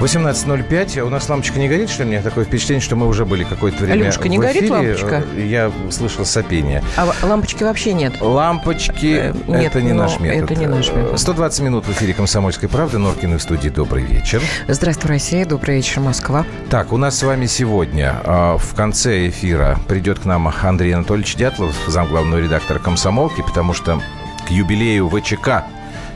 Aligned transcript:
18.05. 0.00 1.00
У 1.02 1.10
нас 1.10 1.28
лампочка 1.28 1.58
не 1.58 1.68
горит, 1.68 1.90
что 1.90 2.04
ли? 2.04 2.08
У 2.08 2.12
меня 2.12 2.22
такое 2.22 2.44
впечатление, 2.46 2.80
что 2.82 2.96
мы 2.96 3.06
уже 3.06 3.26
были 3.26 3.44
какое-то 3.44 3.78
время 3.84 3.92
Аленушка, 3.92 4.28
не 4.30 4.38
в 4.38 4.40
горит 4.40 4.62
эфире. 4.62 4.72
лампочка? 4.72 5.22
Я 5.36 5.70
слышал 5.90 6.24
сопение. 6.24 6.82
А 6.96 7.06
лампочки 7.22 7.64
вообще 7.64 7.92
нет? 7.92 8.14
Лампочки 8.20 9.10
Э, 9.20 9.34
нет, 9.46 9.66
это 9.66 9.82
не 9.82 9.92
наш 9.92 10.18
метод. 10.18 10.50
это 10.50 10.58
не 10.58 10.66
наш 10.66 10.90
метод. 10.92 11.20
120 11.20 11.60
минут 11.60 11.84
в 11.86 11.92
эфире 11.92 12.14
«Комсомольской 12.14 12.68
правды». 12.68 12.96
Норкины 12.98 13.36
в 13.36 13.42
студии. 13.42 13.68
Добрый 13.68 14.04
вечер. 14.04 14.42
Здравствуй, 14.68 15.10
Россия. 15.10 15.44
Добрый 15.44 15.76
вечер, 15.76 16.00
Москва. 16.00 16.46
Так, 16.70 16.92
у 16.92 16.96
нас 16.96 17.18
с 17.18 17.22
вами 17.22 17.44
сегодня 17.46 18.14
а, 18.24 18.56
в 18.56 18.74
конце 18.74 19.28
эфира 19.28 19.78
придет 19.86 20.20
к 20.20 20.24
нам 20.24 20.50
Андрей 20.62 20.94
Анатольевич 20.94 21.36
Дятлов, 21.36 21.74
замглавного 21.86 22.40
редактора 22.40 22.78
«Комсомолки», 22.78 23.42
потому 23.42 23.74
что 23.74 24.00
к 24.46 24.50
юбилею 24.50 25.10
ВЧК 25.10 25.64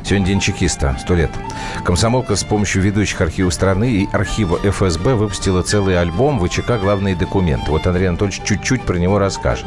Сегодня 0.04 0.26
день 0.26 0.40
чекиста, 0.40 0.94
сто 1.00 1.14
лет. 1.14 1.30
Комсомолка 1.82 2.36
с 2.36 2.44
помощью 2.44 2.82
ведущих 2.82 3.22
архивов 3.22 3.54
страны 3.54 3.90
и 3.90 4.08
архива 4.12 4.58
ФСБ 4.62 5.14
выпустила 5.14 5.62
целый 5.62 5.98
альбом 5.98 6.38
ВЧК 6.46 6.78
«Главные 6.78 7.16
документы». 7.16 7.70
Вот 7.70 7.86
Андрей 7.86 8.10
Анатольевич 8.10 8.42
чуть-чуть 8.44 8.82
про 8.82 8.98
него 8.98 9.18
расскажет. 9.18 9.64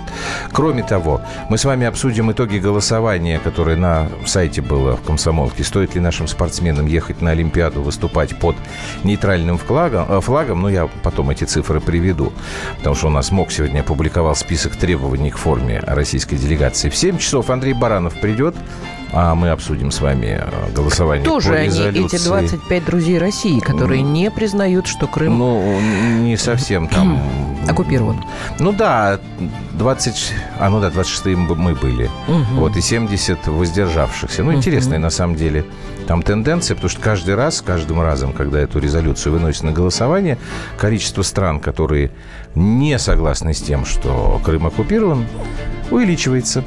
Кроме 0.51 0.83
того, 0.83 1.21
мы 1.49 1.57
с 1.57 1.65
вами 1.65 1.87
обсудим 1.87 2.31
итоги 2.31 2.59
голосования, 2.59 3.39
которое 3.39 3.77
на 3.77 4.09
сайте 4.27 4.61
было 4.61 4.95
в 4.95 5.01
Комсомолке. 5.01 5.63
Стоит 5.63 5.95
ли 5.95 6.01
нашим 6.01 6.27
спортсменам 6.27 6.85
ехать 6.85 7.19
на 7.19 7.31
Олимпиаду, 7.31 7.81
выступать 7.81 8.37
под 8.37 8.55
нейтральным 9.03 9.57
флагом? 9.57 10.05
э, 10.07 10.21
флагом? 10.21 10.61
Ну, 10.61 10.69
я 10.69 10.87
потом 11.01 11.31
эти 11.31 11.45
цифры 11.45 11.81
приведу. 11.81 12.31
Потому 12.77 12.93
что 12.93 13.07
у 13.07 13.09
нас 13.09 13.31
МОК 13.31 13.51
сегодня 13.51 13.79
опубликовал 13.79 14.35
список 14.35 14.75
требований 14.75 15.31
к 15.31 15.37
форме 15.39 15.79
российской 15.79 16.35
делегации. 16.35 16.89
В 16.89 16.95
7 16.95 17.17
часов 17.17 17.49
Андрей 17.49 17.73
Баранов 17.73 18.13
придет. 18.21 18.55
А 19.13 19.35
мы 19.35 19.49
обсудим 19.49 19.91
с 19.91 20.01
вами 20.01 20.39
э, 20.41 20.71
голосование 20.73 21.23
Кто 21.23 21.35
по 21.35 21.41
же 21.41 21.55
они, 21.55 21.67
резолюции. 21.67 22.17
эти 22.17 22.23
25 22.23 22.85
друзей 22.85 23.17
России, 23.17 23.59
которые 23.59 24.01
не 24.01 24.29
признают, 24.29 24.87
что 24.87 25.07
Крым 25.07 25.37
Ну, 25.37 25.79
не 26.19 26.35
совсем 26.37 26.87
там... 26.87 27.21
оккупирован? 27.67 28.23
Ну 28.59 28.71
да, 28.73 29.19
20... 29.73 30.33
А, 30.59 30.69
ну 30.69 30.81
да, 30.81 30.89
26 30.89 31.37
мы 31.37 31.75
были. 31.75 32.09
Мгм. 32.27 32.59
Вот, 32.59 32.75
и 32.75 32.81
70 32.81 33.47
воздержавшихся. 33.47 34.43
Ну, 34.43 34.53
интересная 34.53 34.99
на 34.99 35.09
самом 35.09 35.35
деле 35.35 35.65
там 36.07 36.21
тенденция, 36.21 36.75
потому 36.75 36.89
что 36.89 37.01
каждый 37.01 37.35
раз, 37.35 37.61
каждым 37.61 38.01
разом, 38.01 38.31
когда 38.31 38.59
эту 38.59 38.79
резолюцию 38.79 39.33
выносят 39.33 39.63
на 39.63 39.71
голосование, 39.71 40.37
количество 40.77 41.21
стран, 41.21 41.59
которые 41.59 42.11
не 42.55 42.97
согласны 42.97 43.53
с 43.53 43.61
тем, 43.61 43.85
что 43.85 44.39
Крым 44.43 44.67
оккупирован, 44.67 45.25
увеличивается. 45.91 46.63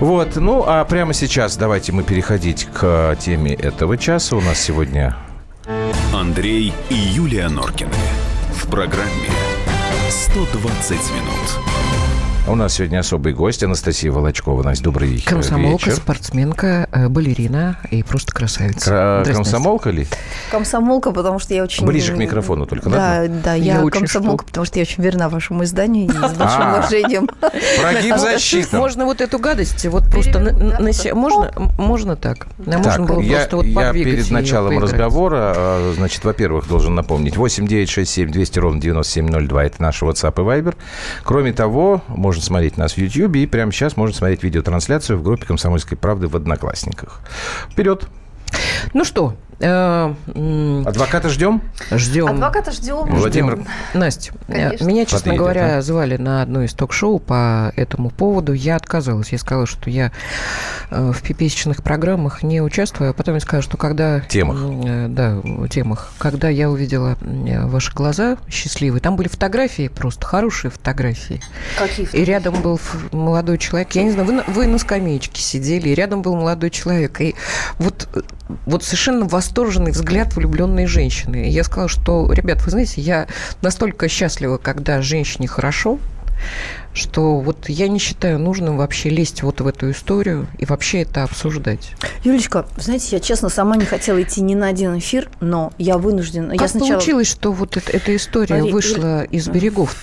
Вот, 0.00 0.36
ну, 0.36 0.64
а 0.66 0.84
прямо 0.84 1.14
сейчас 1.14 1.56
давайте 1.56 1.92
мы 1.92 2.02
переходить 2.02 2.68
к 2.72 3.16
теме 3.20 3.54
этого 3.54 3.96
часа. 3.96 4.36
У 4.36 4.40
нас 4.40 4.60
сегодня 4.60 5.16
Андрей 6.14 6.72
и 6.90 6.94
Юлия 6.94 7.48
Норкины. 7.48 7.90
В 8.52 8.68
программе 8.68 9.30
120 10.10 10.90
минут. 10.90 11.77
У 12.46 12.54
нас 12.54 12.74
сегодня 12.74 13.00
особый 13.00 13.34
гость 13.34 13.62
Анастасия 13.62 14.10
Волочкова. 14.10 14.62
Настя, 14.62 14.84
добрый 14.84 15.08
вечер. 15.10 15.28
Комсомолка, 15.28 15.90
спортсменка, 15.90 16.88
э, 16.92 17.08
балерина 17.08 17.78
и 17.90 18.02
просто 18.02 18.32
красавица. 18.32 18.88
Кра- 18.88 19.20
Здрасте, 19.22 19.34
Комсомолка 19.34 19.90
ли? 19.90 20.06
Комсомолка, 20.50 21.10
потому 21.10 21.38
что 21.40 21.52
я 21.52 21.62
очень... 21.62 21.84
Ближе 21.84 22.14
к 22.14 22.16
микрофону 22.16 22.64
только, 22.64 22.88
Да, 22.88 23.26
да, 23.28 23.52
я, 23.54 23.74
Я 23.76 23.84
очень 23.84 24.00
комсомолка, 24.00 24.44
жду. 24.44 24.48
потому 24.48 24.64
что 24.64 24.78
я 24.78 24.82
очень 24.82 25.02
верна 25.02 25.28
вашему 25.28 25.64
изданию 25.64 26.06
и 26.06 26.10
с 26.10 26.14
большим 26.32 26.62
А. 26.62 26.78
уважением. 26.78 27.28
Прогиб 27.82 28.16
защиты. 28.16 28.76
Можно 28.78 29.04
вот 29.04 29.20
эту 29.20 29.38
гадость, 29.38 29.84
вот 29.86 30.10
просто 30.10 30.38
можно, 31.14 31.50
можно 31.78 32.16
так? 32.16 32.46
Можно 32.58 33.04
было 33.04 33.20
я, 33.20 33.36
просто 33.40 33.56
вот 33.56 33.66
я 33.66 33.92
перед 33.92 34.30
началом 34.30 34.78
разговора, 34.78 35.52
э, 35.54 35.92
значит, 35.96 36.24
во-первых, 36.24 36.66
должен 36.66 36.94
напомнить, 36.94 37.36
8 37.36 37.66
9 37.66 37.90
6 37.90 38.10
7 38.10 38.30
200 38.30 38.58
ровно 38.58 38.80
9702, 38.80 39.64
это 39.64 39.82
наш 39.82 40.02
WhatsApp 40.02 40.32
и 40.40 40.60
Viber. 40.62 40.74
Кроме 41.24 41.52
того, 41.52 42.02
можно 42.28 42.42
смотреть 42.42 42.76
нас 42.76 42.92
в 42.92 42.98
YouTube, 42.98 43.36
и 43.36 43.46
прямо 43.46 43.72
сейчас 43.72 43.96
можно 43.96 44.14
смотреть 44.14 44.42
видеотрансляцию 44.42 45.18
в 45.18 45.22
группе 45.22 45.46
«Комсомольской 45.46 45.96
правды» 45.96 46.28
в 46.28 46.36
Одноклассниках. 46.36 47.22
Вперед! 47.70 48.06
Ну 48.92 49.06
что, 49.06 49.34
Адвоката 49.60 51.28
ждем? 51.28 51.62
ждем. 51.90 52.28
Адвоката 52.28 52.70
ждем. 52.70 53.06
Владимир, 53.06 53.56
ждем. 53.56 53.66
Настя, 53.94 54.32
э, 54.46 54.52
Конечно. 54.52 54.84
меня, 54.84 55.04
честно 55.04 55.18
Подъедет, 55.18 55.38
говоря, 55.38 55.78
а? 55.78 55.82
звали 55.82 56.16
на 56.16 56.42
одно 56.42 56.62
из 56.62 56.74
ток-шоу 56.74 57.18
по 57.18 57.72
этому 57.74 58.10
поводу. 58.10 58.52
Я 58.52 58.76
отказалась. 58.76 59.30
Я 59.30 59.38
сказала, 59.38 59.66
что 59.66 59.90
я 59.90 60.12
э, 60.90 61.12
в 61.12 61.22
пипесечных 61.22 61.82
программах 61.82 62.42
не 62.42 62.60
участвую, 62.62 63.10
а 63.10 63.12
потом 63.12 63.34
я 63.34 63.40
сказала, 63.40 63.62
что 63.62 63.76
когда... 63.76 64.20
Темах. 64.20 64.58
э, 64.86 65.06
Да, 65.08 65.42
темах. 65.68 66.12
Когда 66.18 66.48
я 66.48 66.70
увидела 66.70 67.16
э, 67.20 67.66
ваши 67.66 67.92
глаза 67.92 68.38
счастливые, 68.48 69.00
там 69.00 69.16
были 69.16 69.28
фотографии 69.28 69.88
просто, 69.88 70.24
хорошие 70.24 70.70
фотографии. 70.70 71.40
Какие 71.78 72.06
И 72.12 72.24
рядом 72.24 72.62
был 72.62 72.80
молодой 73.10 73.58
человек. 73.58 73.92
Я 73.92 74.04
не 74.04 74.12
знаю, 74.12 74.26
вы 74.26 74.32
на, 74.34 74.44
вы 74.44 74.66
на 74.66 74.78
скамеечке 74.78 75.42
сидели, 75.42 75.88
и 75.88 75.94
рядом 75.94 76.22
был 76.22 76.36
молодой 76.36 76.70
человек. 76.70 77.20
И 77.20 77.34
вот, 77.78 78.08
э, 78.14 78.20
вот 78.66 78.84
совершенно 78.84 79.24
восторженный 79.48 79.92
взгляд 79.92 80.36
влюбленной 80.36 80.84
женщины. 80.84 81.48
И 81.48 81.50
я 81.50 81.64
сказала, 81.64 81.88
что, 81.88 82.30
ребят, 82.30 82.62
вы 82.64 82.70
знаете, 82.70 83.00
я 83.00 83.26
настолько 83.62 84.06
счастлива, 84.06 84.58
когда 84.58 85.00
женщине 85.00 85.48
хорошо, 85.48 85.98
что 86.92 87.38
вот 87.38 87.68
я 87.68 87.88
не 87.88 87.98
считаю 87.98 88.38
нужным 88.38 88.76
вообще 88.76 89.08
лезть 89.08 89.42
вот 89.42 89.60
в 89.60 89.66
эту 89.66 89.90
историю 89.90 90.46
и 90.58 90.64
вообще 90.64 91.02
это 91.02 91.22
обсуждать. 91.22 91.92
Юлечка, 92.24 92.66
знаете, 92.76 93.08
я 93.12 93.20
честно 93.20 93.48
сама 93.48 93.76
не 93.76 93.84
хотела 93.84 94.20
идти 94.22 94.40
ни 94.40 94.54
на 94.54 94.68
один 94.68 94.98
эфир, 94.98 95.30
но 95.40 95.72
я 95.78 95.98
вынуждена. 95.98 96.52
Как 96.52 96.60
я 96.60 96.68
сначала... 96.68 96.92
получилось, 96.92 97.28
что 97.28 97.52
вот 97.52 97.76
эта, 97.76 97.92
эта 97.92 98.16
история 98.16 98.56
Смотри, 98.56 98.72
вышла 98.72 99.22
из 99.24 99.48
берегов 99.48 99.96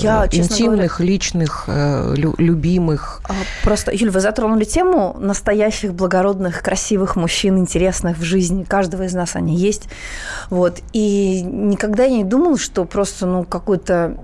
Я, 0.00 0.28
честно 0.28 0.52
интимных, 0.52 1.00
личных, 1.00 1.64
э, 1.68 2.14
лю- 2.16 2.34
любимых? 2.38 3.22
А, 3.24 3.34
Просто, 3.62 3.92
Юль, 3.92 4.10
вы 4.10 4.20
затронули 4.20 4.64
тему 4.64 5.16
настоящих, 5.18 5.94
благородных, 5.94 6.62
красивых 6.62 7.16
мужчин, 7.16 7.58
интересных 7.58 8.18
в 8.18 8.22
жизни. 8.22 8.64
Каждого 8.64 9.04
из 9.04 9.14
нас 9.14 9.36
они 9.36 9.56
есть. 9.56 9.88
Вот. 10.50 10.80
И 10.92 11.42
никогда 11.42 12.04
я 12.04 12.16
не 12.16 12.24
думала, 12.24 12.58
что 12.58 12.84
просто, 12.84 13.26
ну, 13.26 13.44
какой-то 13.44 14.16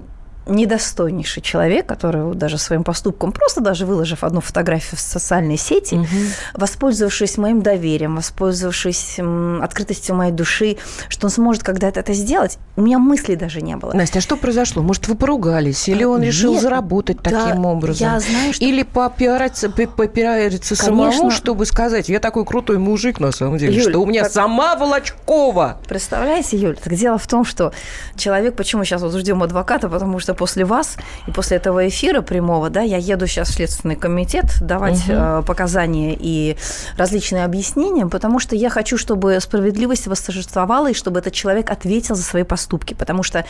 недостойнейший 0.48 1.42
человек, 1.42 1.86
который 1.86 2.22
вот 2.24 2.38
даже 2.38 2.58
своим 2.58 2.84
поступком, 2.84 3.32
просто 3.32 3.60
даже 3.60 3.86
выложив 3.86 4.24
одну 4.24 4.40
фотографию 4.40 4.96
в 4.96 5.00
социальные 5.00 5.58
сети, 5.58 5.94
Мгм. 5.96 6.06
воспользовавшись 6.54 7.38
моим 7.38 7.62
доверием, 7.62 8.16
воспользовавшись 8.16 9.18
открытостью 9.62 10.14
моей 10.14 10.32
души, 10.32 10.76
что 11.08 11.26
он 11.26 11.30
сможет 11.30 11.62
когда-то 11.62 12.00
это 12.00 12.12
сделать, 12.14 12.58
у 12.76 12.82
меня 12.82 12.98
мыслей 12.98 13.36
даже 13.36 13.60
не 13.60 13.76
было. 13.76 13.92
Настя, 13.92 14.18
а 14.18 14.22
что 14.22 14.36
произошло? 14.36 14.82
Может, 14.82 15.08
вы 15.08 15.14
поругались? 15.14 15.88
Или 15.88 16.04
он 16.04 16.20
Нет, 16.20 16.28
решил 16.28 16.58
заработать 16.58 17.18
да, 17.22 17.30
таким 17.46 17.64
образом? 17.66 18.08
Я 18.14 18.20
знаю, 18.20 18.52
что 18.54 18.64
Или 18.64 18.82
попиариться, 18.82 19.68
пи- 19.68 19.86
попиариться 19.86 20.74
Конечно. 20.76 21.12
самому, 21.12 21.30
чтобы 21.30 21.66
сказать, 21.66 22.08
я 22.08 22.20
такой 22.20 22.44
крутой 22.44 22.78
мужик 22.78 23.20
на 23.20 23.32
самом 23.32 23.58
деле, 23.58 23.74
Юль, 23.76 23.90
что 23.90 23.98
у 24.00 24.06
меня 24.06 24.22
как- 24.22 24.32
сама 24.32 24.76
Волочкова. 24.76 25.80
Представляете, 25.88 26.56
Юль, 26.56 26.76
так 26.82 26.94
дело 26.94 27.18
в 27.18 27.26
том, 27.26 27.44
что 27.44 27.72
человек, 28.16 28.56
почему 28.56 28.84
сейчас 28.84 29.02
вот 29.02 29.12
ждем 29.14 29.42
адвоката, 29.42 29.88
потому 29.88 30.18
что 30.18 30.34
после 30.38 30.64
вас 30.64 30.96
и 31.26 31.30
после 31.30 31.58
этого 31.58 31.86
эфира 31.86 32.22
прямого, 32.22 32.70
да, 32.70 32.80
я 32.80 32.96
еду 32.96 33.26
сейчас 33.26 33.50
в 33.50 33.54
Следственный 33.54 33.96
комитет 33.96 34.46
давать 34.60 35.02
э, 35.08 35.42
показания 35.46 36.16
и 36.18 36.56
различные 36.96 37.44
объяснения, 37.44 38.06
потому 38.06 38.38
что 38.38 38.56
я 38.56 38.70
хочу, 38.70 38.96
чтобы 38.96 39.38
справедливость 39.40 40.06
восторжествовала 40.06 40.90
и 40.90 40.94
чтобы 40.94 41.18
этот 41.18 41.34
человек 41.34 41.70
ответил 41.70 42.14
за 42.14 42.22
свои 42.22 42.44
поступки, 42.44 42.94
потому 42.94 43.22
что 43.22 43.44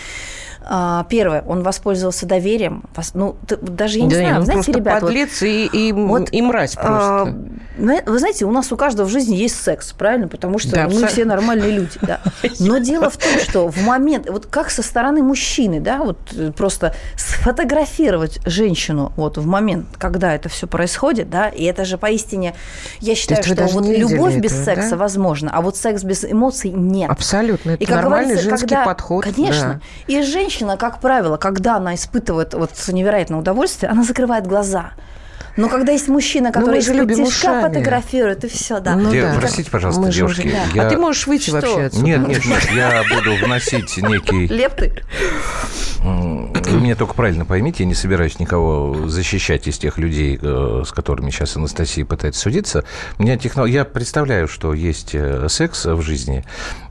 первое, 1.08 1.42
он 1.46 1.62
воспользовался 1.62 2.26
доверием, 2.26 2.84
ну 3.14 3.36
даже 3.62 3.98
я 3.98 4.04
не 4.04 4.10
Да, 4.10 4.16
знаю, 4.16 4.34
ну, 4.36 4.42
знаете, 4.42 4.64
просто 4.64 4.72
ребят, 4.78 5.02
вот, 5.02 5.08
подлец 5.08 5.42
и, 5.42 5.66
и, 5.66 5.92
вот, 5.92 6.28
и 6.32 6.42
мразь 6.42 6.74
а, 6.76 7.24
просто. 7.76 8.10
вы 8.10 8.18
знаете, 8.18 8.44
у 8.44 8.50
нас 8.50 8.70
у 8.72 8.76
каждого 8.76 9.06
в 9.06 9.10
жизни 9.10 9.34
есть 9.36 9.62
секс, 9.62 9.92
правильно? 9.92 10.28
Потому 10.28 10.58
что 10.58 10.72
Да, 10.72 10.76
мы 10.80 10.84
абсолютно. 10.86 11.08
все 11.08 11.24
нормальные 11.24 11.70
люди, 11.70 11.98
да. 12.02 12.20
Но 12.60 12.78
дело 12.78 13.08
в 13.08 13.16
том, 13.16 13.38
что 13.40 13.68
в 13.68 13.80
момент, 13.82 14.28
вот 14.28 14.46
как 14.46 14.70
со 14.70 14.82
стороны 14.82 15.22
мужчины, 15.22 15.80
да, 15.80 15.98
вот 15.98 16.18
э, 16.36 16.52
просто 16.52 16.94
сфотографировать 17.16 18.40
женщину 18.44 19.12
вот 19.16 19.38
в 19.38 19.46
момент, 19.46 19.86
когда 19.96 20.34
это 20.34 20.48
все 20.48 20.66
происходит, 20.66 21.30
да, 21.30 21.48
и 21.48 21.64
это 21.64 21.84
же 21.84 21.96
поистине, 21.98 22.54
я 23.00 23.14
считаю, 23.14 23.42
что 23.42 23.66
вот 23.68 23.86
любовь 23.86 24.36
без 24.36 24.52
этого, 24.52 24.64
секса 24.64 24.90
да? 24.90 24.96
возможна, 24.96 25.50
а 25.54 25.60
вот 25.62 25.76
секс 25.76 26.02
без 26.04 26.24
эмоций 26.24 26.70
нет. 26.70 27.10
Абсолютно. 27.10 27.70
Это 27.72 27.82
И, 27.82 27.86
как 27.86 27.96
нормальный 28.02 28.36
женский 28.38 28.66
когда- 28.66 28.84
подход. 28.84 29.24
Конечно. 29.24 29.80
И 30.08 30.20
женщина, 30.22 30.47
как 30.76 31.00
правило, 31.00 31.36
когда 31.36 31.76
она 31.76 31.94
испытывает 31.94 32.54
вот 32.54 32.70
невероятное 32.88 33.38
удовольствие, 33.38 33.90
она 33.90 34.02
закрывает 34.02 34.46
глаза. 34.46 34.92
Но 35.58 35.68
когда 35.68 35.90
есть 35.90 36.06
мужчина, 36.06 36.52
Ну, 36.54 36.60
который 36.60 36.80
тишка 36.80 37.20
ушами. 37.22 37.62
фотографирует, 37.62 38.44
и 38.44 38.48
все, 38.48 38.78
да. 38.78 38.94
Ну 38.94 39.10
Де- 39.10 39.22
да. 39.22 39.34
Простите, 39.40 39.68
пожалуйста, 39.68 40.02
Мы 40.02 40.12
девушки. 40.12 40.54
А 40.72 40.76
я- 40.76 40.88
ты 40.88 40.96
можешь 40.96 41.26
выйти 41.26 41.48
Что? 41.48 41.54
вообще 41.54 41.80
отсюда? 41.86 42.04
Нет, 42.06 42.28
нет, 42.28 42.44
нет, 42.46 42.70
я 42.72 43.02
буду 43.12 43.34
вносить 43.44 43.96
некий... 43.96 44.46
Лепты. 44.46 45.02
Вы 46.00 46.80
меня 46.80 46.94
только 46.94 47.14
правильно 47.14 47.44
поймите, 47.44 47.82
я 47.82 47.88
не 47.88 47.94
собираюсь 47.94 48.38
никого 48.38 49.08
защищать 49.08 49.66
из 49.66 49.78
тех 49.78 49.98
людей, 49.98 50.38
э, 50.40 50.82
с 50.86 50.92
которыми 50.92 51.30
сейчас 51.30 51.56
Анастасия 51.56 52.04
пытается 52.04 52.40
судиться. 52.40 52.84
У 53.18 53.24
меня 53.24 53.36
техно... 53.36 53.64
Я 53.64 53.84
представляю, 53.84 54.46
что 54.46 54.74
есть 54.74 55.10
э, 55.14 55.48
секс 55.48 55.86
в 55.86 56.00
жизни 56.02 56.44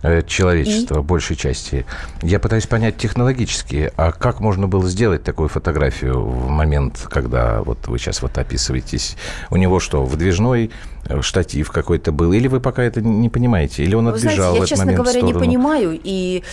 э, 0.04 0.24
человечества, 0.24 1.02
большей 1.02 1.36
части. 1.38 1.86
Я 2.22 2.40
пытаюсь 2.40 2.68
понять 2.68 2.98
технологически, 2.98 3.92
а 3.96 4.12
как 4.12 4.42
можно 4.42 4.68
было 4.68 4.88
сделать 4.90 5.24
такую 5.24 5.48
фотографию 5.48 6.20
в 6.22 6.50
момент, 6.50 7.08
когда 7.10 7.62
вот 7.62 7.88
вы 7.88 7.98
сейчас 8.00 8.22
вот 8.22 8.38
описываетесь? 8.58 9.16
У 9.52 9.58
него 9.58 9.80
что, 9.80 10.04
выдвижной 10.04 10.72
э, 11.08 11.22
штатив 11.22 11.72
какой-то 11.72 12.12
был? 12.12 12.34
Или 12.34 12.48
вы 12.48 12.60
пока 12.60 12.84
это 12.84 13.02
не 13.02 13.30
понимаете? 13.30 13.84
Или 13.84 13.96
он 13.96 14.06
Вы 14.06 14.12
отбежал 14.12 14.36
знаете, 14.36 14.52
в 14.52 14.54
я, 14.54 14.58
этот 14.58 14.70
честно 14.70 14.86
момент 14.86 15.00
в 15.00 15.04
говоря, 15.04 15.22
не 15.22 15.34
понимаю, 15.34 16.00
и 16.04 16.44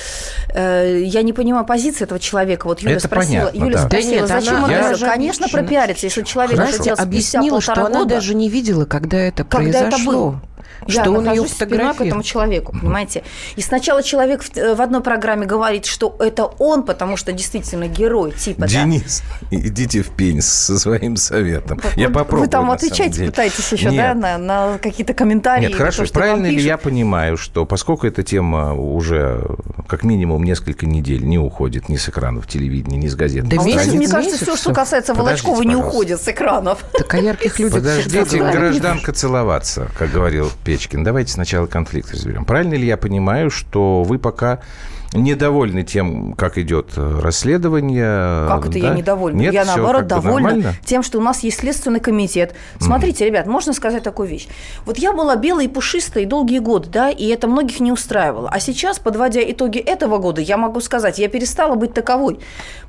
э, 0.54 1.02
я 1.04 1.22
не 1.22 1.32
понимаю 1.32 1.64
позиции 1.64 2.04
этого 2.04 2.20
человека. 2.20 2.66
Вот 2.66 2.80
Юля 2.80 2.96
Это 2.96 3.06
спросила, 3.06 3.46
понятно, 3.46 3.58
Юля 3.58 3.72
да. 3.78 3.86
спросила, 3.88 4.10
Да 4.12 4.18
нет, 4.18 4.28
зачем 4.28 4.54
она- 4.56 4.64
он 4.64 4.70
я- 4.70 4.78
это? 4.80 4.88
даже 4.90 5.06
Конечно, 5.06 5.48
пропиарится. 5.48 6.06
Если 6.06 6.22
человек 6.22 6.58
хотел 6.58 6.82
спустя 6.82 7.02
объяснила, 7.02 7.60
что 7.60 7.72
полтора 7.72 7.86
она 7.88 7.98
года, 8.00 8.14
даже 8.16 8.34
не 8.34 8.48
видела, 8.48 8.84
когда 8.84 9.16
это 9.18 9.44
когда 9.44 9.80
это 9.80 9.90
произошло. 9.90 10.40
Было. 10.84 10.94
Я 10.94 11.02
что 11.02 11.10
он 11.12 11.30
ее 11.30 11.46
спиной 11.46 11.94
к 11.94 12.00
этому 12.00 12.22
человеку, 12.22 12.72
понимаете? 12.72 13.22
И 13.56 13.62
сначала 13.62 14.02
человек 14.02 14.42
в, 14.42 14.56
э, 14.56 14.74
в 14.74 14.80
одной 14.80 15.02
программе 15.02 15.46
говорит, 15.46 15.86
что 15.86 16.16
это 16.18 16.44
он, 16.44 16.82
потому 16.82 17.16
что 17.16 17.32
действительно 17.32 17.88
герой, 17.88 18.32
типа, 18.32 18.62
да. 18.62 18.66
Денис, 18.66 19.22
идите 19.50 20.02
в 20.02 20.10
пень 20.10 20.40
со 20.40 20.78
своим 20.78 21.16
советом. 21.16 21.80
Вот 21.82 21.96
Я 21.96 22.08
попробую. 22.10 22.42
Вы 22.42 22.48
там 22.48 22.70
отвечаете, 22.70 23.26
пытаетесь 23.26 23.72
еще, 23.72 23.90
Нет. 23.90 23.96
да, 23.96 24.14
на, 24.14 24.38
на 24.38 24.78
какие-то 24.78 25.14
комментарии. 25.14 25.66
Нет, 25.66 25.74
хорошо. 25.74 26.02
то, 26.02 26.06
что 26.06 26.14
Правильно 26.14 26.46
ли 26.46 26.60
я 26.60 26.76
понимаю, 26.76 27.36
что 27.36 27.64
поскольку 27.64 28.06
эта 28.06 28.22
тема 28.22 28.74
уже 28.74 29.44
как 29.88 30.04
минимум 30.04 30.42
несколько 30.44 30.86
недель 30.86 31.24
не 31.24 31.38
уходит 31.38 31.88
ни 31.88 31.96
с 31.96 32.08
экранов 32.08 32.46
телевидения, 32.46 32.96
ни 32.96 33.08
с 33.08 33.14
газет, 33.14 33.46
Да 33.48 33.56
А 33.60 33.64
месяц, 33.64 33.92
мне 33.92 34.08
кажется, 34.08 34.36
месяц, 34.36 34.48
все, 34.48 34.56
что 34.56 34.72
касается 34.72 35.14
Волочкова, 35.14 35.60
не 35.62 35.68
пожалуйста. 35.68 35.88
уходит 35.88 36.20
с 36.20 36.28
экранов. 36.28 36.84
Так 36.96 37.14
о 37.14 37.18
ярких 37.18 37.58
людях 37.58 37.74
Подождите, 37.74 38.38
гражданка 38.38 39.12
целоваться, 39.12 39.88
как 39.98 40.10
говорил 40.10 40.50
Печкин. 40.74 41.04
Давайте 41.04 41.30
сначала 41.30 41.66
конфликт 41.66 42.10
разберем. 42.10 42.44
Правильно 42.44 42.74
ли 42.74 42.84
я 42.84 42.96
понимаю, 42.96 43.48
что 43.48 44.02
вы 44.02 44.18
пока 44.18 44.58
недовольны 45.14 45.84
тем, 45.84 46.34
как 46.34 46.58
идет 46.58 46.92
э, 46.96 47.20
расследование? 47.20 48.48
Как 48.48 48.66
это 48.66 48.72
да? 48.72 48.78
я 48.78 48.94
недовольна? 48.94 49.38
Нет, 49.38 49.54
я, 49.54 49.64
наоборот, 49.64 50.06
довольна 50.06 50.50
нормально? 50.50 50.74
тем, 50.84 51.02
что 51.02 51.18
у 51.18 51.22
нас 51.22 51.42
есть 51.42 51.60
Следственный 51.60 52.00
комитет. 52.00 52.54
Смотрите, 52.80 53.24
ребят, 53.24 53.46
можно 53.46 53.72
сказать 53.72 54.02
такую 54.02 54.28
вещь. 54.28 54.48
Вот 54.84 54.98
я 54.98 55.12
была 55.12 55.36
белой 55.36 55.66
и 55.66 55.68
пушистой 55.68 56.26
долгие 56.26 56.58
годы, 56.58 56.88
да, 56.90 57.10
и 57.10 57.28
это 57.28 57.46
многих 57.46 57.80
не 57.80 57.92
устраивало. 57.92 58.48
А 58.50 58.58
сейчас, 58.60 58.98
подводя 58.98 59.40
итоги 59.42 59.78
этого 59.78 60.18
года, 60.18 60.40
я 60.40 60.56
могу 60.56 60.80
сказать, 60.80 61.18
я 61.18 61.28
перестала 61.28 61.76
быть 61.76 61.94
таковой. 61.94 62.40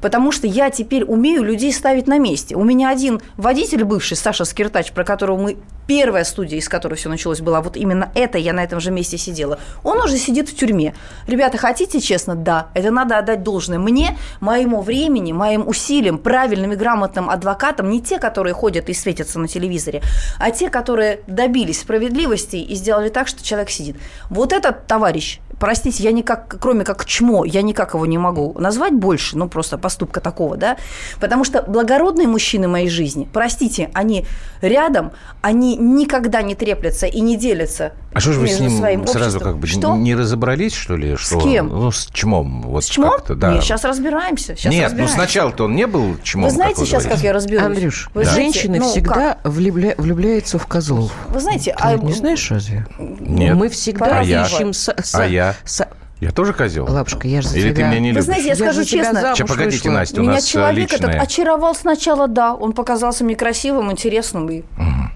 Потому 0.01 0.31
что 0.31 0.47
я 0.47 0.69
теперь 0.71 1.03
умею 1.03 1.43
людей 1.43 1.71
ставить 1.71 2.07
на 2.07 2.17
месте. 2.17 2.55
У 2.55 2.63
меня 2.63 2.89
один 2.89 3.21
водитель 3.37 3.83
бывший, 3.83 4.17
Саша 4.17 4.45
Скиртач, 4.45 4.91
про 4.91 5.03
которого 5.03 5.37
мы 5.37 5.57
первая 5.87 6.23
студия, 6.23 6.57
из 6.57 6.67
которой 6.67 6.95
все 6.95 7.09
началось, 7.09 7.41
была 7.41 7.61
вот 7.61 7.77
именно 7.77 8.11
это, 8.15 8.37
я 8.37 8.53
на 8.53 8.63
этом 8.63 8.79
же 8.79 8.91
месте 8.91 9.17
сидела. 9.17 9.59
Он 9.83 9.99
уже 9.99 10.17
сидит 10.17 10.49
в 10.49 10.55
тюрьме. 10.55 10.95
Ребята, 11.27 11.57
хотите 11.57 12.01
честно? 12.01 12.14
Да. 12.23 12.67
Это 12.73 12.91
надо 12.91 13.17
отдать 13.17 13.43
должное 13.43 13.79
мне, 13.79 14.17
моему 14.39 14.81
времени, 14.81 15.31
моим 15.31 15.67
усилиям, 15.67 16.17
правильным 16.17 16.73
и 16.73 16.75
грамотным 16.75 17.29
адвокатам, 17.29 17.89
не 17.89 18.01
те, 18.01 18.19
которые 18.19 18.53
ходят 18.53 18.89
и 18.89 18.93
светятся 18.93 19.39
на 19.39 19.47
телевизоре, 19.47 20.01
а 20.39 20.51
те, 20.51 20.69
которые 20.69 21.21
добились 21.27 21.81
справедливости 21.81 22.57
и 22.57 22.75
сделали 22.75 23.09
так, 23.09 23.27
что 23.27 23.43
человек 23.43 23.69
сидит. 23.69 23.97
Вот 24.29 24.53
этот 24.53 24.87
товарищ, 24.87 25.39
простите, 25.59 26.03
я 26.03 26.11
никак, 26.11 26.57
кроме 26.59 26.83
как 26.83 27.05
чмо, 27.05 27.45
я 27.45 27.61
никак 27.61 27.93
его 27.93 28.05
не 28.05 28.17
могу 28.17 28.55
назвать 28.59 28.93
больше, 28.93 29.37
ну 29.37 29.47
просто 29.47 29.77
поступка 29.77 30.19
такого, 30.21 30.57
да, 30.57 30.77
потому 31.19 31.43
что 31.43 31.61
благородные 31.61 32.27
мужчины 32.27 32.67
моей 32.67 32.89
жизни, 32.89 33.27
простите, 33.31 33.89
они 33.93 34.25
рядом, 34.61 35.11
они 35.41 35.75
никогда 35.77 36.41
не 36.41 36.55
треплятся 36.55 37.05
и 37.07 37.21
не 37.21 37.37
делятся 37.37 37.93
А 38.13 38.19
что 38.19 38.33
же 38.33 38.39
вы 38.39 38.47
с 38.47 38.59
ним 38.59 38.77
своим 38.77 39.05
сразу 39.07 39.37
обществом. 39.37 39.51
как 39.53 39.57
бы 39.59 39.67
Что? 39.67 39.95
не 39.95 40.15
разобрались, 40.15 40.73
что 40.73 40.95
ли? 40.95 41.15
Что, 41.15 41.39
кем? 41.41 41.67
Ну, 41.69 41.91
с 41.91 42.07
чмом. 42.07 42.61
Вот 42.63 42.83
С 42.83 42.87
чмом? 42.87 43.11
как-то, 43.11 43.35
да. 43.35 43.53
Нет, 43.53 43.63
сейчас 43.63 43.83
разбираемся. 43.83 44.55
Сейчас 44.55 44.71
Нет, 44.71 44.81
ну 44.81 44.85
разбираемся. 45.03 45.15
сначала-то 45.15 45.65
он 45.65 45.75
не 45.75 45.85
был 45.87 46.15
чмом, 46.23 46.45
Вы 46.45 46.51
знаете 46.51 46.75
как 46.79 46.85
сейчас, 46.87 47.03
как 47.03 47.11
говорите. 47.11 47.27
я 47.27 47.33
разберусь? 47.33 47.65
Андрюш, 47.65 48.09
Вы 48.13 48.23
знаете, 48.23 48.41
женщины 48.41 48.79
ну, 48.79 48.89
всегда 48.89 49.37
влюбля- 49.43 49.95
влюбляются 50.01 50.57
в 50.57 50.65
козлов. 50.67 51.11
как? 51.25 51.33
Вы 51.35 51.39
знаете, 51.41 51.71
Ты 51.77 51.83
а 51.83 51.97
не 51.97 52.13
знаешь 52.13 52.49
разве? 52.51 52.85
Нет. 52.97 53.55
Мы 53.55 53.69
всегда 53.69 54.19
А 54.19 54.23
я? 54.23 54.45
ищем... 54.45 54.69
са- 54.69 54.95
са- 55.01 55.19
А 55.21 55.25
я? 55.27 55.44
Са- 55.65 55.87
Я 56.21 56.31
тоже 56.31 56.53
козел? 56.53 56.85
Лапушка, 56.89 57.27
я 57.27 57.41
же 57.41 57.49
за 57.49 57.57
Или 57.57 57.69
ты 57.69 57.75
тебя... 57.75 57.87
меня 57.89 57.99
не 57.99 58.07
Вы 58.07 58.13
любишь? 58.13 58.23
знаете, 58.25 58.43
я 58.47 58.53
Я 58.53 58.55
скажу 58.55 58.83
честно, 58.85 59.33
Сейчас, 59.35 59.49
погодите, 59.49 59.89
вышла. 59.89 59.99
Настя, 59.99 60.19
у 60.21 60.23
Меня 60.23 60.33
нас 60.35 60.45
э, 60.45 60.47
человек 60.47 60.91
личное. 60.91 61.09
этот 61.11 61.21
очаровал 61.23 61.75
сначала, 61.75 62.27
да. 62.27 62.53
Он 62.55 62.71
показался 62.73 63.23
мне 63.25 63.35
красивым, 63.35 63.91
интересным 63.91 64.49
и, 64.49 64.63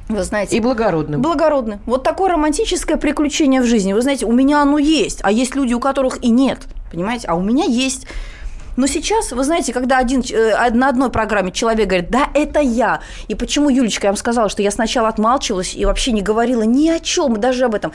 вы 0.09 0.23
знаете, 0.23 0.57
И 0.57 0.59
благородным. 0.59 1.21
благородным. 1.21 1.79
Вот 1.85 2.03
такое 2.03 2.31
романтическое 2.31 2.97
приключение 2.97 3.61
в 3.61 3.65
жизни. 3.65 3.93
Вы 3.93 4.01
знаете, 4.01 4.25
у 4.25 4.31
меня 4.33 4.61
оно 4.61 4.77
есть, 4.77 5.19
а 5.23 5.31
есть 5.31 5.55
люди, 5.55 5.73
у 5.73 5.79
которых 5.79 6.21
и 6.23 6.29
нет. 6.29 6.59
Понимаете? 6.91 7.27
А 7.27 7.35
у 7.35 7.41
меня 7.41 7.63
есть. 7.65 8.05
Но 8.75 8.87
сейчас, 8.87 9.31
вы 9.31 9.43
знаете, 9.43 9.73
когда 9.73 9.97
один, 9.97 10.21
э, 10.21 10.69
на 10.71 10.89
одной 10.89 11.09
программе 11.09 11.51
человек 11.51 11.87
говорит, 11.87 12.09
да, 12.09 12.29
это 12.33 12.59
я. 12.59 13.01
И 13.27 13.35
почему, 13.35 13.69
Юлечка, 13.69 14.07
я 14.07 14.11
вам 14.11 14.17
сказала, 14.17 14.49
что 14.49 14.61
я 14.61 14.71
сначала 14.71 15.07
отмалчивалась 15.09 15.75
и 15.75 15.85
вообще 15.85 16.11
не 16.11 16.21
говорила 16.21 16.63
ни 16.63 16.89
о 16.89 16.99
чем, 16.99 17.39
даже 17.39 17.65
об 17.65 17.75
этом. 17.75 17.91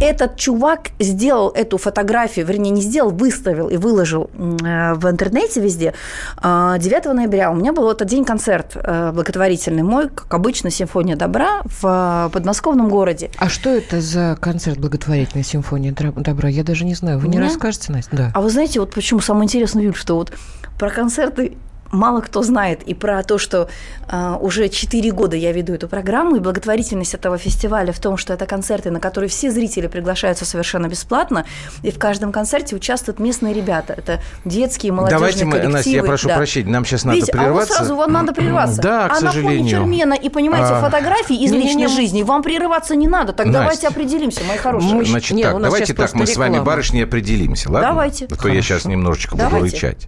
Этот 0.00 0.36
чувак 0.36 0.90
сделал 0.98 1.50
эту 1.50 1.78
фотографию, 1.78 2.44
вернее, 2.46 2.70
не 2.70 2.82
сделал, 2.82 3.10
выставил 3.10 3.68
и 3.68 3.76
выложил 3.76 4.28
э, 4.34 4.94
в 4.94 5.08
интернете 5.08 5.60
везде. 5.60 5.94
А, 6.36 6.78
9 6.78 7.04
ноября 7.14 7.52
у 7.52 7.54
меня 7.54 7.72
был 7.72 7.88
этот 7.88 8.08
день 8.08 8.24
концерт 8.24 8.72
э, 8.74 9.12
благотворительный 9.12 9.84
мой, 9.84 10.08
как 10.08 10.34
обычно, 10.34 10.70
«Симфония 10.70 11.14
добра» 11.14 11.62
в 11.80 12.28
подмосковном 12.32 12.88
городе. 12.88 13.30
А 13.38 13.48
что 13.48 13.70
это 13.70 14.00
за 14.00 14.36
концерт 14.40 14.78
благотворительной 14.78 15.44
симфонии 15.44 15.92
Дра- 15.92 16.12
добра? 16.12 16.48
Я 16.48 16.64
даже 16.64 16.84
не 16.84 16.94
знаю. 16.94 17.20
Вы 17.20 17.28
не 17.28 17.38
расскажете, 17.38 17.92
Настя? 17.92 18.16
Да. 18.16 18.30
А 18.34 18.40
вы 18.40 18.50
знаете, 18.50 18.80
вот 18.80 18.92
почему 18.92 19.20
самое 19.20 19.44
интересное, 19.44 19.84
Юль, 19.84 19.94
что 20.04 20.16
вот 20.16 20.32
про 20.78 20.90
концерты 20.90 21.56
мало 21.94 22.20
кто 22.20 22.42
знает, 22.42 22.82
и 22.82 22.94
про 22.94 23.22
то, 23.22 23.38
что 23.38 23.68
э, 24.08 24.36
уже 24.40 24.68
4 24.68 25.10
года 25.12 25.36
я 25.36 25.52
веду 25.52 25.72
эту 25.74 25.88
программу, 25.88 26.36
и 26.36 26.40
благотворительность 26.40 27.14
этого 27.14 27.38
фестиваля 27.38 27.92
в 27.92 27.98
том, 28.00 28.16
что 28.16 28.32
это 28.32 28.46
концерты, 28.46 28.90
на 28.90 29.00
которые 29.00 29.30
все 29.30 29.50
зрители 29.50 29.86
приглашаются 29.86 30.44
совершенно 30.44 30.86
бесплатно, 30.88 31.44
и 31.82 31.90
в 31.90 31.98
каждом 31.98 32.32
концерте 32.32 32.76
участвуют 32.76 33.18
местные 33.18 33.54
ребята. 33.54 33.94
Это 33.96 34.20
детские, 34.44 34.92
молодежные 34.92 35.18
Давайте 35.18 35.44
мы, 35.44 35.50
коллективы. 35.52 35.72
Настя, 35.74 35.90
я 35.90 36.02
прошу 36.04 36.28
да. 36.28 36.36
прощения, 36.36 36.70
нам 36.70 36.84
сейчас 36.84 37.04
надо 37.04 37.16
Видите, 37.16 37.32
а 37.32 37.36
вот 37.36 37.44
прерваться. 37.44 37.74
сразу 37.74 37.96
вам 37.96 38.12
надо 38.12 38.32
прерваться. 38.32 38.82
Да, 38.82 39.08
к 39.08 39.12
а 39.12 39.14
на 39.14 39.30
фоне 39.30 39.32
сожалению. 39.32 39.70
Чермена 39.70 40.14
и, 40.14 40.28
понимаете, 40.28 40.68
А, 40.74 40.80
фотографии 40.80 41.36
из 41.36 41.50
не-не-не. 41.52 41.68
личной 41.68 41.88
жизни 41.88 42.22
вам 42.22 42.42
прерываться 42.42 42.96
не 42.96 43.08
надо. 43.08 43.32
Так 43.32 43.46
Настя. 43.46 43.60
давайте 43.60 43.88
определимся, 43.88 44.40
мои 44.44 44.58
хорошие. 44.58 44.94
Мы- 44.94 45.04
Значит 45.04 45.36
Не, 45.36 45.42
так, 45.44 45.60
давайте 45.62 45.94
так, 45.94 46.08
мы 46.14 46.18
просто 46.20 46.34
с 46.34 46.36
вами, 46.36 46.48
реклама. 46.54 46.64
барышни, 46.66 47.00
определимся, 47.02 47.70
ладно? 47.70 47.88
Давайте. 47.90 48.26
А 48.30 48.34
то 48.34 48.48
я 48.48 48.62
сейчас 48.62 48.84
немножечко 48.84 49.36
буду 49.36 49.48
Давайте. 49.50 49.76
рычать. 49.76 50.06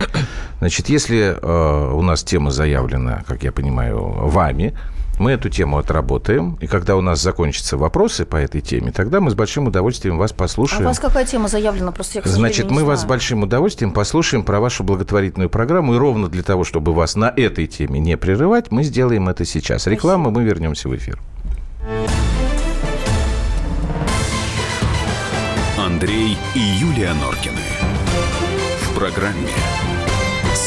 Значит, 0.59 0.89
если 0.89 1.37
э, 1.41 1.76
у 1.95 2.03
нас 2.03 2.23
тема 2.23 2.51
заявлена, 2.51 3.23
как 3.27 3.43
я 3.45 3.53
понимаю, 3.53 3.99
вами, 4.29 4.75
мы 5.19 5.31
эту 5.33 5.49
тему 5.49 5.79
отработаем, 5.79 6.59
и 6.61 6.67
когда 6.67 6.95
у 6.95 7.01
нас 7.01 7.23
закончатся 7.23 7.79
вопросы 7.79 8.27
по 8.27 8.37
этой 8.37 8.61
теме, 8.61 8.93
тогда 8.93 9.21
мы 9.21 9.31
с 9.31 9.35
большим 9.35 9.67
удовольствием 9.67 10.19
вас 10.19 10.33
А 10.33 10.35
у 10.35 10.37
послушаем. 10.37 10.85
вас 10.85 10.99
какая 10.99 11.25
тема 11.25 11.49
заявлена? 11.49 11.91
Просто 11.91 12.19
я, 12.19 12.23
к 12.23 12.27
Значит, 12.27 12.71
мы 12.71 12.83
не 12.83 12.87
вас 12.87 12.99
с 12.99 13.03
знаю. 13.03 13.09
большим 13.09 13.43
удовольствием 13.43 13.93
послушаем 13.93 14.45
про 14.45 14.61
вашу 14.61 14.85
благотворительную 14.85 15.49
программу. 15.49 15.95
И 15.95 15.99
ровно 15.99 16.29
для 16.29 16.43
того, 16.43 16.65
чтобы 16.65 16.93
вас 16.93 17.17
на 17.17 17.33
этой 17.35 17.67
теме 17.67 17.99
не 17.99 18.17
прерывать, 18.19 18.71
мы 18.71 18.83
сделаем 18.83 19.29
это 19.31 19.47
сейчас. 19.47 19.87
Реклама, 19.87 20.31
мы 20.31 20.45
вернемся 20.45 20.89
в 20.91 20.95
эфир. 20.95 21.19
Андрей 25.79 26.37
и 26.55 26.59
Юлия 26.59 27.13
Норкины. 27.15 27.61
В 28.83 28.99
программе 28.99 29.49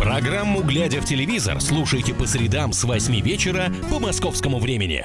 Программу 0.00 0.62
«Глядя 0.62 1.02
в 1.02 1.04
телевизор» 1.04 1.60
слушайте 1.60 2.14
по 2.14 2.26
средам 2.26 2.72
с 2.72 2.84
8 2.84 3.20
вечера 3.20 3.70
по 3.90 3.98
московскому 3.98 4.58
времени. 4.58 5.04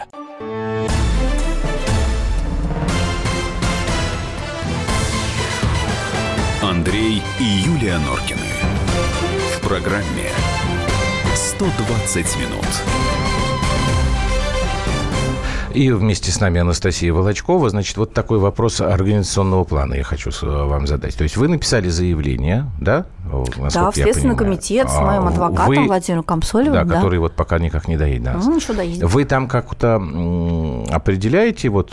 Андрей 6.62 7.22
и 7.42 7.44
Юлия 7.44 7.98
Норкины. 7.98 8.40
В 9.58 9.68
программе 9.68 10.30
120 11.36 12.38
минут. 12.38 12.66
И 15.76 15.92
вместе 15.92 16.32
с 16.32 16.40
нами 16.40 16.62
Анастасия 16.62 17.14
Волочкова. 17.14 17.70
Значит, 17.70 17.98
вот 17.98 18.14
такой 18.14 18.40
вопрос 18.40 18.80
организационного 18.80 19.66
плана 19.66 19.96
я 19.96 20.04
хочу 20.04 20.32
вам 20.42 20.88
задать. 20.88 21.16
То 21.18 21.24
есть 21.24 21.36
вы 21.36 21.50
написали 21.50 21.90
заявление, 21.90 22.66
да? 22.80 23.06
Да, 23.74 23.90
в 23.90 23.96
Следственный 23.96 24.36
комитет 24.36 24.90
с 24.90 25.00
моим 25.00 25.24
а, 25.26 25.30
адвокатом 25.30 25.68
вы, 25.68 25.88
Владимиром 25.88 26.24
Комсолевым. 26.24 26.74
Да, 26.74 26.84
да, 26.84 26.96
который 26.96 27.20
вот 27.20 27.34
пока 27.34 27.58
никак 27.58 27.88
не 27.88 27.98
доедет. 27.98 28.24
Да. 28.24 28.34
Ну, 28.36 28.60
доедет. 28.76 29.04
Вы 29.04 29.26
там 29.26 29.48
как-то 29.48 29.96
определяете, 30.92 31.70
вот 31.70 31.92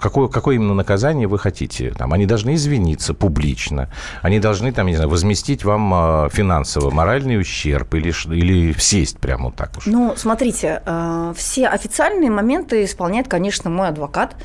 какое, 0.00 0.28
какое 0.28 0.56
именно 0.56 0.74
наказание 0.74 1.26
вы 1.26 1.38
хотите? 1.38 1.90
Там, 1.90 2.12
они 2.12 2.26
должны 2.26 2.54
извиниться 2.54 3.12
публично, 3.12 3.88
они 4.22 4.38
должны, 4.38 4.72
там, 4.72 4.86
не 4.86 4.94
знаю, 4.94 5.10
возместить 5.10 5.64
вам 5.64 5.92
а, 5.94 6.28
финансово 6.30 6.90
моральный 6.90 7.40
ущерб 7.40 7.94
или, 7.94 8.14
или 8.32 8.72
сесть 8.78 9.18
прямо 9.18 9.46
вот 9.46 9.56
так 9.56 9.76
уж? 9.78 9.86
Ну, 9.86 10.14
смотрите, 10.16 10.80
э, 10.84 11.34
все 11.36 11.66
официальные 11.66 12.30
моменты 12.30 12.86
исполняет, 13.02 13.28
конечно, 13.28 13.68
мой 13.68 13.88
адвокат. 13.88 14.36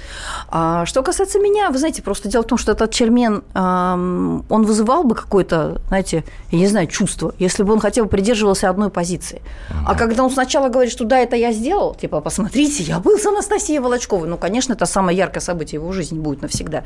А 0.50 0.86
что 0.86 1.04
касается 1.04 1.40
меня, 1.40 1.70
вы 1.70 1.78
знаете, 1.78 2.02
просто 2.02 2.28
дело 2.28 2.42
в 2.42 2.48
том, 2.48 2.58
что 2.58 2.72
этот 2.72 2.92
чермен, 2.92 3.44
он 3.54 4.66
вызывал 4.66 5.04
бы 5.04 5.14
какой-то, 5.14 5.80
знаете, 5.90 6.24
я 6.52 6.60
не 6.60 6.68
знаю, 6.68 6.88
чувство, 6.88 7.34
если 7.38 7.64
бы 7.64 7.74
он 7.74 7.80
хотя 7.80 8.04
бы 8.04 8.10
придерживался 8.10 8.70
одной 8.70 8.90
позиции. 8.90 9.42
А 9.86 9.94
когда 9.96 10.24
он 10.24 10.32
сначала 10.32 10.70
говорит, 10.70 10.92
что 10.92 11.06
да, 11.06 11.20
это 11.20 11.36
я 11.36 11.52
сделал, 11.52 11.94
типа, 11.94 12.20
посмотрите, 12.22 12.84
я 12.84 13.00
был 13.00 13.20
с 13.20 13.26
Анастасией 13.26 13.80
Волочковой, 13.80 14.28
ну, 14.28 14.38
конечно, 14.38 14.74
это 14.74 14.86
самое 14.86 15.16
яркое 15.16 15.42
событие 15.42 15.80
его 15.80 15.92
жизни 15.92 16.18
будет 16.18 16.42
навсегда. 16.42 16.84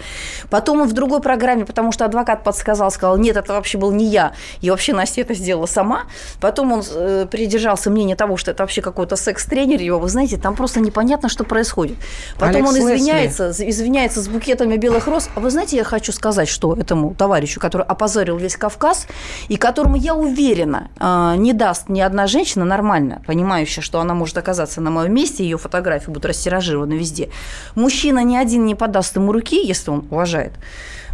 Потом 0.50 0.82
он 0.82 0.88
в 0.90 0.94
другой 0.94 1.22
программе, 1.22 1.66
потому 1.66 1.94
что 1.94 2.06
адвокат 2.06 2.44
подсказал, 2.44 2.92
сказал, 2.92 3.18
нет, 3.18 3.38
это 3.38 3.54
вообще 3.54 3.78
был 3.78 3.92
не 3.92 4.06
я, 4.06 4.34
и 4.60 4.70
вообще 4.70 4.94
Настя 4.94 5.22
это 5.22 5.34
сделала 5.34 5.68
сама. 5.68 6.04
Потом 6.42 6.74
он 6.74 6.84
э, 6.94 7.28
придержался 7.32 7.90
мнения 7.90 8.16
того, 8.16 8.36
что 8.36 8.52
это 8.52 8.64
вообще 8.64 8.82
какой-то 8.82 9.16
секс-тренер 9.16 9.82
его, 9.82 10.00
вы 10.00 10.10
знаете, 10.10 10.38
там 10.38 10.56
просто 10.56 10.82
непонятно, 10.82 11.30
что 11.30 11.44
происходит 11.44 11.61
происходит. 11.62 11.98
Потом 12.40 12.68
Алекс 12.68 12.70
он 12.70 12.80
извиняется, 12.80 13.48
Лесли. 13.48 13.70
извиняется 13.70 14.22
с 14.22 14.28
букетами 14.28 14.78
белых 14.78 15.08
роз. 15.08 15.30
А 15.36 15.40
вы 15.40 15.52
знаете, 15.52 15.78
я 15.78 15.84
хочу 15.84 16.12
сказать, 16.12 16.50
что 16.50 16.74
этому 16.74 17.14
товарищу, 17.14 17.60
который 17.60 17.86
опозорил 17.86 18.38
весь 18.38 18.56
Кавказ, 18.56 19.08
и 19.48 19.58
которому, 19.58 19.96
я 19.96 20.16
уверена, 20.16 20.90
а, 21.00 21.36
не 21.36 21.54
даст 21.54 21.90
ни 21.90 22.02
одна 22.02 22.28
женщина 22.28 22.66
нормально, 22.66 23.22
понимающая, 23.28 23.84
что 23.84 24.00
она 24.00 24.14
может 24.14 24.38
оказаться 24.38 24.82
на 24.82 24.90
моем 24.90 25.14
месте, 25.14 25.44
ее 25.44 25.58
фотографии 25.58 26.08
будут 26.08 26.26
растиражированы 26.26 26.94
везде. 26.94 27.30
Мужчина 27.76 28.24
ни 28.24 28.36
один 28.36 28.66
не 28.66 28.76
подаст 28.76 29.16
ему 29.16 29.32
руки, 29.32 29.64
если 29.64 29.92
он 29.92 30.06
уважает 30.10 30.54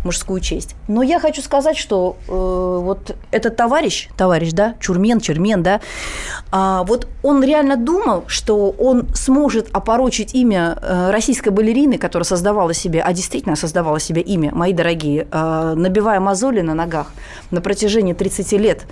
мужскую 0.07 0.41
честь. 0.41 0.75
Но 0.87 1.03
я 1.03 1.19
хочу 1.19 1.41
сказать, 1.41 1.77
что 1.77 2.17
э, 2.27 2.31
вот 2.31 3.15
этот 3.31 3.55
товарищ, 3.55 4.09
товарищ, 4.17 4.51
да, 4.51 4.75
Чурмен, 4.79 5.19
Чермен, 5.19 5.63
да, 5.63 5.79
э, 6.51 6.83
вот 6.85 7.07
он 7.23 7.43
реально 7.43 7.77
думал, 7.77 8.23
что 8.27 8.71
он 8.71 9.07
сможет 9.13 9.69
опорочить 9.73 10.33
имя 10.33 10.77
э, 10.81 11.11
российской 11.11 11.49
балерины, 11.49 11.97
которая 11.97 12.25
создавала 12.25 12.73
себе, 12.73 13.01
а 13.01 13.13
действительно 13.13 13.55
создавала 13.55 13.99
себе 13.99 14.21
имя, 14.21 14.51
мои 14.53 14.73
дорогие, 14.73 15.27
э, 15.31 15.73
набивая 15.75 16.19
мозоли 16.19 16.61
на 16.61 16.73
ногах 16.73 17.11
на 17.51 17.61
протяжении 17.61 18.13
30 18.13 18.53
лет, 18.53 18.85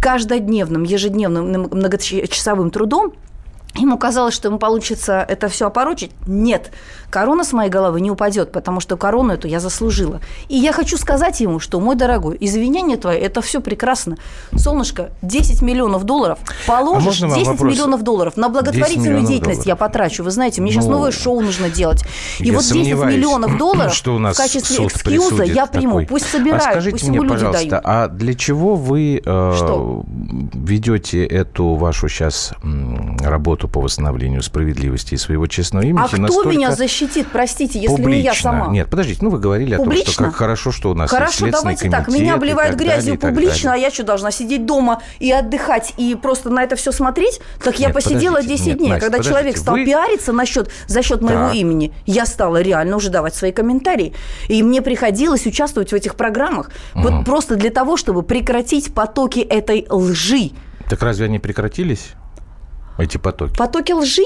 каждодневным, 0.00 0.84
ежедневным 0.84 1.68
многочасовым 1.72 2.70
трудом, 2.70 3.12
Ему 3.74 3.96
казалось, 3.96 4.34
что 4.34 4.48
ему 4.48 4.58
получится 4.58 5.24
это 5.28 5.48
все 5.48 5.66
опорочить. 5.66 6.10
Нет, 6.26 6.72
корона 7.10 7.44
с 7.44 7.52
моей 7.52 7.70
головы 7.70 8.00
не 8.00 8.10
упадет, 8.10 8.50
потому 8.50 8.80
что 8.80 8.96
корону 8.96 9.34
эту 9.34 9.46
я 9.46 9.60
заслужила. 9.60 10.20
И 10.48 10.56
я 10.56 10.72
хочу 10.72 10.96
сказать 10.96 11.40
ему, 11.40 11.60
что, 11.60 11.78
мой 11.78 11.94
дорогой, 11.94 12.36
извинения 12.40 12.96
твои, 12.96 13.18
это 13.18 13.40
все 13.40 13.60
прекрасно. 13.60 14.16
Солнышко, 14.56 15.10
10 15.22 15.62
миллионов 15.62 16.04
долларов 16.04 16.38
положишь, 16.66 17.22
а 17.22 17.28
10 17.28 17.46
вопрос? 17.46 17.72
миллионов 17.72 18.02
долларов 18.02 18.36
на 18.36 18.48
благотворительную 18.48 19.20
деятельность 19.20 19.64
долларов. 19.64 19.66
я 19.66 19.76
потрачу. 19.76 20.24
Вы 20.24 20.30
знаете, 20.32 20.60
мне 20.60 20.72
сейчас 20.72 20.86
ну, 20.86 20.92
новое 20.92 21.12
шоу 21.12 21.40
нужно 21.40 21.70
делать. 21.70 22.04
И 22.40 22.50
вот 22.50 22.64
10 22.64 22.76
миллионов 22.94 23.56
долларов 23.58 23.94
что 23.94 24.16
у 24.16 24.18
нас 24.18 24.34
в 24.34 24.38
качестве 24.38 24.86
экскьюза 24.86 25.44
я 25.44 25.66
приму. 25.66 26.00
Такой. 26.00 26.06
Пусть 26.06 26.26
собирают, 26.26 26.66
а 26.66 26.70
скажите 26.72 26.92
пусть 26.92 27.08
мне, 27.08 27.18
люди 27.18 27.28
пожалуйста, 27.28 27.68
дают. 27.68 27.82
А 27.84 28.08
для 28.08 28.34
чего 28.34 28.74
вы 28.74 29.22
э, 29.24 30.02
ведете 30.54 31.24
эту 31.24 31.74
вашу 31.74 32.08
сейчас 32.08 32.52
работу 33.20 33.57
по 33.66 33.80
восстановлению 33.80 34.42
справедливости 34.42 35.14
и 35.14 35.16
своего 35.16 35.46
честного 35.46 35.84
имени. 35.84 36.04
А 36.04 36.28
кто 36.28 36.44
меня 36.44 36.72
защитит, 36.72 37.26
простите, 37.32 37.80
если 37.80 37.96
публично. 37.96 38.16
не 38.16 38.22
я 38.22 38.34
сама? 38.34 38.68
Нет, 38.68 38.88
подождите, 38.88 39.20
ну 39.22 39.30
вы 39.30 39.38
говорили 39.38 39.76
публично? 39.76 40.02
о 40.02 40.04
том, 40.04 40.12
что 40.12 40.24
как 40.24 40.34
хорошо, 40.36 40.70
что 40.70 40.90
у 40.90 40.94
нас 40.94 41.10
Хорошо, 41.10 41.46
есть 41.46 41.58
давайте 41.58 41.90
так, 41.90 42.08
меня 42.08 42.34
обливают 42.34 42.76
грязью 42.76 43.18
далее, 43.18 43.34
публично, 43.34 43.72
а 43.72 43.76
я 43.76 43.90
что, 43.90 44.04
должна 44.04 44.30
сидеть 44.30 44.66
дома 44.66 45.02
и 45.18 45.32
отдыхать, 45.32 45.94
и 45.96 46.14
просто 46.14 46.50
на 46.50 46.62
это 46.62 46.76
все 46.76 46.92
смотреть? 46.92 47.40
Так 47.62 47.78
я 47.78 47.86
нет, 47.86 47.94
посидела 47.94 48.42
10 48.42 48.66
нет, 48.66 48.78
дней. 48.78 48.90
Настя, 48.90 49.10
Когда 49.10 49.22
человек 49.22 49.56
стал 49.56 49.74
вы... 49.74 49.84
пиариться 49.84 50.32
насчет, 50.32 50.70
за 50.86 51.02
счет 51.02 51.22
моего 51.22 51.48
так. 51.48 51.54
имени, 51.54 51.92
я 52.06 52.26
стала 52.26 52.60
реально 52.60 52.96
уже 52.96 53.10
давать 53.10 53.34
свои 53.34 53.52
комментарии. 53.52 54.12
И 54.48 54.62
мне 54.62 54.82
приходилось 54.82 55.46
участвовать 55.46 55.90
в 55.90 55.94
этих 55.94 56.14
программах 56.14 56.70
угу. 56.94 57.02
вот 57.02 57.24
просто 57.24 57.56
для 57.56 57.70
того, 57.70 57.96
чтобы 57.96 58.22
прекратить 58.22 58.92
потоки 58.94 59.40
этой 59.40 59.86
лжи. 59.88 60.50
Так 60.88 61.02
разве 61.02 61.26
они 61.26 61.38
прекратились? 61.38 62.12
Эти 62.98 63.16
потоки. 63.16 63.56
Потоки 63.56 63.92
лжи. 63.92 64.24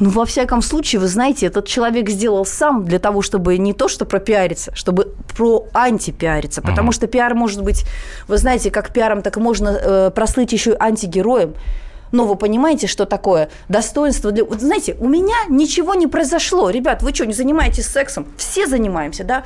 Ну, 0.00 0.10
во 0.10 0.24
всяком 0.24 0.62
случае, 0.62 1.00
вы 1.00 1.08
знаете, 1.08 1.46
этот 1.46 1.66
человек 1.66 2.08
сделал 2.08 2.44
сам 2.46 2.84
для 2.84 3.00
того, 3.00 3.20
чтобы 3.20 3.58
не 3.58 3.72
то, 3.72 3.88
что 3.88 4.04
пропиариться, 4.04 4.72
чтобы 4.74 5.14
про 5.36 5.66
антипиариться. 5.74 6.62
Потому 6.62 6.90
uh-huh. 6.90 6.94
что 6.94 7.06
пиар 7.08 7.34
может 7.34 7.64
быть, 7.64 7.84
вы 8.28 8.38
знаете, 8.38 8.70
как 8.70 8.92
пиаром, 8.92 9.22
так 9.22 9.36
можно 9.38 9.68
э, 9.70 10.10
прослыть 10.10 10.52
еще 10.52 10.72
и 10.72 10.76
антигероем. 10.78 11.54
Но 12.12 12.26
вы 12.26 12.36
понимаете, 12.36 12.86
что 12.86 13.06
такое 13.06 13.50
достоинство 13.68 14.30
для... 14.30 14.44
Вот 14.44 14.60
знаете, 14.60 14.96
у 15.00 15.08
меня 15.08 15.36
ничего 15.48 15.94
не 15.94 16.06
произошло. 16.06 16.70
Ребят, 16.70 17.02
вы 17.02 17.12
что, 17.12 17.26
не 17.26 17.34
занимаетесь 17.34 17.86
сексом? 17.86 18.26
Все 18.36 18.66
занимаемся, 18.66 19.24
да? 19.24 19.44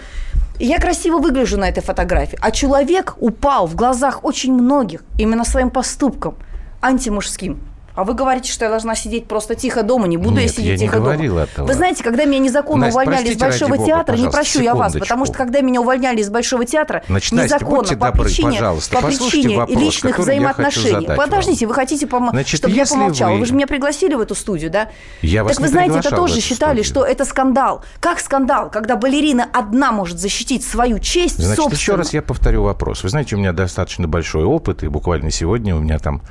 Я 0.59 0.79
красиво 0.79 1.19
выгляжу 1.19 1.57
на 1.57 1.69
этой 1.69 1.83
фотографии. 1.83 2.39
А 2.41 2.51
человек 2.51 3.15
упал 3.19 3.67
в 3.67 3.75
глазах 3.75 4.23
очень 4.23 4.53
многих 4.53 5.03
именно 5.19 5.45
своим 5.45 5.71
поступком 5.71 6.37
антимужским. 6.83 7.72
А 7.95 8.05
вы 8.05 8.15
говорите, 8.15 8.51
что 8.51 8.65
я 8.65 8.71
должна 8.71 8.95
сидеть 8.95 9.27
просто 9.27 9.55
тихо 9.55 9.83
дома, 9.83 10.07
не 10.07 10.17
буду 10.17 10.37
Нет, 10.37 10.43
я 10.43 10.49
сидеть 10.49 10.81
я 10.81 10.87
тихо 10.87 10.99
не 10.99 11.29
дома. 11.29 11.43
Этого. 11.43 11.67
Вы 11.67 11.75
знаете, 11.75 12.03
когда 12.03 12.25
меня 12.25 12.39
незаконно 12.39 12.87
Настя, 12.87 13.01
увольняли 13.01 13.29
из 13.33 13.39
Большого 13.39 13.77
Бога, 13.77 13.87
театра, 13.87 14.17
не 14.17 14.31
прощу 14.31 14.45
секундочку. 14.45 14.63
я 14.63 14.75
вас, 14.75 14.93
потому 14.95 15.27
что 15.27 15.35
когда 15.35 15.61
меня 15.61 15.81
увольняли 15.81 16.21
из 16.21 16.31
Большого 16.31 16.65
театра, 16.65 17.03
Значит, 17.07 17.33
незаконно, 17.33 17.83
Настя, 17.83 17.97
по 17.97 18.07
добры, 18.07 18.25
причине, 18.25 18.61
по 18.61 19.03
причине 19.03 19.59
вопрос, 19.59 19.79
личных 19.79 20.19
взаимоотношений. 20.19 21.07
Подождите, 21.17 21.67
вы 21.67 21.75
хотите, 21.75 22.07
Значит, 22.07 22.59
чтобы 22.59 22.75
я 22.75 22.87
помолчала? 22.87 23.33
Вы... 23.35 23.41
вы 23.41 23.47
же 23.47 23.55
меня 23.55 23.67
пригласили 23.67 24.15
в 24.15 24.21
эту 24.21 24.35
студию, 24.35 24.71
да? 24.71 24.89
Я 25.21 25.45
так 25.45 25.61
вы 25.61 25.69
знаете, 25.69 25.99
это 25.99 26.11
тоже 26.15 26.41
считали, 26.41 26.83
студию. 26.83 26.85
что 26.85 27.05
это 27.05 27.25
скандал. 27.25 27.85
Как 28.01 28.21
скандал, 28.21 28.71
когда 28.71 28.97
балерина 28.97 29.47
одна 29.53 29.93
может 29.93 30.19
защитить 30.19 30.65
свою 30.65 30.99
честь 30.99 31.37
Значит, 31.37 31.57
собственно. 31.57 31.79
еще 31.79 31.95
раз 31.97 32.13
я 32.15 32.23
повторю 32.23 32.63
вопрос. 32.63 33.03
Вы 33.03 33.11
знаете, 33.11 33.37
у 33.37 33.39
меня 33.39 33.53
достаточно 33.53 34.09
большой 34.09 34.45
опыт, 34.45 34.83
и 34.83 34.89
буквально 34.89 35.31
сегодня 35.31 35.77
у 35.77 35.81
меня 35.81 35.99
там 35.99 36.23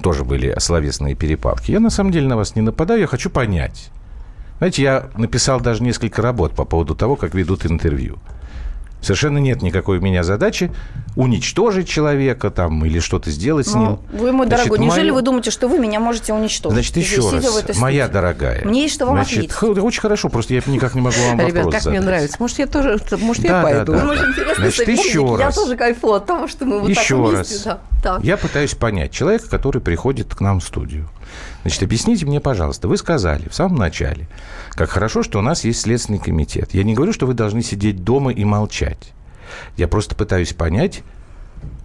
тоже 0.00 0.24
были 0.24 0.54
словесные 0.58 1.14
перепалки. 1.14 1.70
Я 1.70 1.80
на 1.80 1.90
самом 1.90 2.10
деле 2.10 2.26
на 2.26 2.36
вас 2.36 2.56
не 2.56 2.62
нападаю, 2.62 3.00
я 3.00 3.06
хочу 3.06 3.30
понять. 3.30 3.90
Знаете, 4.58 4.82
я 4.82 5.10
написал 5.16 5.60
даже 5.60 5.82
несколько 5.82 6.20
работ 6.20 6.54
по 6.54 6.64
поводу 6.64 6.94
того, 6.94 7.16
как 7.16 7.34
ведут 7.34 7.64
интервью. 7.64 8.18
Совершенно 9.02 9.38
нет 9.38 9.62
никакой 9.62 9.98
у 9.98 10.00
меня 10.00 10.22
задачи 10.22 10.70
уничтожить 11.16 11.88
человека 11.88 12.50
там 12.50 12.84
или 12.84 13.00
что-то 13.00 13.30
сделать 13.30 13.66
с 13.66 13.74
ним. 13.74 13.98
Ну, 14.12 14.18
вы, 14.18 14.32
мой 14.32 14.46
Значит, 14.46 14.66
дорогой, 14.68 14.84
неужели 14.84 15.10
мое- 15.10 15.14
вы 15.14 15.22
думаете, 15.22 15.50
что 15.50 15.68
вы 15.68 15.78
меня 15.78 16.00
можете 16.00 16.32
уничтожить? 16.32 16.74
Значит, 16.74 16.96
еще 16.96 17.28
раз, 17.30 17.78
моя 17.78 18.08
дорогая. 18.08 18.64
Мне 18.64 18.82
есть 18.82 18.94
что 18.94 19.06
вам 19.06 19.16
Значит, 19.16 19.50
ответить. 19.50 19.82
очень 19.82 20.00
хорошо, 20.00 20.28
просто 20.28 20.54
я 20.54 20.62
никак 20.66 20.94
не 20.94 21.00
могу 21.00 21.16
вам 21.28 21.38
вопрос 21.38 21.48
Ребят, 21.50 21.64
как 21.64 21.72
мне 21.86 22.00
задать. 22.00 22.04
нравится. 22.04 22.36
Может, 22.38 22.58
я 22.58 22.66
тоже, 22.66 22.98
может, 23.20 23.42
Да, 23.42 23.48
я 23.48 23.54
да, 23.54 23.62
пойду. 23.62 23.92
да. 23.92 24.04
Мы 24.04 24.16
же 24.16 24.26
интересные 24.28 24.70
Значит, 24.70 24.88
еще 24.88 25.36
Я 25.38 25.44
раз. 25.46 25.54
тоже 25.54 25.76
кайфую 25.76 26.14
от 26.14 26.26
того, 26.26 26.46
что 26.46 26.64
мы 26.64 26.80
вот 26.80 26.88
Еще 26.88 27.16
так 27.24 27.32
раз. 27.38 27.48
вместе. 27.48 27.68
Да. 27.68 27.78
Так. 28.02 28.24
Я 28.24 28.36
пытаюсь 28.36 28.74
понять 28.74 29.12
человека, 29.12 29.48
который 29.50 29.80
приходит 29.82 30.34
к 30.34 30.40
нам 30.40 30.60
в 30.60 30.64
студию. 30.64 31.08
Значит, 31.62 31.82
объясните 31.82 32.24
мне, 32.26 32.40
пожалуйста, 32.40 32.88
вы 32.88 32.96
сказали 32.96 33.48
в 33.48 33.54
самом 33.54 33.76
начале, 33.76 34.28
как 34.70 34.90
хорошо, 34.90 35.22
что 35.22 35.38
у 35.38 35.42
нас 35.42 35.64
есть 35.64 35.82
Следственный 35.82 36.18
комитет. 36.18 36.72
Я 36.72 36.84
не 36.84 36.94
говорю, 36.94 37.12
что 37.12 37.26
вы 37.26 37.34
должны 37.34 37.62
сидеть 37.62 38.02
дома 38.02 38.32
и 38.32 38.44
молчать. 38.44 39.12
Я 39.76 39.88
просто 39.88 40.14
пытаюсь 40.14 40.54
понять, 40.54 41.02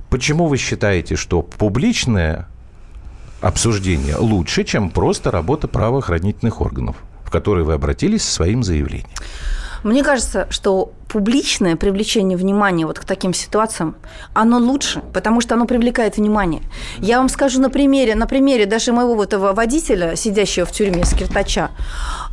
почему 0.10 0.48
вы 0.48 0.58
считаете, 0.58 1.16
что 1.16 1.42
публичное 1.42 2.48
обсуждение 3.42 4.16
лучше, 4.16 4.64
чем 4.64 4.90
просто 4.90 5.30
работа 5.30 5.68
правоохранительных 5.68 6.62
органов, 6.62 6.96
в 7.26 7.32
которые 7.32 7.66
вы 7.66 7.74
обратились 7.74 8.24
со 8.24 8.32
своим 8.32 8.64
заявлением. 8.64 9.10
Мне 9.86 10.04
кажется, 10.04 10.48
что 10.50 10.94
публичное 11.08 11.76
привлечение 11.76 12.40
внимания 12.40 12.88
вот 12.88 12.98
к 12.98 13.06
таким 13.06 13.36
ситуациям, 13.36 13.96
оно 14.34 14.58
лучше, 14.58 15.04
потому 15.14 15.42
что 15.42 15.54
оно 15.54 15.68
привлекает 15.68 16.18
внимание. 16.18 16.64
Я 16.98 17.20
вам 17.20 17.30
скажу 17.30 17.62
на 17.62 17.70
примере, 17.70 18.16
на 18.16 18.26
примере 18.26 18.66
даже 18.66 18.94
моего 18.94 19.14
вот 19.14 19.28
этого 19.28 19.54
водителя, 19.54 20.16
сидящего 20.16 20.66
в 20.66 20.72
тюрьме, 20.72 21.06
скиртача, 21.06 21.70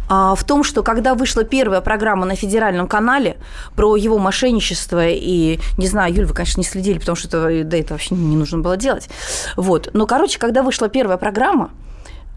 а, 0.09 0.35
в 0.35 0.45
том, 0.45 0.65
что 0.65 0.83
когда 0.83 1.15
вышла 1.15 1.45
первая 1.45 1.83
программа 1.83 2.25
на 2.25 2.37
федеральном 2.37 2.89
канале 2.89 3.37
про 3.77 3.97
его 3.97 4.17
мошенничество, 4.17 5.07
и, 5.07 5.61
не 5.77 5.87
знаю, 5.87 6.15
Юль, 6.15 6.25
вы, 6.25 6.33
конечно, 6.33 6.59
не 6.59 6.67
следили, 6.67 7.01
потому 7.01 7.17
что 7.17 7.29
это, 7.29 7.65
да, 7.69 7.77
это 7.77 7.93
вообще 7.93 8.15
не 8.15 8.35
нужно 8.35 8.61
было 8.61 8.79
делать. 8.79 9.11
Вот. 9.57 9.91
Но, 9.93 10.07
короче, 10.07 10.39
когда 10.39 10.63
вышла 10.63 10.89
первая 10.89 11.19
программа, 11.19 11.71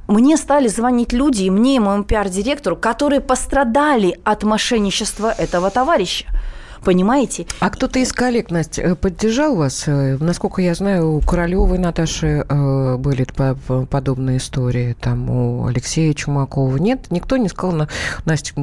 мне 0.08 0.38
стали 0.38 0.68
звонить 0.68 1.14
люди, 1.14 1.44
и 1.44 1.50
мне, 1.50 1.78
и 1.78 1.80
моему 1.80 2.04
пиар-директору, 2.04 2.76
которые 2.76 3.22
пострадали 3.22 4.20
от 4.24 4.44
мошенничества 4.44 5.32
этого 5.32 5.70
товарища. 5.70 6.26
Понимаете? 6.86 7.48
А 7.60 7.72
кто-то 7.72 7.98
из 7.98 8.14
коллег, 8.14 8.52
Настя, 8.52 8.82
э, 8.84 8.96
поддержал 8.96 9.56
вас? 9.56 9.86
Э, 9.88 10.18
Насколько 10.20 10.62
я 10.62 10.76
знаю, 10.76 11.16
у 11.16 11.20
Королевой 11.22 11.80
Наташи 11.80 12.46
э, 12.48 12.96
были 12.98 13.24
по- 13.24 13.56
по- 13.68 13.86
подобные 13.88 14.38
истории, 14.38 14.96
там 15.02 15.30
у 15.32 15.66
Алексея 15.66 16.14
Чумакова. 16.14 16.78
Нет, 16.78 17.08
никто 17.10 17.38
не 17.38 17.50
сказал, 17.50 17.76
«На- 17.76 17.88
Настя, 18.26 18.54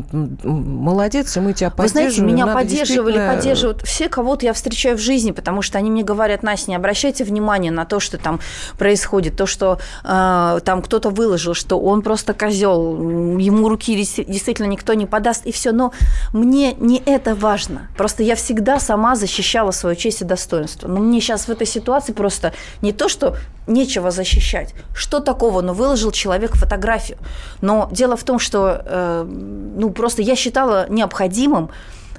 молодец, 0.45 1.37
и 1.37 1.41
мы 1.41 1.53
тебя 1.53 1.71
Вы 1.71 1.77
поддерживаем. 1.77 2.13
знаете, 2.13 2.23
меня 2.35 2.47
Надо 2.47 2.59
поддерживали, 2.61 3.13
действительно- 3.13 3.35
поддерживают 3.35 3.83
все, 3.83 4.09
кого-то 4.09 4.47
я 4.47 4.53
встречаю 4.53 4.97
в 4.97 5.01
жизни, 5.01 5.33
потому 5.33 5.63
что 5.63 5.79
они 5.79 5.91
мне 5.91 6.05
говорят, 6.05 6.43
Настя, 6.45 6.71
не 6.71 6.77
обращайте 6.77 7.25
внимания 7.25 7.71
на 7.73 7.85
то, 7.87 7.99
что 7.99 8.19
там 8.19 8.39
происходит, 8.79 9.37
то, 9.37 9.47
что 9.47 9.79
э, 10.05 10.61
там 10.65 10.81
кто-то 10.83 11.11
выложил, 11.11 11.55
что 11.55 11.81
он 11.81 12.03
просто 12.03 12.35
козел, 12.35 12.93
ему 13.39 13.69
руки 13.69 13.97
действительно 13.97 14.67
никто 14.67 14.95
не 14.95 15.07
подаст, 15.07 15.45
и 15.47 15.51
все. 15.53 15.73
Но 15.73 15.93
мне 16.33 16.75
не 16.75 17.03
это 17.05 17.35
важно. 17.35 17.89
Просто 17.97 18.12
я 18.21 18.35
всегда 18.35 18.81
сама 18.81 19.15
защищала 19.17 19.71
свою 19.71 19.97
честь 19.97 20.23
и 20.23 20.25
достоинство. 20.25 20.89
Но 20.89 21.01
мне 21.01 21.21
сейчас 21.21 21.49
в 21.49 21.51
этой 21.51 21.67
ситуации 21.67 22.13
просто 22.13 22.53
не 22.83 22.93
то, 22.93 23.09
что 23.09 23.37
нечего 23.67 24.11
защищать. 24.11 24.75
Что 24.95 25.21
такого? 25.21 25.63
Ну, 25.63 25.73
выложил 25.73 26.11
человек 26.11 26.55
фотографию. 26.55 27.19
Но 27.61 27.89
дело 27.93 28.17
в 28.17 28.25
том, 28.25 28.39
что 28.39 28.83
э, 28.85 29.25
ну, 29.25 29.91
просто 29.91 30.23
я 30.23 30.37
считала 30.37 30.87
необходимым 30.89 31.71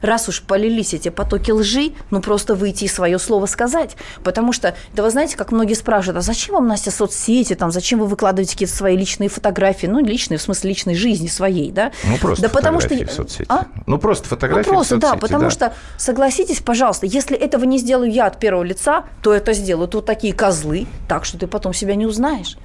раз 0.04 0.30
уж 0.30 0.42
полились 0.42 0.94
эти 0.94 1.10
потоки 1.10 1.52
лжи, 1.52 1.94
ну 2.12 2.22
просто 2.22 2.56
выйти 2.56 2.86
и 2.86 2.88
свое 2.88 3.18
слово 3.20 3.46
сказать. 3.46 3.96
Потому 4.24 4.54
что, 4.54 4.76
да 4.94 5.04
вы 5.04 5.10
знаете, 5.10 5.38
как 5.38 5.52
многие 5.52 5.74
спрашивают, 5.74 6.18
а 6.18 6.22
зачем 6.22 6.56
вам, 6.56 6.68
Настя, 6.68 6.92
соцсети, 6.92 7.56
там, 7.56 7.72
зачем 7.72 8.00
вы 8.00 8.08
выкладываете 8.08 8.54
какие-то 8.54 8.76
свои 8.76 8.98
личные 8.98 9.30
фотографии, 9.30 9.88
ну, 9.88 10.00
личные, 10.00 10.38
в 10.38 10.42
смысле 10.42 10.70
личной 10.70 10.96
жизни 10.96 11.28
своей, 11.28 11.72
да? 11.72 11.92
Ну, 12.04 12.18
просто 12.18 12.44
да 12.44 12.50
потому 12.50 12.80
что... 12.82 12.94
в 12.94 13.12
соцсети. 13.12 13.46
А? 13.50 13.66
Ну, 13.86 13.98
просто 13.98 14.28
фотографии 14.28 14.70
Ну, 14.70 14.76
просто, 14.76 14.96
в 14.98 15.00
да, 15.00 15.10
соцсети, 15.10 15.22
потому 15.22 15.50
что, 15.50 15.74
согласитесь, 15.98 16.60
пожалуйста, 16.60 17.06
если 17.06 17.38
этого 17.38 17.64
не 17.64 17.78
сделаю 17.78 18.12
я 18.12 18.28
от 18.28 18.40
первого 18.40 18.64
лица, 18.64 19.06
то 19.22 19.34
это 19.34 19.54
сделают 19.54 19.94
вот 19.96 20.06
такие 20.06 20.34
козлы, 20.34 20.88
так 21.08 21.26
что 21.26 21.38
ты 21.38 21.48
потом 21.48 21.74
себя 21.74 21.96
не 21.96 22.06
узнаешь. 22.06 22.58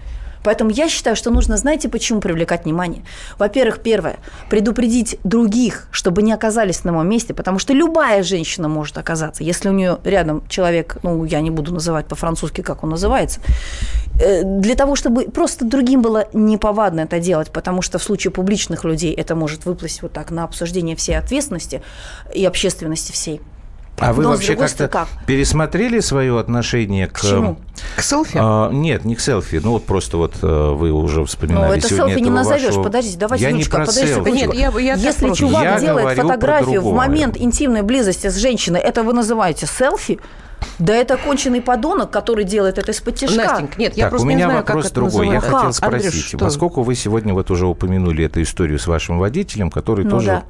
Поэтому 0.42 0.70
я 0.70 0.88
считаю, 0.88 1.16
что 1.16 1.30
нужно, 1.30 1.56
знаете, 1.56 1.88
почему 1.88 2.20
привлекать 2.20 2.64
внимание? 2.64 3.02
Во-первых, 3.38 3.80
первое, 3.80 4.16
предупредить 4.50 5.18
других, 5.24 5.88
чтобы 5.90 6.22
не 6.22 6.32
оказались 6.32 6.84
на 6.84 6.92
моем 6.92 7.08
месте, 7.08 7.34
потому 7.34 7.58
что 7.58 7.72
любая 7.72 8.22
женщина 8.22 8.68
может 8.68 8.98
оказаться, 8.98 9.44
если 9.44 9.68
у 9.68 9.72
нее 9.72 9.98
рядом 10.04 10.46
человек, 10.48 10.98
ну, 11.02 11.24
я 11.24 11.40
не 11.40 11.50
буду 11.50 11.72
называть 11.72 12.06
по-французски, 12.06 12.62
как 12.62 12.84
он 12.84 12.90
называется, 12.90 13.40
э, 14.20 14.42
для 14.44 14.74
того, 14.74 14.96
чтобы 14.96 15.24
просто 15.24 15.64
другим 15.64 16.02
было 16.02 16.26
неповадно 16.32 17.00
это 17.00 17.18
делать, 17.20 17.50
потому 17.50 17.82
что 17.82 17.98
в 17.98 18.02
случае 18.02 18.30
публичных 18.30 18.84
людей 18.84 19.12
это 19.12 19.34
может 19.34 19.64
выплыть 19.66 20.02
вот 20.02 20.12
так 20.12 20.30
на 20.30 20.44
обсуждение 20.44 20.96
всей 20.96 21.18
ответственности 21.18 21.82
и 22.34 22.44
общественности 22.44 23.12
всей. 23.12 23.40
А 24.00 24.12
вы 24.12 24.22
Но, 24.22 24.30
вообще 24.30 24.54
как-то 24.56 24.86
стороны, 24.86 25.08
пересмотрели 25.26 26.00
свое 26.00 26.38
отношение 26.38 27.06
к... 27.06 27.14
К 27.14 27.20
чему? 27.22 27.58
К 27.96 28.02
селфи? 28.02 28.38
А, 28.40 28.70
нет, 28.70 29.04
не 29.04 29.14
к 29.16 29.20
селфи. 29.20 29.60
Ну, 29.62 29.72
вот 29.72 29.84
просто 29.86 30.16
вот 30.16 30.34
э, 30.42 30.46
вы 30.46 30.92
уже 30.92 31.24
вспоминали 31.24 31.66
Ну, 31.68 31.72
это 31.74 31.88
сегодня 31.88 32.14
селфи 32.14 32.20
не 32.24 32.30
назовешь. 32.30 32.66
вашего- 32.66 32.82
Подождите, 32.84 33.18
давайте, 33.18 33.44
Я 33.44 33.50
не 33.50 33.58
Юлечка, 33.58 33.76
про 33.76 33.86
подождите 33.86 34.14
селфи. 34.14 34.30
Нет, 34.30 34.54
я, 34.54 34.70
я 34.78 34.94
Если 34.94 35.26
просто- 35.26 35.36
чувак 35.46 35.62
Я 35.64 35.80
делает 35.80 36.16
фотографию 36.18 36.80
в 36.82 36.92
момент 36.94 37.36
интимной 37.36 37.82
близости 37.82 38.28
с 38.28 38.36
женщиной, 38.36 38.80
это 38.80 39.02
вы 39.02 39.12
называете 39.12 39.66
селфи? 39.66 40.18
Да 40.78 40.94
это 40.94 41.16
конченый 41.16 41.60
подонок, 41.60 42.10
который 42.10 42.44
делает 42.44 42.78
это 42.78 42.92
из-под 42.92 43.16
тяжка. 43.16 43.36
Настенька, 43.36 43.78
нет, 43.78 43.96
я 43.96 44.04
так, 44.04 44.10
просто 44.10 44.26
у 44.26 44.30
не 44.30 44.36
меня 44.36 44.46
знаю, 44.46 44.60
вопрос 44.60 44.84
как 44.84 44.92
это 44.92 44.94
другой. 45.00 45.26
Я 45.26 45.34
называется. 45.34 45.56
хотел 45.58 45.72
Как? 45.72 45.94
Андрюш, 45.94 46.02
спросить, 46.10 46.24
что? 46.28 46.38
поскольку 46.38 46.82
вы 46.82 46.94
сегодня 46.94 47.34
вот 47.34 47.50
уже 47.50 47.66
упомянули 47.66 48.24
эту 48.24 48.42
историю 48.42 48.78
с 48.78 48.86
вашим 48.86 49.18
водителем, 49.18 49.70
который 49.70 50.04
Ну 50.04 50.10
тоже... 50.12 50.26
да. 50.26 50.42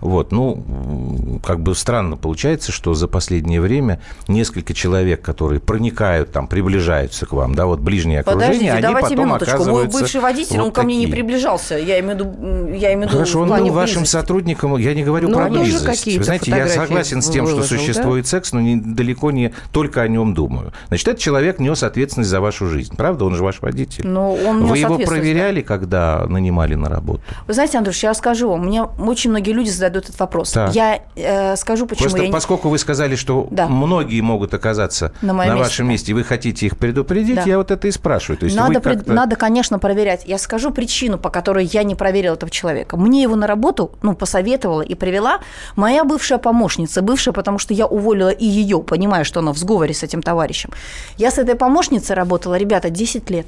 Вот, 0.00 0.30
ну, 0.30 1.40
как 1.44 1.60
бы 1.60 1.74
странно 1.74 2.16
получается, 2.16 2.70
что 2.70 2.94
за 2.94 3.08
последнее 3.08 3.60
время 3.60 4.00
несколько 4.28 4.72
человек, 4.74 5.22
которые 5.22 5.60
проникают, 5.60 6.32
там, 6.32 6.46
приближаются 6.46 7.26
к 7.26 7.32
вам, 7.32 7.54
да, 7.54 7.66
вот 7.66 7.80
ближнее 7.80 8.20
окружение, 8.20 8.46
Подождите, 8.46 8.72
они 8.72 8.82
давайте 8.82 9.08
потом 9.10 9.26
минуточку. 9.26 9.50
Мой 9.50 9.64
оказываются 9.64 9.98
бывший 9.98 10.20
водитель, 10.20 10.56
вот 10.58 10.66
он 10.66 10.72
ко 10.72 10.82
мне 10.82 10.96
не 10.96 11.06
приближался. 11.06 11.76
Я 11.76 11.98
имею 12.00 12.16
в 12.16 12.20
виду, 12.20 12.74
я 12.74 12.94
имею 12.94 13.08
в 13.08 13.10
виду 13.10 13.12
Хорошо, 13.12 13.38
в 13.38 13.42
он 13.42 13.48
был 13.48 13.72
вашим 13.72 14.06
сотрудником, 14.06 14.76
я 14.76 14.94
не 14.94 15.02
говорю 15.02 15.28
Ну, 15.28 15.36
про 15.36 15.48
близость. 15.48 16.06
Вы 16.06 16.22
знаете, 16.24 16.50
я 16.50 16.68
согласен 16.68 17.20
с 17.20 17.28
тем, 17.28 17.46
что 17.46 17.56
выложил, 17.56 17.76
да? 17.76 17.82
существует 17.82 18.26
секс, 18.26 18.52
но 18.52 18.60
не, 18.60 18.76
далеко 18.76 19.30
не 19.30 19.51
только 19.72 20.02
о 20.02 20.08
нем 20.08 20.34
думаю. 20.34 20.72
Значит, 20.88 21.08
этот 21.08 21.20
человек 21.20 21.58
нес 21.58 21.82
ответственность 21.82 22.30
за 22.30 22.40
вашу 22.40 22.66
жизнь, 22.68 22.96
правда? 22.96 23.24
Он 23.24 23.34
же 23.34 23.42
ваш 23.42 23.60
водитель. 23.60 24.06
Но 24.06 24.34
он 24.34 24.64
Вы 24.66 24.78
его 24.78 24.98
проверяли, 24.98 25.62
когда 25.62 26.24
нанимали 26.26 26.74
на 26.74 26.88
работу? 26.88 27.20
Вы 27.46 27.54
знаете, 27.54 27.78
Андрюш, 27.78 28.02
я 28.02 28.14
скажу 28.14 28.48
вам, 28.50 28.66
мне 28.66 28.82
очень 28.82 29.30
многие 29.30 29.52
люди 29.52 29.70
задают 29.70 30.04
этот 30.06 30.18
вопрос. 30.18 30.52
Так. 30.52 30.74
Я 30.74 31.00
э, 31.16 31.56
скажу, 31.56 31.86
почему 31.86 32.04
Просто 32.04 32.18
я 32.22 32.26
не- 32.26 32.32
поскольку 32.32 32.68
вы 32.68 32.78
сказали, 32.78 33.16
что 33.16 33.48
Да. 33.50 33.68
многие 33.68 34.20
могут 34.20 34.54
оказаться 34.54 35.12
На 35.22 35.32
на, 35.32 35.44
месте, 35.44 35.58
вашем 35.58 35.86
да. 35.86 35.92
месте, 35.92 36.10
и 36.12 36.14
вы 36.14 36.24
хотите 36.24 36.66
их 36.66 36.76
предупредить, 36.78 37.36
Да. 37.36 37.42
я 37.46 37.58
вот 37.58 37.70
это 37.70 37.88
и 37.88 37.90
спрашиваю. 37.90 38.38
То 38.38 38.46
есть 38.46 38.56
надо, 38.56 38.80
пред- 38.80 39.06
надо, 39.06 39.36
конечно, 39.36 39.78
проверять. 39.78 40.24
Я 40.26 40.38
скажу 40.38 40.70
причину, 40.70 41.18
по 41.18 41.30
которой 41.30 41.64
я 41.66 41.82
не 41.82 41.94
проверила 41.94 42.34
этого 42.34 42.50
человека. 42.50 42.96
Мне 42.96 43.22
его 43.22 43.36
на 43.36 43.46
работу 43.46 43.92
ну, 44.02 44.14
посоветовала 44.14 44.82
и 44.82 44.94
привела 44.94 45.40
моя 45.76 46.04
бывшая 46.04 46.38
помощница. 46.38 47.02
Бывшая, 47.02 47.32
потому 47.32 47.58
что 47.58 47.74
я 47.74 47.86
уволила 47.86 48.30
и 48.30 48.46
ее, 48.46 48.80
понимая, 48.80 49.24
что 49.24 49.40
она 49.42 49.52
в 49.52 49.58
сговоре 49.58 49.92
с 49.94 50.02
этим 50.02 50.22
товарищем. 50.22 50.70
Я 51.18 51.30
с 51.30 51.38
этой 51.38 51.54
помощницей 51.54 52.16
работала, 52.16 52.54
ребята, 52.56 52.90
10 52.90 53.30
лет. 53.30 53.46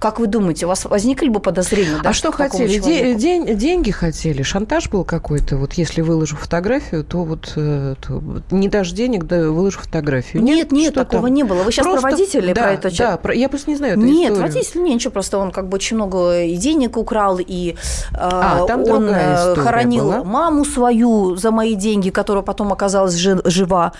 Как 0.00 0.18
вы 0.18 0.28
думаете, 0.28 0.64
у 0.64 0.68
вас 0.70 0.86
возникли 0.86 1.28
бы 1.28 1.40
подозрения? 1.40 1.98
да, 2.02 2.08
а 2.08 2.12
что 2.14 2.32
хотели? 2.32 2.78
Де- 2.78 3.14
день- 3.14 3.54
деньги 3.58 3.90
хотели? 3.90 4.42
Шантаж 4.42 4.88
был 4.88 5.04
какой-то? 5.04 5.58
Вот 5.58 5.74
если 5.74 6.00
выложу 6.00 6.36
фотографию, 6.36 7.04
то 7.04 7.22
вот, 7.24 7.52
э, 7.56 7.96
то 8.00 8.22
не 8.50 8.68
дашь 8.70 8.92
денег, 8.92 9.24
да 9.24 9.50
выложу 9.50 9.78
фотографию. 9.80 10.42
Нет, 10.42 10.72
нет, 10.72 10.92
Что 10.94 11.04
такого 11.04 11.24
там? 11.28 11.34
не 11.34 11.42
было. 11.44 11.64
Вы 11.64 11.70
сейчас 11.70 11.84
Просто- 11.84 12.00
про 12.00 12.10
водителя 12.12 12.54
да, 12.54 12.62
про 12.62 12.72
это 12.72 12.96
Да, 12.96 13.16
про- 13.18 13.34
я 13.34 13.50
просто 13.50 13.70
не 13.70 13.76
знаю 13.76 13.92
эту 13.98 14.02
Нет, 14.06 14.32
историю. 14.32 14.40
водитель 14.54 14.82
не, 14.84 14.94
ничего, 14.94 15.10
просто 15.12 15.36
он 15.36 15.50
как 15.50 15.68
бы 15.68 15.74
очень 15.74 15.96
много 15.96 16.44
и 16.44 16.56
денег 16.56 16.96
украл, 16.96 17.38
и 17.38 17.72
э, 17.72 17.74
А, 18.14 18.64
там 18.66 18.84
он 18.84 19.06
э, 19.06 19.54
хоронил 19.56 20.04
была? 20.04 20.24
маму 20.24 20.64
свою 20.64 21.36
за 21.36 21.50
мои 21.50 21.74
деньги, 21.74 22.08
которая 22.08 22.42
потом 22.42 22.72
оказалась 22.72 23.16
жи- 23.16 23.42
жива. 23.44 23.92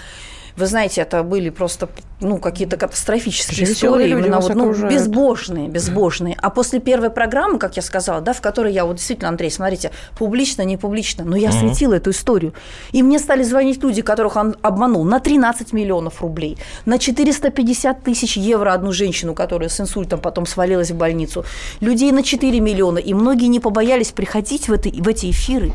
Вы 0.56 0.66
знаете, 0.66 1.00
это 1.02 1.22
были 1.22 1.50
просто 1.50 1.88
ну, 2.20 2.38
какие-то 2.38 2.76
катастрофические 2.76 3.66
Веселые 3.66 4.08
истории, 4.08 4.24
именно 4.24 4.40
вот, 4.40 4.54
ну, 4.54 4.88
безбожные, 4.88 5.68
безбожные. 5.68 6.36
А 6.40 6.50
после 6.50 6.80
первой 6.80 7.10
программы, 7.10 7.58
как 7.58 7.76
я 7.76 7.82
сказала, 7.82 8.20
да, 8.20 8.32
в 8.32 8.40
которой 8.40 8.72
я, 8.72 8.84
вот 8.84 8.96
действительно, 8.96 9.28
Андрей, 9.28 9.50
смотрите, 9.50 9.90
публично, 10.18 10.62
не 10.62 10.76
публично, 10.76 11.24
но 11.24 11.36
я 11.36 11.50
светила 11.52 11.94
эту 11.94 12.10
историю. 12.10 12.52
И 12.92 13.02
мне 13.02 13.18
стали 13.18 13.42
звонить 13.42 13.82
люди, 13.82 14.02
которых 14.02 14.36
он 14.36 14.56
обманул 14.62 15.04
на 15.04 15.18
13 15.20 15.72
миллионов 15.72 16.20
рублей, 16.20 16.58
на 16.84 16.98
450 16.98 18.02
тысяч 18.02 18.36
евро 18.36 18.72
одну 18.72 18.92
женщину, 18.92 19.34
которая 19.34 19.68
с 19.68 19.80
инсультом 19.80 20.20
потом 20.20 20.46
свалилась 20.46 20.90
в 20.90 20.96
больницу, 20.96 21.44
людей 21.80 22.12
на 22.12 22.22
4 22.22 22.60
миллиона. 22.60 22.98
И 22.98 23.14
многие 23.14 23.46
не 23.46 23.60
побоялись 23.60 24.12
приходить 24.12 24.68
в, 24.68 24.72
это, 24.72 24.90
в 24.90 25.08
эти 25.08 25.30
эфиры. 25.30 25.72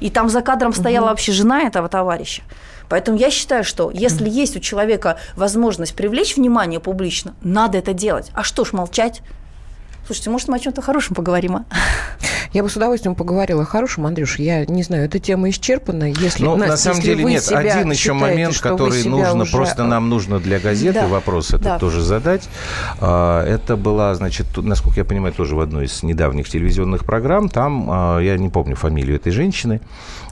И 0.00 0.10
там 0.10 0.28
за 0.28 0.42
кадром 0.42 0.72
стояла 0.72 1.06
угу. 1.06 1.10
вообще 1.10 1.32
жена 1.32 1.62
этого 1.62 1.88
товарища. 1.88 2.42
Поэтому 2.88 3.18
я 3.18 3.30
считаю, 3.30 3.64
что 3.64 3.90
если 3.90 4.28
есть 4.28 4.56
у 4.56 4.60
человека 4.60 5.18
возможность 5.36 5.94
привлечь 5.94 6.36
внимание 6.36 6.80
публично, 6.80 7.34
надо 7.42 7.78
это 7.78 7.92
делать. 7.92 8.30
А 8.34 8.42
что 8.42 8.64
ж 8.64 8.72
молчать? 8.72 9.22
Слушайте, 10.08 10.30
может, 10.30 10.48
мы 10.48 10.56
о 10.56 10.58
чем-то 10.58 10.80
хорошем 10.80 11.14
поговорим, 11.14 11.56
а? 11.56 11.64
Я 12.54 12.62
бы 12.62 12.70
с 12.70 12.76
удовольствием 12.76 13.14
поговорила 13.14 13.62
о 13.62 13.64
хорошем, 13.66 14.06
Андрюш. 14.06 14.38
Я 14.38 14.64
не 14.64 14.82
знаю, 14.82 15.04
эта 15.04 15.18
тема 15.18 15.50
исчерпана. 15.50 16.04
Если, 16.04 16.44
ну, 16.44 16.56
Настя, 16.56 16.70
на 16.70 16.76
самом 16.78 16.96
если 16.96 17.08
деле 17.10 17.24
нет. 17.24 17.52
Один 17.52 17.90
еще 17.90 18.14
момент, 18.14 18.58
который 18.58 19.04
нужно, 19.04 19.42
уже... 19.42 19.52
просто 19.52 19.84
нам 19.84 20.08
нужно 20.08 20.38
для 20.38 20.58
газеты 20.58 21.00
да. 21.00 21.08
вопрос 21.08 21.50
это 21.50 21.64
да. 21.64 21.78
тоже 21.78 22.00
задать. 22.00 22.48
А, 23.00 23.44
это 23.44 23.76
была, 23.76 24.14
значит, 24.14 24.46
насколько 24.56 24.98
я 25.00 25.04
понимаю, 25.04 25.34
тоже 25.34 25.54
в 25.54 25.60
одной 25.60 25.84
из 25.84 26.02
недавних 26.02 26.48
телевизионных 26.48 27.04
программ. 27.04 27.50
Там, 27.50 27.88
а, 27.90 28.18
я 28.18 28.38
не 28.38 28.48
помню 28.48 28.76
фамилию 28.76 29.16
этой 29.16 29.30
женщины, 29.30 29.82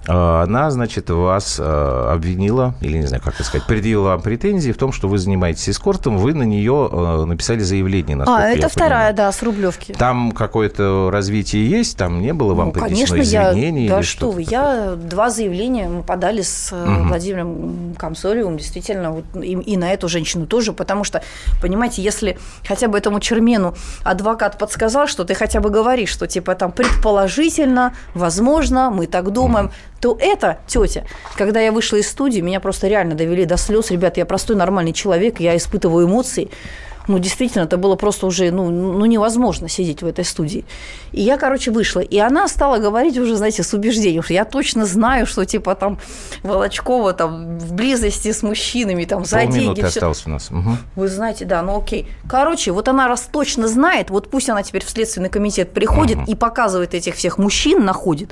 а, 0.08 0.44
она, 0.44 0.70
значит, 0.70 1.10
вас 1.10 1.60
обвинила, 1.60 2.74
или 2.80 2.96
не 2.96 3.06
знаю, 3.06 3.22
как 3.22 3.34
это 3.34 3.44
сказать, 3.44 3.66
предъявила 3.66 4.04
вам 4.04 4.22
претензии 4.22 4.72
в 4.72 4.78
том, 4.78 4.92
что 4.92 5.08
вы 5.08 5.18
занимаетесь 5.18 5.68
эскортом, 5.68 6.16
вы 6.16 6.32
на 6.32 6.44
нее 6.44 7.24
написали 7.26 7.60
заявление. 7.60 8.16
А, 8.26 8.48
это 8.48 8.70
вторая, 8.70 9.12
понимаю. 9.12 9.14
да, 9.16 9.32
с 9.32 9.42
Рублевки. 9.66 9.92
Там 9.92 10.32
какое-то 10.32 11.10
развитие 11.10 11.68
есть, 11.68 11.96
там 11.96 12.20
не 12.20 12.32
было 12.32 12.54
вам 12.54 12.68
ну, 12.68 12.80
конечно, 12.80 13.20
извинений? 13.20 13.86
Я, 13.86 13.96
да 13.96 14.02
что 14.02 14.30
вы, 14.30 14.44
я 14.48 14.94
два 14.96 15.30
заявления 15.30 15.88
мы 15.88 16.02
подали 16.02 16.42
с 16.42 16.72
угу. 16.72 17.08
Владимиром 17.08 17.94
Комсолевым, 17.98 18.56
действительно, 18.56 19.12
вот, 19.12 19.24
и, 19.42 19.52
и 19.52 19.76
на 19.76 19.92
эту 19.92 20.08
женщину 20.08 20.46
тоже, 20.46 20.72
потому 20.72 21.04
что, 21.04 21.22
понимаете, 21.60 22.02
если 22.02 22.38
хотя 22.66 22.88
бы 22.88 22.98
этому 22.98 23.20
Чермену 23.20 23.74
адвокат 24.04 24.58
подсказал, 24.58 25.06
что 25.06 25.24
ты 25.24 25.34
хотя 25.34 25.60
бы 25.60 25.70
говоришь, 25.70 26.10
что 26.10 26.26
типа 26.26 26.54
там 26.54 26.72
предположительно, 26.72 27.94
возможно, 28.14 28.90
мы 28.90 29.06
так 29.06 29.32
думаем, 29.32 29.66
угу 29.66 29.74
то 30.00 30.16
эта 30.20 30.58
тетя, 30.66 31.04
когда 31.36 31.60
я 31.60 31.72
вышла 31.72 31.96
из 31.96 32.08
студии, 32.08 32.40
меня 32.40 32.60
просто 32.60 32.86
реально 32.86 33.14
довели 33.14 33.44
до 33.44 33.56
слез. 33.56 33.90
Ребята, 33.90 34.20
я 34.20 34.26
простой 34.26 34.54
нормальный 34.54 34.92
человек, 34.92 35.40
я 35.40 35.56
испытываю 35.56 36.06
эмоции. 36.06 36.50
Ну, 37.08 37.18
действительно, 37.18 37.64
это 37.64 37.76
было 37.76 37.96
просто 37.96 38.26
уже 38.26 38.50
ну, 38.50 38.70
ну, 38.70 39.04
невозможно 39.06 39.68
сидеть 39.68 40.02
в 40.02 40.06
этой 40.06 40.24
студии. 40.24 40.64
И 41.12 41.22
я, 41.22 41.36
короче, 41.36 41.70
вышла. 41.70 42.00
И 42.00 42.18
она 42.18 42.48
стала 42.48 42.78
говорить 42.78 43.16
уже, 43.18 43.36
знаете, 43.36 43.62
с 43.62 43.72
убеждением, 43.74 44.22
что 44.22 44.34
я 44.34 44.44
точно 44.44 44.86
знаю, 44.86 45.26
что 45.26 45.44
типа 45.44 45.74
там 45.74 45.98
Волочкова 46.42 47.12
там 47.12 47.58
в 47.58 47.72
близости 47.72 48.32
с 48.32 48.42
мужчинами, 48.42 49.04
там 49.04 49.24
за 49.24 49.46
деньги. 49.46 49.80
Всё. 49.80 49.86
осталось 49.86 50.22
у 50.26 50.30
нас. 50.30 50.50
Угу. 50.50 50.76
Вы 50.96 51.08
знаете, 51.08 51.44
да, 51.44 51.62
ну 51.62 51.78
окей. 51.78 52.08
Короче, 52.28 52.72
вот 52.72 52.88
она 52.88 53.08
раз 53.08 53.28
точно 53.32 53.68
знает, 53.68 54.10
вот 54.10 54.30
пусть 54.30 54.48
она 54.48 54.62
теперь 54.62 54.84
в 54.84 54.90
Следственный 54.90 55.28
комитет 55.28 55.72
приходит 55.72 56.18
угу. 56.18 56.30
и 56.30 56.34
показывает 56.34 56.94
этих 56.94 57.14
всех 57.14 57.38
мужчин, 57.38 57.84
находит. 57.84 58.30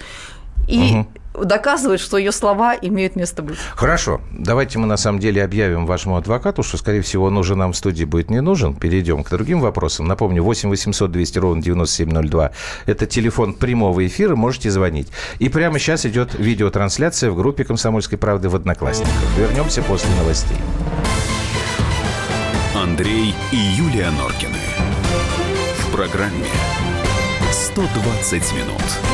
И 0.67 0.79
угу 0.79 1.07
доказывает, 1.35 2.01
что 2.01 2.17
ее 2.17 2.33
слова 2.33 2.75
имеют 2.81 3.17
место 3.17 3.43
быть. 3.43 3.59
Хорошо. 3.75 4.21
Давайте 4.33 4.79
мы 4.79 4.87
на 4.87 4.97
самом 4.97 5.19
деле 5.19 5.43
объявим 5.43 5.87
вашему 5.87 6.17
адвокату, 6.17 6.63
что, 6.63 6.77
скорее 6.77 7.03
всего, 7.03 7.27
он 7.27 7.37
уже 7.37 7.57
нам 7.57 7.73
в 7.73 7.77
студии 7.77 8.05
будет 8.05 8.31
не 8.31 8.41
нужен. 8.41 8.75
Перейдем 8.75 9.25
к 9.25 9.31
другим 9.31 9.61
вопросам. 9.61 10.07
Напомню, 10.07 10.43
8 10.43 10.69
800 10.69 11.11
200 11.11 11.39
ровно 11.39 11.63
9702. 11.63 12.53
Это 12.87 13.07
телефон 13.07 13.55
прямого 13.55 14.07
эфира, 14.07 14.37
можете 14.37 14.71
звонить. 14.71 15.09
И 15.39 15.49
прямо 15.49 15.79
сейчас 15.79 16.07
идет 16.07 16.35
видеотрансляция 16.35 17.31
в 17.31 17.37
группе 17.37 17.65
«Комсомольской 17.65 18.19
правды» 18.19 18.49
в 18.49 18.57
Одноклассниках. 18.57 19.13
Вернемся 19.37 19.83
после 19.83 20.11
новостей. 20.17 20.59
Андрей 22.75 23.35
и 23.51 23.57
Юлия 23.57 24.11
Норкины. 24.11 24.59
В 25.79 25.93
программе 25.93 26.47
«120 27.51 28.55
минут». 28.55 29.14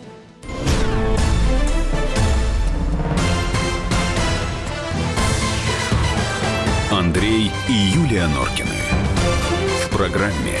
Андрей 7.13 7.51
и 7.67 7.73
Юлия 7.73 8.25
Норкины. 8.27 8.69
В 9.83 9.89
программе 9.89 10.57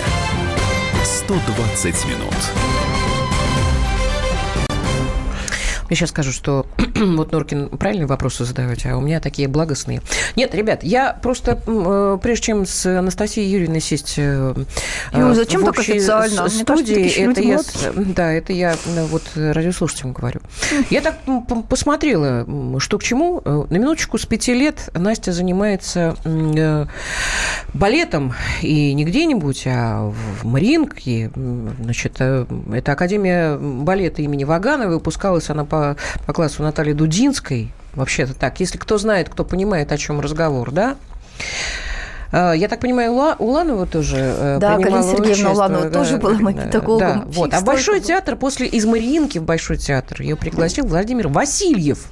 120 1.01 2.05
минут. 2.07 2.35
Я 5.89 5.95
сейчас 5.95 6.09
скажу, 6.09 6.33
что 6.33 6.65
вот 7.17 7.31
Норкин 7.31 7.69
правильные 7.69 8.07
вопросы 8.07 8.45
задает, 8.45 8.85
а 8.85 8.97
у 8.97 9.01
меня 9.01 9.19
такие 9.19 9.47
благостные. 9.47 10.01
Нет, 10.35 10.55
ребят, 10.55 10.83
я 10.83 11.13
просто, 11.13 11.59
э, 11.65 12.17
прежде 12.21 12.45
чем 12.45 12.65
с 12.65 12.85
Анастасией 12.85 13.49
Юрьевной 13.49 13.81
сесть 13.81 14.15
э, 14.17 14.53
Юр, 15.13 15.33
зачем 15.33 15.63
так 15.65 15.79
официально? 15.79 16.49
студии, 16.49 17.07
это 17.09 17.41
я, 17.41 17.61
да, 17.95 18.31
это 18.31 18.53
я 18.53 18.75
вот 19.09 19.23
радиослушателям 19.35 20.13
говорю. 20.13 20.41
Я 20.89 21.01
так 21.01 21.19
посмотрела, 21.69 22.45
что 22.79 22.97
к 22.97 23.03
чему. 23.03 23.41
На 23.45 23.75
минуточку 23.75 24.17
с 24.17 24.25
пяти 24.25 24.53
лет 24.53 24.89
Настя 24.93 25.31
занимается 25.31 26.15
э, 26.23 26.85
балетом, 27.73 28.33
и 28.61 28.93
не 28.93 29.05
где-нибудь, 29.05 29.63
а 29.65 30.11
в 30.41 30.45
Мариинке. 30.45 31.31
Значит, 31.35 32.21
это 32.21 32.91
Академия 32.91 33.57
балета 33.57 34.21
имени 34.21 34.43
Ваганова, 34.43 34.93
выпускалась 34.93 35.49
она 35.49 35.65
по 35.65 35.81
по, 36.25 36.33
классу 36.33 36.63
Натальи 36.63 36.90
Дудинской. 36.93 37.71
Вообще-то 37.93 38.33
так. 38.33 38.59
Если 38.59 38.77
кто 38.77 38.97
знает, 38.97 39.29
кто 39.29 39.43
понимает, 39.43 39.91
о 39.91 39.97
чем 39.97 40.19
разговор, 40.21 40.71
да? 40.71 40.95
А, 42.31 42.53
я 42.53 42.67
так 42.67 42.79
понимаю, 42.79 43.11
Ула, 43.11 43.35
Уланова 43.39 43.85
тоже 43.85 44.17
э, 44.17 44.57
Да, 44.59 44.77
Галина 44.77 45.03
Сергеевна 45.03 45.51
Уланова 45.51 45.89
да, 45.89 45.99
тоже 45.99 46.17
была 46.17 46.39
моим 46.39 46.57
педагогом. 46.57 46.99
Да, 46.99 47.23
вот. 47.27 47.53
А 47.53 47.59
в 47.59 47.65
Большой 47.65 47.99
театр, 47.99 48.37
после 48.37 48.67
из 48.67 48.85
Мариинки 48.85 49.37
в 49.37 49.43
Большой 49.43 49.77
театр 49.77 50.21
ее 50.21 50.37
пригласил 50.37 50.85
Владимир 50.85 51.27
Васильев. 51.27 52.07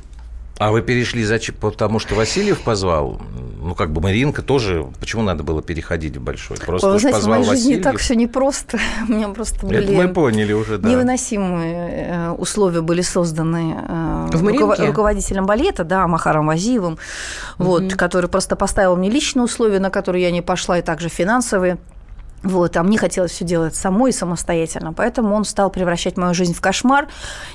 А 0.59 0.71
вы 0.71 0.81
перешли 0.81 1.23
зачем? 1.23 1.55
Потому 1.55 1.99
что 1.99 2.15
Васильев 2.15 2.59
позвал? 2.59 3.21
Ну, 3.61 3.75
как 3.75 3.93
бы 3.93 4.01
Маринка 4.01 4.41
тоже... 4.41 4.85
Почему 4.99 5.23
надо 5.23 5.41
было 5.41 5.61
переходить 5.61 6.17
в 6.17 6.21
большой? 6.21 6.57
Просто 6.57 6.89
Вы 6.89 6.99
знаете, 6.99 7.17
позвал 7.17 7.41
в 7.41 7.47
моей 7.47 7.49
жизни 7.49 7.75
так 7.77 7.97
все 7.97 8.13
непросто. 8.13 8.77
У 9.07 9.11
меня 9.13 9.29
просто 9.29 9.65
были... 9.65 9.83
Это 9.83 9.93
мы 9.93 10.09
поняли 10.09 10.51
уже, 10.51 10.77
да. 10.77 10.89
Невыносимые 10.89 12.07
э, 12.09 12.31
условия 12.31 12.81
были 12.81 13.01
созданы 13.01 13.77
э, 13.87 14.27
в 14.35 14.45
руков... 14.45 14.77
руководителем 14.79 15.45
балета, 15.45 15.85
да, 15.85 16.05
Махаром 16.07 16.47
Вазиевым, 16.47 16.93
угу. 16.93 16.99
вот, 17.57 17.93
который 17.95 18.29
просто 18.29 18.57
поставил 18.57 18.97
мне 18.97 19.09
личные 19.09 19.43
условия, 19.43 19.79
на 19.79 19.89
которые 19.89 20.23
я 20.23 20.31
не 20.31 20.41
пошла, 20.41 20.79
и 20.79 20.81
также 20.81 21.07
финансовые. 21.07 21.77
Вот, 22.43 22.77
а 22.77 22.83
мне 22.83 22.97
хотелось 22.97 23.31
все 23.31 23.45
делать 23.45 23.75
самой 23.75 24.11
и 24.11 24.13
самостоятельно. 24.13 24.93
Поэтому 24.93 25.35
он 25.35 25.45
стал 25.45 25.69
превращать 25.69 26.17
мою 26.17 26.33
жизнь 26.33 26.53
в 26.53 26.61
кошмар. 26.61 27.07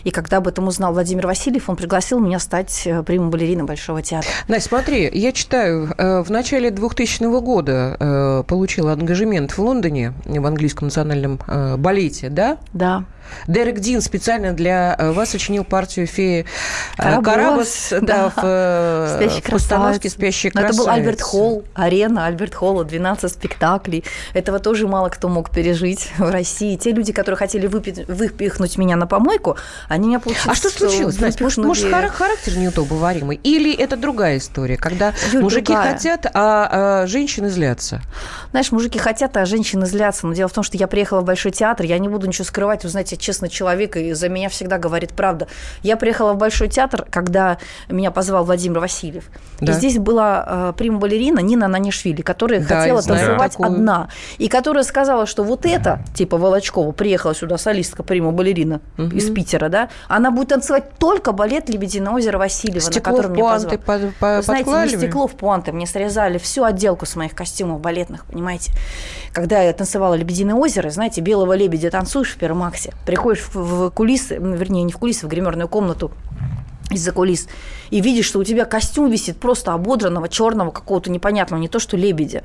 И 0.05 0.11
когда 0.11 0.39
об 0.39 0.49
этом 0.49 0.69
узнал 0.69 0.93
Владимир 0.93 1.27
Васильев, 1.27 1.69
он 1.69 1.77
пригласил 1.77 2.21
меня 2.21 2.39
стать 2.39 2.83
э, 2.87 3.03
примом 3.03 3.31
балериной 3.31 3.65
Большого 3.65 4.03
театра. 4.03 4.31
Настя, 4.49 4.69
смотри, 4.69 5.11
я 5.13 5.33
читаю, 5.33 5.93
э, 5.97 6.23
в 6.23 6.31
начале 6.31 6.71
2000 6.71 7.41
года 7.41 7.97
э, 7.99 8.43
получила 8.47 8.93
ангажемент 8.93 9.53
в 9.53 9.59
Лондоне 9.59 10.13
в 10.25 10.47
английском 10.47 10.89
национальном 10.89 11.39
балете, 11.79 12.29
да? 12.29 12.59
Да. 12.73 13.05
Дерек 13.47 13.81
Дин 13.81 14.01
специально 14.01 14.53
для 14.53 14.95
э, 14.99 15.13
вас 15.13 15.31
сочинил 15.31 15.65
партию 15.65 16.07
феи 16.07 16.47
э, 16.99 17.23
Карабас, 17.23 17.89
да, 18.01 18.01
да, 18.01 18.29
в, 18.29 18.35
э, 18.43 19.29
в 19.29 19.51
постановке 19.51 20.09
«Спящие 20.09 20.53
красавицы». 20.53 20.81
Это 20.81 20.85
был 20.85 20.93
Альберт 20.93 21.21
Холл, 21.21 21.65
арена 21.75 22.27
Альберт 22.27 22.55
Холла, 22.55 22.85
12 22.85 23.31
спектаклей. 23.31 24.05
Этого 24.33 24.59
тоже 24.59 24.87
мало 24.87 25.09
кто 25.09 25.29
мог 25.29 25.51
пережить 25.51 26.11
в 26.19 26.31
России. 26.31 26.77
Те 26.77 26.93
люди, 26.93 27.13
которые 27.13 27.37
хотели 27.37 27.67
выпить, 27.67 28.07
выпихнуть 28.09 28.79
меня 28.79 28.97
на 28.97 29.07
помойку, 29.07 29.57
они 29.89 30.09
меня 30.09 30.21
получили... 30.21 30.49
А 30.49 30.55
что 30.55 30.71
случилось? 30.71 31.19
Может, 31.41 31.59
может, 31.59 31.91
характер 31.91 32.57
неудобоваримый? 32.57 33.41
Или 33.43 33.75
это 33.75 33.97
другая 33.97 34.39
история, 34.39 34.77
когда 34.77 35.13
Юль, 35.33 35.43
мужики 35.43 35.73
другая. 35.73 35.95
хотят, 35.95 36.27
а, 36.33 37.03
а 37.03 37.07
женщины 37.07 37.51
злятся? 37.51 38.01
Знаешь, 38.51 38.73
мужики 38.73 38.99
хотят, 38.99 39.37
а 39.37 39.45
женщины 39.47 39.87
злятся. 39.87 40.27
Но 40.27 40.35
дело 40.35 40.49
в 40.49 40.53
том, 40.53 40.65
что 40.65 40.77
я 40.77 40.87
приехала 40.87 41.21
в 41.21 41.25
Большой 41.25 41.53
театр, 41.53 41.87
я 41.87 41.99
не 41.99 42.09
буду 42.09 42.27
ничего 42.27 42.45
скрывать. 42.45 42.83
Знаете, 42.83 43.17
я 43.17 43.19
честный 43.25 43.49
человек, 43.49 43.97
и 43.97 44.13
за 44.13 44.29
меня 44.29 44.49
всегда 44.49 44.79
говорит 44.79 45.13
правда. 45.15 45.49
Я 45.83 45.97
приехала 45.97 46.33
в 46.35 46.37
Большой 46.37 46.69
театр, 46.69 47.07
когда 47.11 47.59
меня 47.89 48.11
позвал 48.11 48.45
Владимир 48.45 48.79
Васильев. 48.81 49.25
Да. 49.61 49.73
И 49.73 49.75
здесь 49.75 49.99
была 49.99 50.45
э, 50.47 50.73
прима-балерина 50.77 51.41
Нина 51.41 51.69
Нанишвили, 51.69 52.23
которая 52.23 52.61
Да, 52.61 52.81
хотела 52.81 53.03
танцевать 53.03 53.53
такую. 53.53 53.69
одна. 53.73 54.09
И 54.39 54.49
которая 54.49 54.85
сказала, 54.85 55.27
что 55.27 55.43
вот 55.43 55.65
эта, 55.67 56.01
типа 56.15 56.37
Волочкова, 56.37 56.93
приехала 56.93 57.35
сюда 57.35 57.57
солистка, 57.59 58.03
прима-балерина 58.03 58.81
из 58.99 59.31
Питера, 59.31 59.69
да, 59.69 59.89
она 60.09 60.31
будет 60.31 60.49
танцевать 60.49 60.85
только 60.99 61.33
балет 61.33 61.69
«Лебединое 61.69 62.13
озеро» 62.13 62.39
Васильева, 62.39 62.75
на 62.77 62.81
Стекло 62.81 63.13
который 63.17 63.29
в 63.29 63.31
меня 63.33 63.43
пуанты 63.45 63.79
позвал. 63.79 64.11
под- 64.11 64.17
по- 64.17 64.37
Вы 64.37 64.43
знаете, 64.43 64.65
не 64.65 64.65
подкладывали? 64.73 64.97
стекло 65.07 65.27
в 65.27 65.33
пуанты, 65.33 65.73
мне 65.73 65.87
срезали 65.87 66.39
всю 66.39 66.65
отделку 66.65 67.07
с 67.07 67.17
моих 67.17 67.35
костюмов 67.35 67.81
балетных, 67.81 68.27
понимаете. 68.27 68.73
Когда 69.33 69.63
я 69.63 69.73
танцевала 69.73 70.15
«Лебединое 70.15 70.55
озеро», 70.55 70.91
знаете, 70.91 71.21
белого 71.21 71.55
лебедя 71.55 71.91
танцуешь 71.91 72.33
в 72.35 72.37
Первомаксе, 72.37 72.93
приходишь 73.05 73.45
в, 73.53 73.91
кулисы, 73.91 74.37
вернее, 74.37 74.83
не 74.83 74.93
в 74.93 74.99
кулисы, 74.99 75.27
в 75.27 75.29
гримерную 75.29 75.69
комнату, 75.69 76.13
из-за 76.91 77.13
кулис, 77.13 77.49
и 77.91 78.01
видишь, 78.01 78.27
что 78.27 78.39
у 78.39 78.45
тебя 78.45 78.65
костюм 78.65 79.11
висит 79.11 79.39
просто 79.39 79.73
ободранного, 79.73 80.29
черного, 80.29 80.71
какого-то 80.71 81.11
непонятного, 81.11 81.61
не 81.61 81.69
то 81.69 81.79
что 81.79 81.97
лебедя. 81.97 82.43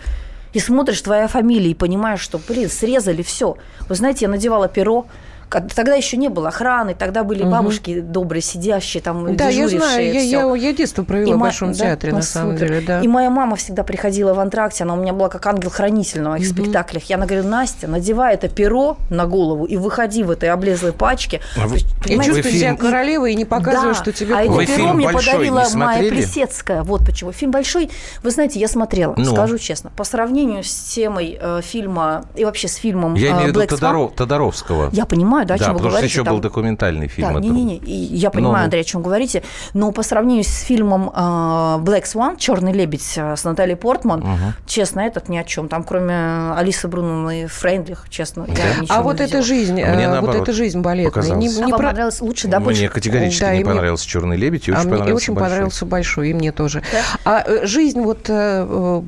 И 0.53 0.59
смотришь 0.59 1.01
твоя 1.01 1.27
фамилия 1.27 1.71
и 1.71 1.75
понимаешь, 1.75 2.21
что, 2.21 2.39
блин, 2.39 2.69
срезали 2.69 3.21
все. 3.21 3.57
Вы 3.87 3.95
знаете, 3.95 4.25
я 4.25 4.29
надевала 4.29 4.67
перо, 4.67 5.05
Тогда 5.49 5.95
еще 5.95 6.17
не 6.17 6.27
было 6.29 6.49
охраны, 6.49 6.93
тогда 6.93 7.23
были 7.23 7.43
бабушки 7.43 8.01
добрые, 8.01 8.41
сидящие, 8.41 9.01
там, 9.01 9.35
Да, 9.35 9.45
я 9.45 9.51
дежурившие, 9.65 9.79
знаю, 9.79 10.13
я, 10.13 10.19
всё. 10.19 10.55
я, 10.55 10.67
я 10.69 10.73
детство 10.73 11.03
провела 11.03 11.31
И 11.31 11.33
в 11.35 11.39
Большом 11.39 11.71
да? 11.71 11.77
театре, 11.79 12.13
на 12.13 12.21
самом 12.21 12.53
супер. 12.53 12.67
деле, 12.69 12.81
да. 12.81 13.01
И 13.01 13.07
моя 13.07 13.29
мама 13.29 13.55
всегда 13.55 13.83
приходила 13.83 14.33
в 14.33 14.39
антракте, 14.39 14.83
она 14.83 14.93
у 14.93 14.97
меня 14.97 15.13
была 15.13 15.29
как 15.29 15.45
ангел-хранитель 15.47 16.21
на 16.21 16.29
моих 16.31 16.45
спектаклях. 16.47 17.03
Я 17.05 17.15
она 17.15 17.25
говорила, 17.25 17.47
Настя, 17.47 17.87
надевай 17.87 18.35
это 18.35 18.47
перо 18.47 18.97
на 19.09 19.25
голову 19.25 19.65
и 19.65 19.75
выходи 19.77 20.23
в 20.23 20.31
этой 20.31 20.49
облезлой 20.49 20.93
пачке. 20.93 21.41
А 21.57 21.67
вы- 21.67 21.77
И 21.77 22.15
чувствуй 22.15 22.41
фильм- 22.43 22.55
себя 22.59 22.75
королевой 22.75 23.33
и 23.33 23.35
не 23.35 23.45
показывай, 23.45 23.93
да, 23.93 23.93
что 23.95 24.11
тебе 24.11 24.35
а 24.35 24.41
это 24.43 24.65
перо 24.65 24.93
мне 24.93 25.09
подарила 25.09 25.55
Майя 25.55 25.65
смотрели? 25.67 26.09
Плесецкая. 26.09 26.83
Вот 26.83 27.05
почему. 27.05 27.31
Фильм 27.31 27.51
«Большой», 27.51 27.89
вы 28.23 28.31
знаете, 28.31 28.59
я 28.59 28.67
смотрела, 28.67 29.15
Ну. 29.17 29.25
скажу 29.25 29.57
честно. 29.57 29.91
По 29.95 30.03
сравнению 30.03 30.63
с 30.63 30.71
темой 30.93 31.37
э, 31.41 31.61
фильма 31.63 32.25
и 32.35 32.45
вообще 32.45 32.67
с 32.67 32.75
фильмом 32.75 33.15
Я 33.15 33.29
э, 33.29 33.31
имею 33.31 33.43
в 33.45 33.47
виду 33.47 33.61
Black 33.61 33.69
Swan, 33.69 33.79
Тодоро- 33.79 34.15
Тодоровского. 34.15 34.89
я 34.91 35.05
понимаю, 35.05 35.38
да, 35.45 35.55
о 35.55 35.57
да, 35.57 35.65
чем 35.65 35.73
вы 35.73 35.79
потому 35.79 35.97
что 35.97 36.05
еще 36.05 36.23
там- 36.23 36.33
был 36.35 36.41
документальный 36.41 37.07
фильм. 37.07 37.33
да, 37.33 37.39
не-не-не, 37.39 37.77
я 37.85 38.29
понимаю, 38.29 38.53
Ну-ну. 38.53 38.63
Андрей, 38.65 38.81
о 38.81 38.83
чем 38.83 39.01
говорите, 39.01 39.43
но 39.73 39.91
по 39.91 40.03
сравнению 40.03 40.43
с 40.43 40.59
фильмом 40.61 41.09
э, 41.09 41.17
Black 41.19 42.03
Swan, 42.05 42.37
Черный 42.37 42.71
лебедь 42.73 43.13
э, 43.17 43.35
с 43.35 43.43
Натальей 43.43 43.75
Портман, 43.75 44.23
честно, 44.65 45.01
этот 45.01 45.29
ни 45.29 45.37
о 45.37 45.43
чем. 45.43 45.67
Там 45.67 45.83
кроме 45.83 46.53
Алисы 46.55 46.87
Бруновны 46.87 47.43
и 47.43 47.45
Фрейндлих, 47.47 48.05
честно, 48.09 48.45
я 48.47 48.81
ничего 48.81 48.95
А 48.95 48.97
не 48.97 49.03
вот 49.03 49.19
эта 49.21 49.41
жизнь, 49.41 49.73
Мне 49.73 49.83
э, 49.83 50.05
вот 50.07 50.11
наоборот 50.13 50.35
эта 50.43 50.53
жизнь 50.53 50.79
балетная, 50.81 51.23
не. 51.35 51.47
А 51.47 51.51
не 51.51 51.61
вам 51.61 51.69
про- 51.71 51.87
понравилось 51.89 52.21
лучше, 52.21 52.47
да, 52.47 52.59
больше? 52.59 52.81
Мне 52.81 52.89
категорически 52.89 53.41
Да, 53.41 53.51
не 53.53 53.55
мне- 53.63 53.65
понравился 53.65 54.07
черный 54.07 54.37
лебедь, 54.37 54.67
и 54.67 54.71
а 54.71 54.75
очень 54.75 54.87
мне 54.89 54.97
понравился 54.97 55.15
очень 55.23 55.33
большой. 55.33 55.49
понравился 55.49 55.85
большой, 55.85 56.29
и 56.29 56.33
мне 56.33 56.51
тоже. 56.51 56.83
А 57.25 57.43
э, 57.45 57.65
жизнь 57.65 57.99
вот 58.01 58.29
э, 58.29 58.65
э, 58.69 59.01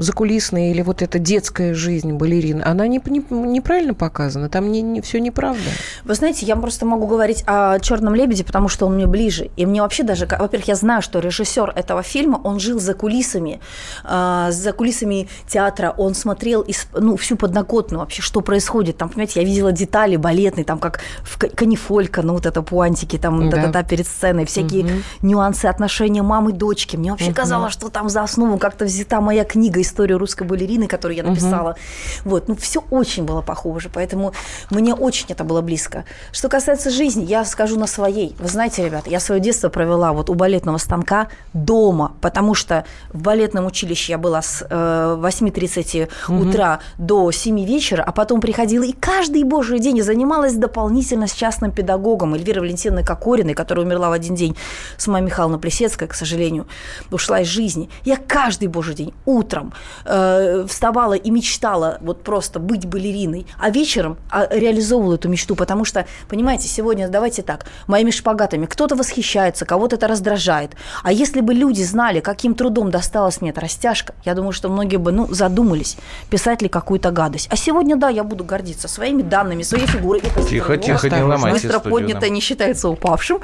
закулисная 0.00 0.70
или 0.70 0.82
вот 0.82 1.02
эта 1.02 1.18
детская 1.18 1.74
жизнь 1.74 2.12
балерин, 2.14 2.62
она 2.64 2.86
не, 2.86 3.00
не- 3.06 3.24
неправильно 3.30 3.94
показана, 3.94 4.48
там 4.48 4.70
не, 4.70 4.82
не, 4.82 5.00
все 5.00 5.18
неправда. 5.20 5.62
Вы 6.04 6.14
знаете, 6.14 6.46
я 6.46 6.56
просто 6.56 6.86
могу 6.86 7.06
говорить 7.06 7.42
о 7.46 7.78
Черном 7.80 8.14
лебеде, 8.14 8.44
потому 8.44 8.68
что 8.68 8.86
он 8.86 8.94
мне 8.94 9.06
ближе. 9.06 9.50
И 9.56 9.66
мне 9.66 9.82
вообще 9.82 10.02
даже, 10.02 10.26
во-первых, 10.26 10.68
я 10.68 10.74
знаю, 10.74 11.02
что 11.02 11.18
режиссер 11.18 11.72
этого 11.76 12.02
фильма, 12.02 12.40
он 12.44 12.60
жил 12.60 12.78
за 12.80 12.94
кулисами, 12.94 13.60
э, 14.04 14.48
за 14.50 14.72
кулисами 14.72 15.28
театра, 15.48 15.94
он 15.96 16.14
смотрел 16.14 16.62
из- 16.62 16.86
ну, 16.94 17.16
всю 17.16 17.36
подноготную 17.36 18.00
вообще, 18.00 18.22
что 18.22 18.40
происходит. 18.40 18.96
Там, 18.96 19.08
понимаете, 19.08 19.40
я 19.40 19.46
видела 19.46 19.72
детали 19.72 20.16
балетные, 20.16 20.64
там 20.64 20.78
как 20.78 21.00
в 21.22 21.38
ка- 21.38 21.48
канифолька, 21.48 22.22
ну 22.22 22.34
вот 22.34 22.46
это 22.46 22.62
пуантики, 22.62 23.18
там 23.18 23.50
Да. 23.50 23.56
та-та-та 23.56 23.82
перед 23.82 24.06
сценой, 24.06 24.44
всякие 24.46 24.82
нюансы 25.22 25.66
отношения 25.66 26.22
мамы 26.22 26.50
и 26.50 26.54
дочки. 26.54 26.96
Мне 26.96 27.10
вообще 27.10 27.26
казалось, 27.42 27.72
что 27.72 27.88
там 27.88 28.08
за 28.08 28.22
основу 28.22 28.58
как-то 28.58 28.84
взята 28.84 29.20
моя 29.20 29.44
книга 29.44 29.80
«История 29.80 30.16
русской 30.16 30.46
балерины», 30.46 30.86
которую 30.86 31.16
я 31.16 31.22
написала. 31.22 31.76
Вот, 32.24 32.48
ну 32.48 32.54
все 32.56 32.82
очень 32.90 33.24
было 33.24 33.42
похоже, 33.42 33.90
поэтому 33.92 34.32
мне 34.70 34.94
очень 34.94 35.26
это 35.28 35.44
было 35.44 35.55
близко. 35.60 36.04
Что 36.32 36.48
касается 36.48 36.90
жизни, 36.90 37.24
я 37.24 37.44
скажу 37.44 37.78
на 37.78 37.86
своей. 37.86 38.34
Вы 38.38 38.48
знаете, 38.48 38.84
ребята, 38.84 39.10
я 39.10 39.20
свое 39.20 39.40
детство 39.40 39.68
провела 39.68 40.12
вот 40.12 40.30
у 40.30 40.34
балетного 40.34 40.78
станка 40.78 41.28
дома, 41.52 42.12
потому 42.20 42.54
что 42.54 42.84
в 43.12 43.22
балетном 43.22 43.66
училище 43.66 44.12
я 44.12 44.18
была 44.18 44.42
с 44.42 44.66
э, 44.68 45.18
8.30 45.20 46.08
утра 46.28 46.80
до 46.98 47.30
7 47.30 47.64
вечера, 47.64 48.02
а 48.02 48.12
потом 48.12 48.40
приходила 48.40 48.84
и 48.84 48.92
каждый 48.92 49.44
божий 49.44 49.78
день 49.78 50.02
занималась 50.02 50.54
дополнительно 50.54 51.26
с 51.26 51.32
частным 51.32 51.72
педагогом 51.72 52.34
Эльвирой 52.34 52.62
Валентиновной 52.62 53.04
Кокориной, 53.04 53.54
которая 53.54 53.86
умерла 53.86 54.10
в 54.10 54.12
один 54.12 54.34
день 54.34 54.56
с 54.96 55.06
Майей 55.06 55.26
Михайловной 55.26 55.58
Плесецкой, 55.58 56.08
к 56.08 56.14
сожалению, 56.14 56.66
ушла 57.10 57.40
из 57.40 57.48
жизни. 57.48 57.88
Я 58.04 58.16
каждый 58.16 58.68
божий 58.68 58.94
день 58.94 59.14
утром 59.24 59.72
э, 60.04 60.64
вставала 60.68 61.14
и 61.14 61.30
мечтала 61.30 61.98
вот 62.00 62.22
просто 62.22 62.58
быть 62.58 62.86
балериной, 62.86 63.46
а 63.58 63.70
вечером 63.70 64.18
а, 64.30 64.46
реализовывала 64.50 65.14
эту 65.14 65.28
мечту, 65.28 65.45
потому 65.54 65.84
что, 65.84 66.06
понимаете, 66.28 66.68
сегодня, 66.68 67.08
давайте 67.08 67.42
так, 67.42 67.66
моими 67.86 68.10
шпагатами 68.10 68.66
кто-то 68.66 68.96
восхищается, 68.96 69.64
кого-то 69.64 69.96
это 69.96 70.08
раздражает. 70.08 70.72
А 71.02 71.12
если 71.12 71.40
бы 71.40 71.54
люди 71.54 71.82
знали, 71.82 72.20
каким 72.20 72.54
трудом 72.54 72.90
досталась 72.90 73.40
мне 73.40 73.50
эта 73.50 73.60
растяжка, 73.60 74.14
я 74.24 74.34
думаю, 74.34 74.52
что 74.52 74.68
многие 74.68 74.96
бы, 74.96 75.12
ну, 75.12 75.26
задумались, 75.32 75.96
писать 76.30 76.62
ли 76.62 76.68
какую-то 76.68 77.10
гадость. 77.10 77.48
А 77.50 77.56
сегодня, 77.56 77.96
да, 77.96 78.08
я 78.08 78.24
буду 78.24 78.44
гордиться 78.44 78.88
своими 78.88 79.22
данными, 79.22 79.62
своей 79.62 79.86
фигурой. 79.86 80.20
Красивая, 80.20 80.48
Тихо, 80.48 80.76
тихо, 80.78 81.10
не 81.10 81.22
ломайте 81.22 81.68
Быстро 81.68 81.80
поднятое 81.80 82.30
не 82.30 82.40
считается 82.40 82.88
упавшим. 82.88 83.40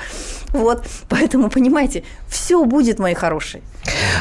Вот, 0.49 0.85
поэтому, 1.09 1.51
понимаете, 1.51 2.05
все 2.29 2.65
будет, 2.65 2.99
мои 2.99 3.15
хорошие. 3.15 3.63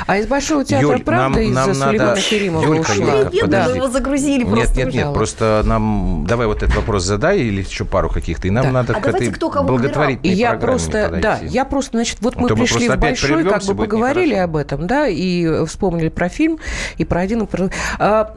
А 0.07 0.17
из 0.17 0.25
Большого 0.27 0.65
театра 0.65 0.89
Юль, 0.89 1.03
правда 1.03 1.39
нам- 1.39 1.39
из-за 1.39 1.53
нам 1.53 1.73
Сулеймана 1.75 2.09
надо- 2.09 2.21
Керимова 2.21 2.63
Юлька, 2.65 2.91
ушла? 2.91 3.05
Юлька, 3.19 3.37
подожди. 3.41 3.75
его 3.77 3.87
загрузили 3.89 4.43
Нет, 4.43 4.53
просто. 4.53 4.75
нет, 4.75 4.85
нет, 4.85 4.93
пожалуйста. 4.93 5.13
просто 5.17 5.61
нам... 5.65 6.25
Давай 6.27 6.47
вот 6.47 6.63
этот 6.63 6.75
вопрос 6.75 7.03
задай 7.03 7.39
или 7.41 7.63
еще 7.71 7.85
пару 7.85 8.09
каких-то, 8.09 8.47
и 8.47 8.51
нам 8.51 8.65
Да. 8.65 8.71
надо 8.71 8.95
А 8.95 9.01
к 9.01 9.07
этой 9.07 9.31
кто 9.31 9.49
кого 9.49 9.67
благотворительной 9.67 10.33
И 10.33 10.37
я 10.37 10.49
программе 10.51 10.71
просто, 10.73 11.03
подойти. 11.05 11.21
да, 11.23 11.39
я 11.41 11.65
просто, 11.65 11.91
значит, 11.97 12.17
вот 12.21 12.35
А 12.35 12.39
мы 12.39 12.49
мы 12.49 12.55
пришли 12.55 12.87
в 12.87 12.91
опять 12.91 13.01
большой, 13.01 13.43
как 13.43 13.63
бы 13.63 13.75
поговорили 13.75 14.31
нехорошо. 14.31 14.43
об 14.43 14.55
этом, 14.57 14.87
да, 14.87 15.07
и 15.07 15.65
вспомнили 15.65 16.09
про 16.09 16.29
фильм, 16.29 16.59
и 16.97 17.05
про 17.05 17.21
один, 17.21 17.43
и 17.43 17.45
про... 17.47 17.69
А, 17.99 18.35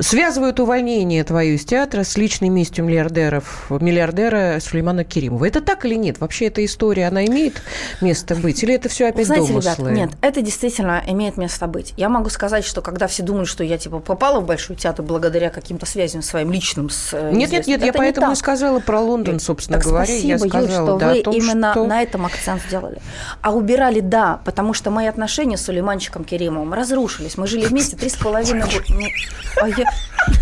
связывают 0.00 0.58
увольнение 0.60 1.22
твое 1.24 1.54
из 1.54 1.64
театра 1.64 2.04
с 2.04 2.16
личной 2.16 2.48
местью 2.48 2.84
миллиардеров, 2.84 3.66
миллиардера 3.70 4.58
Сулеймана 4.60 5.04
Керимова. 5.04 5.44
Это 5.44 5.60
так 5.60 5.84
или 5.84 5.94
нет? 5.94 6.20
Вообще 6.20 6.46
эта 6.46 6.64
история, 6.64 7.08
она 7.08 7.24
имеет 7.26 7.62
место 8.00 8.34
быть? 8.34 8.62
Или 8.62 8.74
это 8.74 8.88
все 8.88 9.08
опять 9.08 9.26
знаете, 9.26 9.48
домыслы? 9.48 9.90
ребят, 9.90 9.96
нет, 9.96 10.10
это 10.20 10.40
действительно 10.40 11.02
имеет 11.06 11.36
место 11.36 11.66
быть. 11.66 11.94
Я 11.96 12.08
могу 12.08 12.30
сказать, 12.30 12.64
что 12.64 12.80
когда 12.80 13.06
все 13.06 13.22
думают, 13.22 13.48
что 13.48 13.64
я 13.64 13.78
типа 13.78 13.98
попала 13.98 14.40
в 14.40 14.46
большой 14.46 14.76
театр 14.76 15.04
благодаря 15.04 15.50
каким-то 15.50 15.86
связям 15.86 16.22
своим 16.22 16.52
личным 16.52 16.88
с 16.90 17.12
э, 17.12 17.32
Нет, 17.32 17.52
нет, 17.52 17.66
нет, 17.66 17.84
я 17.84 17.92
поэтому 17.92 18.28
и 18.28 18.30
так. 18.30 18.38
сказала 18.38 18.80
про 18.80 19.00
Лондон, 19.00 19.40
собственно 19.40 19.78
Так 19.78 19.86
говоря. 19.86 20.06
спасибо, 20.06 20.28
я 20.28 20.34
Юль, 20.36 20.48
сказала, 20.48 20.86
что 20.86 20.98
да, 20.98 21.12
вы 21.12 21.22
том, 21.22 21.34
именно 21.34 21.72
что... 21.72 21.86
на 21.86 22.02
этом 22.02 22.26
акцент 22.26 22.62
сделали. 22.66 22.98
А 23.40 23.52
убирали, 23.52 24.00
да, 24.00 24.40
потому 24.44 24.72
что 24.74 24.90
мои 24.90 25.06
отношения 25.06 25.56
с 25.56 25.62
Сулейманчиком 25.62 26.24
Керимовым 26.24 26.72
разрушились. 26.72 27.36
Мы 27.36 27.46
жили 27.46 27.66
вместе 27.66 27.96
три 27.96 28.08
с 28.08 28.16
половиной 28.16 28.62
года. 28.62 29.81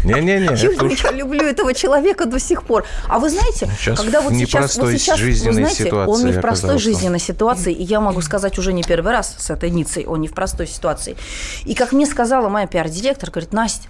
Ну, 0.05 0.11
я- 0.17 0.21
Не-не-не, 0.21 0.51
уж- 0.51 1.05
я 1.05 1.11
люблю 1.13 1.45
этого 1.45 1.73
человека 1.75 2.27
до 2.27 2.39
сих 2.39 2.63
пор. 2.65 2.85
А 3.09 3.19
вы 3.19 3.31
знаете, 3.31 3.69
Сейчас 3.79 3.99
когда 3.99 4.21
вот 4.21 4.33
сейчас, 4.35 4.77
вот 4.77 4.91
сейчас, 4.93 5.19
вы 5.19 5.25
жизненной 5.27 5.53
знаете, 5.65 5.85
он 5.93 6.25
не 6.25 6.33
ситуации 6.33 6.39
в 6.39 6.41
простой 6.41 6.79
жизненной 6.79 7.21
ситуации, 7.21 7.73
и 7.73 7.83
я 7.83 8.01
могу 8.01 8.21
сказать 8.21 8.59
уже 8.59 8.73
не 8.73 8.83
первый 8.83 9.13
раз 9.13 9.35
с 9.39 9.51
этой 9.51 9.71
Ницей, 9.71 10.05
он 10.07 10.21
не 10.21 10.29
в 10.29 10.35
простой 10.35 10.67
ситуации. 10.67 11.17
И 11.65 11.75
как 11.75 11.93
мне 11.93 12.07
сказала 12.07 12.49
моя 12.49 12.67
пиар-директор, 12.67 13.31
говорит, 13.31 13.53
Настя, 13.53 13.89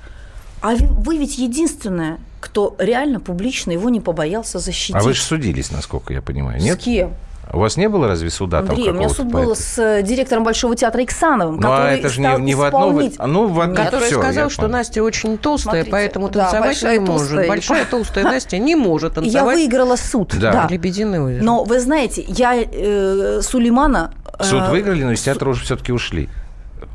а 0.60 0.70
вы- 0.74 0.86
вы 0.86 1.16
ведь 1.18 1.38
единственная, 1.38 2.18
кто 2.40 2.74
реально 2.78 3.18
публично 3.20 3.72
его 3.72 3.88
не 3.90 4.00
побоялся 4.00 4.58
защитить. 4.58 4.94
А 4.96 5.00
вы 5.00 5.14
же 5.14 5.22
судились, 5.22 5.70
насколько 5.70 6.12
я 6.12 6.22
понимаю, 6.22 6.60
С 6.60 6.64
нет? 6.64 6.78
кем? 6.80 7.14
У 7.52 7.58
вас 7.58 7.76
не 7.76 7.88
было 7.88 8.06
разве 8.06 8.30
суда 8.30 8.60
там 8.60 8.70
Андрей, 8.70 8.90
у 8.90 8.94
меня 8.94 9.08
суд 9.08 9.26
был 9.26 9.56
с 9.56 9.76
э, 9.78 10.02
директором 10.02 10.44
Большого 10.44 10.76
театра 10.76 11.02
Иксановым, 11.02 11.56
Ну, 11.56 11.68
а 11.68 11.76
который 11.78 11.98
это 11.98 12.08
же 12.08 12.20
не, 12.20 12.40
не 12.40 12.54
в 12.54 12.62
одно... 12.62 12.96
А, 13.18 13.26
Ну, 13.26 13.48
в 13.48 13.54
Нет. 13.56 13.62
одно 13.64 13.84
Который 13.84 14.06
всё, 14.06 14.20
сказал, 14.20 14.50
что 14.50 14.62
понял. 14.62 14.72
Настя 14.74 15.02
очень 15.02 15.36
толстая, 15.36 15.72
Смотрите, 15.72 15.90
поэтому 15.90 16.28
да, 16.28 16.42
танцевать 16.42 16.64
большая 16.66 16.92
не 16.98 17.00
может. 17.00 17.16
толстая. 17.28 17.48
Большая 17.48 17.84
толстая 17.86 18.24
Настя 18.24 18.58
не 18.58 18.76
может 18.76 19.12
И 19.12 19.14
Я 19.16 19.22
танцевать. 19.22 19.56
выиграла 19.56 19.96
суд. 19.96 20.34
Да. 20.38 20.52
Да. 20.52 20.66
Лебединое 20.70 21.20
озеро. 21.20 21.42
Но 21.42 21.64
вы 21.64 21.80
знаете, 21.80 22.24
я 22.28 22.54
э, 22.56 23.40
Сулеймана... 23.42 24.12
э, 24.38 24.44
Суд 24.44 24.68
выиграли, 24.68 25.02
но 25.02 25.12
из 25.12 25.20
театра 25.22 25.48
уже 25.50 25.64
все-таки 25.64 25.92
ушли. 25.92 26.28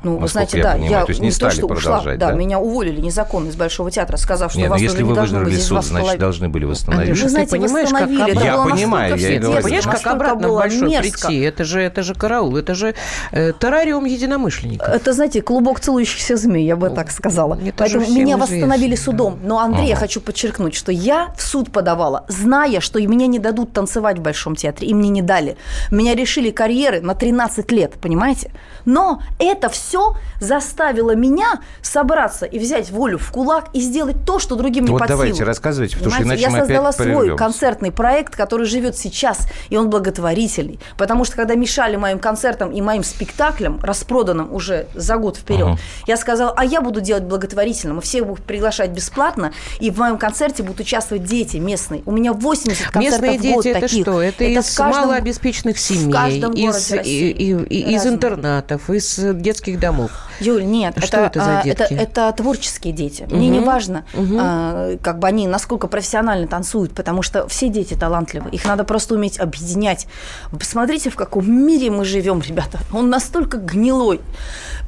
Ну, 0.05 0.15
вы 0.17 0.21
насколько 0.21 0.51
знаете, 0.51 0.57
я 0.57 0.63
да, 0.63 0.71
понимаю. 0.73 0.91
я 0.91 1.05
То 1.05 1.09
есть 1.09 1.21
не 1.21 1.29
то, 1.29 1.35
стали 1.35 1.51
что 1.55 1.65
ушла, 1.65 1.75
продолжать, 1.97 2.19
да? 2.19 2.31
меня 2.33 2.59
уволили 2.59 3.01
незаконно 3.01 3.49
из 3.49 3.55
Большого 3.55 3.89
театра, 3.89 4.17
сказав, 4.17 4.51
что 4.51 4.59
Нет, 4.59 4.67
ну 4.69 4.73
вас 4.73 4.81
если 4.81 4.97
уже 4.97 5.03
вы 5.05 5.09
не 5.09 5.15
должно 5.15 5.37
выиграли 5.39 5.55
быть, 5.55 5.63
суд, 5.65 5.83
значит, 5.83 6.01
половина. 6.01 6.19
должны 6.19 6.49
были 6.49 6.65
восстановить. 6.65 7.15
Вы 7.17 7.23
ты 7.23 7.29
знаете, 7.29 7.51
понимаешь, 7.57 7.89
как 7.89 8.01
обратно- 8.09 8.43
Я 8.43 8.57
понимаю, 8.57 9.15
я 9.17 9.35
и 9.35 9.39
говорю. 9.39 9.63
Понимаешь, 9.63 9.85
как 9.85 10.07
обратно 10.07 10.49
в 10.49 10.55
большой 10.55 10.89
мерзко. 10.89 11.27
прийти? 11.27 11.41
Это 11.43 11.63
же, 11.63 11.81
это 11.81 12.03
же 12.03 12.13
караул, 12.13 12.55
это 12.55 12.75
же 12.75 12.93
э, 13.31 13.51
террариум 13.59 14.05
единомышленников. 14.05 14.87
Это, 14.87 15.13
знаете, 15.13 15.41
клубок 15.41 15.79
целующихся 15.79 16.35
змей, 16.37 16.65
я 16.65 16.75
бы 16.75 16.91
так 16.91 17.09
сказала. 17.09 17.55
это 17.55 17.73
Поэтому 17.77 18.01
меня 18.05 18.35
известно, 18.35 18.37
восстановили 18.37 18.95
да. 18.95 19.01
судом. 19.01 19.39
Но, 19.43 19.59
Андрей, 19.59 19.87
я 19.87 19.95
хочу 19.95 20.21
подчеркнуть, 20.21 20.75
что 20.75 20.91
я 20.91 21.33
в 21.35 21.41
суд 21.41 21.71
подавала, 21.71 22.25
зная, 22.27 22.79
что 22.79 22.99
и 22.99 23.07
меня 23.07 23.25
не 23.27 23.39
дадут 23.39 23.73
танцевать 23.73 24.19
в 24.19 24.21
Большом 24.21 24.55
театре. 24.55 24.87
И 24.87 24.93
мне 24.93 25.09
не 25.09 25.21
дали. 25.23 25.57
Меня 25.89 26.13
решили 26.13 26.51
карьеры 26.51 27.01
на 27.01 27.15
13 27.15 27.71
лет, 27.71 27.93
понимаете? 27.99 28.51
Но 28.85 29.21
это 29.39 29.69
все 29.69 29.94
заставило 30.39 31.15
меня 31.15 31.59
собраться 31.81 32.45
и 32.45 32.59
взять 32.59 32.89
волю 32.91 33.17
в 33.17 33.31
кулак 33.31 33.69
и 33.73 33.79
сделать 33.81 34.17
то, 34.25 34.39
что 34.39 34.55
другим 34.55 34.85
не 34.85 34.91
Вот 34.91 34.99
под 34.99 35.07
давайте, 35.09 35.35
силу. 35.37 35.47
рассказывайте, 35.47 35.95
потому 35.97 36.11
что 36.11 36.19
Понимаете, 36.21 36.43
иначе 36.43 36.51
я 36.55 36.59
мы 36.61 36.65
создала 36.67 36.89
опять 36.89 36.95
свой 36.95 37.07
прервемся. 37.07 37.37
концертный 37.37 37.91
проект, 37.91 38.35
который 38.35 38.65
живет 38.65 38.97
сейчас, 38.97 39.47
и 39.69 39.77
он 39.77 39.89
благотворительный. 39.89 40.79
Потому 40.97 41.25
что 41.25 41.35
когда 41.35 41.55
мешали 41.55 41.95
моим 41.95 42.19
концертам 42.19 42.71
и 42.71 42.81
моим 42.81 43.03
спектаклям, 43.03 43.79
распроданным 43.81 44.53
уже 44.53 44.87
за 44.93 45.17
год 45.17 45.37
вперед, 45.37 45.67
Ага. 45.67 45.77
я 46.07 46.17
сказала, 46.17 46.53
а 46.55 46.65
я 46.65 46.81
буду 46.81 47.01
делать 47.01 47.23
благотворительно, 47.23 47.93
мы 47.95 48.01
всех 48.01 48.25
будем 48.25 48.43
приглашать 48.43 48.91
бесплатно, 48.91 49.53
и 49.79 49.89
в 49.91 49.97
моем 49.97 50.17
концерте 50.17 50.63
будут 50.63 50.81
участвовать 50.81 51.23
дети 51.23 51.57
местные. 51.57 52.01
У 52.05 52.11
меня 52.11 52.33
80 52.33 52.87
концертов 52.91 53.21
Местные 53.21 53.39
в 53.51 53.53
год 53.55 53.63
дети 53.63 53.71
это 53.77 53.81
таких. 53.81 54.03
что? 54.03 54.21
Это, 54.21 54.43
в 54.43 54.47
из 54.47 54.75
каждом- 54.75 55.01
малообеспеченных 55.07 55.77
семей, 55.77 56.11
каждом 56.13 56.53
из, 56.53 56.65
городе 56.65 56.95
России. 56.97 57.29
и- 57.31 57.51
и- 57.51 57.63
и- 57.81 57.95
из 57.95 58.05
интернатов, 58.05 58.89
из 58.89 59.15
детских 59.35 59.79
домов. 59.85 60.11
Юль, 60.39 60.65
нет, 60.65 60.95
Что 61.03 61.17
это 61.17 61.39
за 61.39 61.59
а, 61.59 61.61
это, 61.61 61.87
детки? 61.87 61.93
это 61.93 62.31
творческие 62.33 62.93
дети. 62.93 63.25
Мне 63.29 63.47
не 63.49 63.59
важно, 63.59 64.05
а, 64.13 64.97
как 65.01 65.19
бы 65.19 65.27
они 65.27 65.47
насколько 65.47 65.87
профессионально 65.87 66.47
танцуют, 66.47 66.93
потому 66.93 67.21
что 67.21 67.47
все 67.47 67.69
дети 67.69 67.93
талантливы. 67.93 68.49
Их 68.49 68.65
надо 68.65 68.83
просто 68.83 69.15
уметь 69.15 69.39
объединять. 69.39 70.07
Вы 70.51 70.59
посмотрите, 70.59 71.09
в 71.09 71.15
каком 71.15 71.49
мире 71.49 71.89
мы 71.89 72.05
живем, 72.05 72.41
ребята. 72.41 72.79
Он 72.91 73.09
настолько 73.09 73.57
гнилой. 73.57 74.19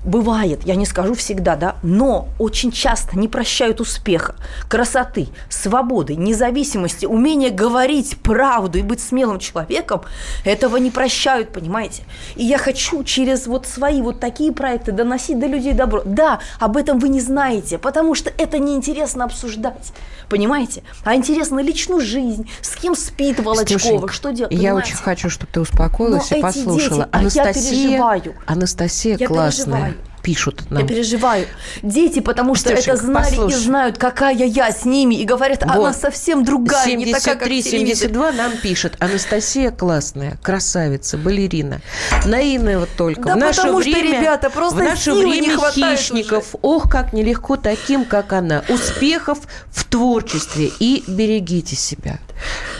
Бывает, 0.03 0.62
я 0.63 0.75
не 0.75 0.86
скажу 0.86 1.15
всегда, 1.15 1.55
да, 1.55 1.75
но 1.83 2.29
очень 2.39 2.71
часто 2.71 3.17
не 3.17 3.27
прощают 3.27 3.81
успеха, 3.81 4.36
красоты, 4.69 5.27
свободы, 5.49 6.15
независимости, 6.15 7.05
умения 7.05 7.49
говорить 7.49 8.17
правду 8.21 8.77
и 8.77 8.83
быть 8.83 9.01
смелым 9.01 9.39
человеком. 9.39 10.01
Этого 10.45 10.77
не 10.77 10.91
прощают, 10.91 11.51
понимаете? 11.51 12.03
И 12.36 12.45
я 12.45 12.57
хочу 12.57 13.03
через 13.03 13.47
вот 13.47 13.65
свои 13.67 14.01
вот 14.01 14.19
такие 14.19 14.53
проекты 14.53 14.77
доносить 14.86 15.40
до 15.40 15.48
людей 15.48 15.74
добро. 15.74 16.02
Да, 16.06 16.40
об 16.60 16.78
этом 16.78 17.00
вы 17.00 17.10
не 17.10 17.22
знаете, 17.22 17.78
потому 17.78 18.16
что 18.16 18.32
это 18.38 18.60
неинтересно 18.60 19.26
обсуждать, 19.26 19.92
понимаете? 20.30 20.84
А 21.04 21.16
интересно 21.16 21.60
личную 21.60 22.02
жизнь, 22.02 22.50
с 22.62 22.76
кем 22.76 22.96
спит 22.96 23.40
Волочкова, 23.40 23.80
Слушай, 24.00 24.13
что 24.13 24.32
делать, 24.32 24.52
Я 24.54 24.58
понимаете? 24.72 24.88
очень 24.94 24.98
хочу, 25.04 25.30
чтобы 25.30 25.52
ты 25.52 25.60
успокоилась 25.62 26.30
Но 26.32 26.38
и 26.38 26.42
послушала. 26.42 27.06
дети, 27.06 27.10
а 27.12 27.18
я 27.18 27.22
Анастасия, 27.22 27.88
переживаю. 27.88 28.36
Анастасия 28.46 29.18
Я 29.18 29.28
классная. 29.28 29.66
переживаю. 29.66 29.94
Пишут 30.23 30.63
Я 30.69 30.80
нам. 30.80 30.88
переживаю. 30.88 31.47
Дети, 31.82 32.19
потому 32.19 32.56
что 32.56 32.69
Стёшенька, 32.69 32.91
это 32.91 33.06
знали 33.06 33.30
послушай. 33.30 33.56
и 33.56 33.60
знают, 33.63 33.97
какая 33.97 34.36
я 34.36 34.71
с 34.71 34.84
ними, 34.86 35.15
и 35.15 35.23
говорят, 35.25 35.63
она 35.63 35.75
Вот. 35.77 35.95
совсем 35.95 36.43
другая, 36.43 36.93
не 36.95 37.12
такая, 37.13 37.36
как 37.36 37.47
в 37.47 37.49
телевизоре. 37.49 38.12
73-72 38.13 38.32
нам 38.36 38.51
пишет. 38.58 38.95
Анастасия 38.99 39.71
классная, 39.71 40.38
красавица, 40.43 41.17
балерина. 41.17 41.82
Наивная 42.25 42.80
вот 42.80 42.89
только. 42.97 43.21
Да 43.21 43.36
в 43.36 43.38
наше 43.38 43.62
потому 43.62 43.82
что, 43.82 43.89
время, 43.91 44.19
ребята, 44.19 44.49
просто 44.49 44.80
в 44.80 44.84
наше 44.84 45.03
силы 45.03 45.25
не 45.25 45.32
время 45.41 45.58
хватает 45.58 45.99
хищников. 45.99 46.56
Ох, 46.62 46.89
как 46.89 47.13
нелегко 47.13 47.56
таким, 47.56 48.03
как 48.06 48.34
она. 48.34 48.63
Успехов 48.69 49.39
в 49.69 49.86
творчестве. 49.86 50.71
И 50.80 51.03
берегите 51.08 51.75
себя. 51.75 52.19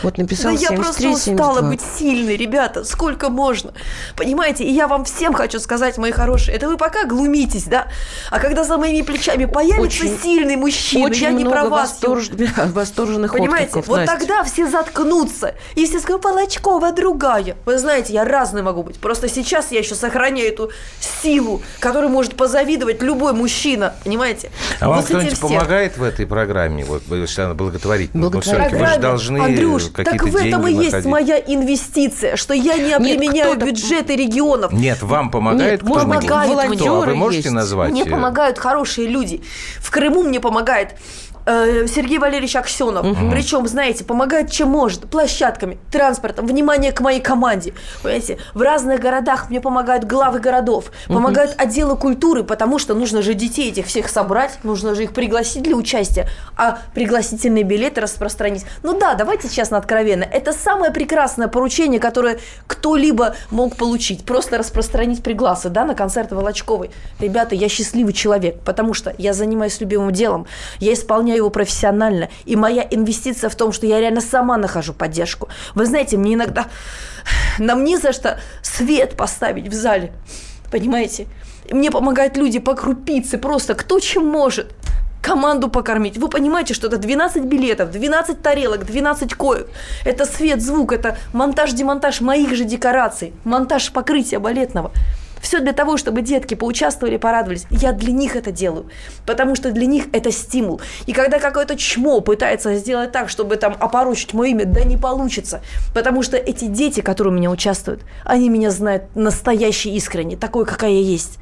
Вот 0.02 0.18
написал 0.18 0.52
Да 0.52 0.58
я 0.58 0.72
просто 0.72 1.08
устала 1.08 1.60
73-72. 1.60 1.68
быть 1.68 1.80
сильной, 1.98 2.36
ребята. 2.36 2.84
Сколько 2.84 3.28
можно? 3.28 3.72
Понимаете? 4.16 4.64
И 4.64 4.72
я 4.72 4.86
вам 4.88 5.04
всем 5.04 5.32
хочу 5.32 5.58
сказать, 5.60 5.98
мои 5.98 6.12
хорошие, 6.12 6.56
это 6.56 6.68
вы 6.68 6.76
пока 6.76 7.04
глумитесь, 7.04 7.64
да? 7.64 7.88
А 8.30 8.38
когда 8.38 8.64
за 8.64 8.76
моими 8.78 9.02
плечами 9.02 9.44
появится 9.46 10.04
Очень- 10.04 10.18
сильный 10.22 10.56
мужчина, 10.56 11.06
Очень 11.06 11.22
я 11.22 11.30
не 11.30 11.44
много 11.44 11.60
про 11.62 11.68
вас, 11.68 11.98
восторж- 12.02 12.72
восторженных 12.72 13.32
Понимаете, 13.32 13.66
откликов, 13.66 13.88
вот 13.88 13.96
Настя. 13.98 14.16
тогда 14.18 14.44
все 14.44 14.66
заткнутся. 14.68 15.54
И 15.74 15.86
все 15.86 16.00
скажут, 16.00 16.24
Волочкова 16.24 16.92
другая. 16.92 17.56
Вы 17.64 17.78
знаете, 17.78 18.12
я 18.12 18.24
разной 18.24 18.62
могу 18.62 18.82
быть. 18.82 18.98
Просто 18.98 19.28
сейчас 19.28 19.70
я 19.72 19.78
еще 19.80 19.94
сохраняю 19.94 20.48
эту 20.48 20.70
силу, 21.22 21.62
которой 21.80 22.08
может 22.08 22.34
позавидовать 22.36 23.02
любой 23.02 23.32
мужчина. 23.32 23.94
Понимаете? 24.04 24.50
А 24.80 24.88
вам 24.88 24.96
Вот 24.98 25.04
эти 25.06 25.12
кто-нибудь 25.14 25.40
помогает 25.40 25.96
в 25.96 26.02
этой 26.02 26.26
программе? 26.26 26.84
Вот, 26.84 27.02
если 27.10 27.42
она 27.42 27.54
благотворительная. 27.54 28.30
Всё-таки 28.40 28.74
вы 28.76 28.86
же 28.86 28.98
должны 28.98 29.38
Андрюш, 29.48 29.84
так 29.94 30.22
в 30.22 30.36
этом 30.36 30.66
и 30.66 30.70
деньги 30.72 30.84
есть 30.84 30.92
находить. 31.04 31.10
моя 31.10 31.38
инвестиция, 31.38 32.36
что 32.36 32.54
я 32.54 32.76
не 32.76 32.92
обременяю 32.92 33.52
кто-то- 33.52 33.66
бюджеты 33.66 34.16
регионов. 34.16 34.72
Нет, 34.72 35.02
вам 35.02 35.30
помогает 35.30 35.82
Нет, 35.82 35.90
быть, 35.90 36.02
Помогают 36.02 36.50
волонтеры 36.50 36.76
Кто? 36.76 37.02
А 37.02 37.06
вы 37.06 37.14
можете 37.14 37.42
есть. 37.42 37.50
назвать? 37.54 37.90
Мне 37.90 38.02
э, 38.02 38.10
помогают 38.10 38.58
хорошие 38.58 39.08
люди. 39.08 39.42
В 39.80 39.90
Крыму 39.90 40.22
мне 40.22 40.40
помогает 40.40 40.94
э, 41.48 41.86
Сергей 41.86 42.18
Валерьевич 42.18 42.56
Аксенов. 42.56 43.06
Причем, 43.30 43.66
знаете, 43.66 44.04
помогает 44.04 44.50
чем 44.50 44.68
может. 44.68 45.08
Площадками, 45.08 45.78
транспортом, 45.90 46.46
внимание 46.46 46.92
к 46.92 47.00
моей 47.00 47.20
команде. 47.20 47.72
Понимаете, 48.02 48.38
в 48.54 48.60
разных 48.60 49.00
городах 49.00 49.48
мне 49.50 49.60
помогают 49.60 50.04
главы 50.04 50.40
городов, 50.40 50.92
помогают 51.06 51.54
отделы 51.58 51.96
культуры, 51.96 52.44
потому 52.44 52.78
что 52.78 52.94
нужно 52.94 53.22
же 53.22 53.34
детей 53.34 53.70
этих 53.70 53.86
всех 53.86 54.08
собрать, 54.08 54.58
нужно 54.62 54.94
же 54.94 55.04
их 55.04 55.12
пригласить 55.12 55.62
для 55.62 55.74
участия, 55.74 56.28
а 56.56 56.78
пригласительные 56.94 57.64
билеты 57.64 58.00
распространить. 58.00 58.64
Ну 58.82 58.98
да, 58.98 59.14
давайте 59.14 59.48
честно, 59.48 59.78
откровенно, 59.78 60.24
это 60.24 60.52
самое 60.52 60.92
прекрасное 60.92 61.48
поручение, 61.48 62.00
которое 62.00 62.38
кто-либо 62.66 63.34
мог 63.50 63.76
получить. 63.76 64.24
Просто 64.24 64.58
распространить 64.58 65.22
пригласы, 65.22 65.70
да, 65.70 65.84
на 65.84 65.94
концерт 65.94 66.32
Волочковой. 66.32 66.90
Ребята, 67.20 67.54
я 67.54 67.68
счастливый 67.68 68.12
человек, 68.12 68.60
потому 68.64 68.94
что 68.94 69.14
я 69.18 69.32
занимаюсь 69.32 69.80
любимым 69.80 70.12
делом, 70.12 70.46
я 70.80 70.92
исполняю 70.92 71.37
его 71.38 71.50
профессионально, 71.50 72.28
и 72.44 72.56
моя 72.56 72.86
инвестиция 72.90 73.50
в 73.50 73.54
том, 73.54 73.72
что 73.72 73.86
я 73.86 74.00
реально 74.00 74.20
сама 74.20 74.56
нахожу 74.56 74.92
поддержку. 74.92 75.48
Вы 75.74 75.86
знаете, 75.86 76.16
мне 76.16 76.34
иногда... 76.34 76.66
Нам 77.58 77.84
не 77.84 77.96
за 77.98 78.12
что 78.12 78.38
свет 78.62 79.16
поставить 79.16 79.68
в 79.68 79.72
зале, 79.72 80.12
понимаете? 80.70 81.26
Мне 81.70 81.90
помогают 81.90 82.36
люди 82.36 82.58
по 82.58 82.74
крупице, 82.74 83.36
просто 83.36 83.74
кто 83.74 84.00
чем 84.00 84.26
может 84.26 84.74
команду 85.20 85.68
покормить. 85.68 86.16
Вы 86.16 86.28
понимаете, 86.28 86.74
что 86.74 86.86
это 86.86 86.96
12 86.96 87.44
билетов, 87.44 87.90
12 87.90 88.40
тарелок, 88.40 88.86
12 88.86 89.34
коек. 89.34 89.68
Это 90.04 90.24
свет, 90.24 90.62
звук, 90.62 90.92
это 90.92 91.18
монтаж-демонтаж 91.32 92.20
моих 92.20 92.54
же 92.54 92.64
декораций, 92.64 93.32
монтаж 93.44 93.92
покрытия 93.92 94.38
балетного. 94.38 94.90
Все 95.40 95.60
для 95.60 95.72
того, 95.72 95.96
чтобы 95.96 96.22
детки 96.22 96.54
поучаствовали, 96.54 97.16
порадовались. 97.16 97.66
Я 97.70 97.92
для 97.92 98.12
них 98.12 98.36
это 98.36 98.50
делаю, 98.50 98.90
потому 99.26 99.54
что 99.54 99.70
для 99.70 99.86
них 99.86 100.06
это 100.12 100.30
стимул. 100.32 100.80
И 101.06 101.12
когда 101.12 101.38
какое-то 101.38 101.76
чмо 101.76 102.20
пытается 102.20 102.74
сделать 102.76 103.12
так, 103.12 103.28
чтобы 103.28 103.56
там 103.56 103.76
опорочить 103.78 104.34
мое 104.34 104.50
имя, 104.50 104.64
да 104.64 104.84
не 104.84 104.96
получится. 104.96 105.62
Потому 105.94 106.22
что 106.22 106.36
эти 106.36 106.66
дети, 106.66 107.00
которые 107.00 107.32
у 107.32 107.36
меня 107.36 107.50
участвуют, 107.50 108.02
они 108.24 108.48
меня 108.48 108.70
знают 108.70 109.04
настоящей 109.14 109.94
искренне, 109.94 110.36
такой, 110.36 110.66
какая 110.66 110.90
я 110.90 111.00
есть. 111.00 111.38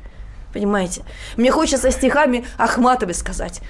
Понимаете? 0.52 1.02
Мне 1.36 1.50
хочется 1.50 1.90
стихами 1.90 2.46
Ахматовой 2.56 3.14
сказать. 3.14 3.60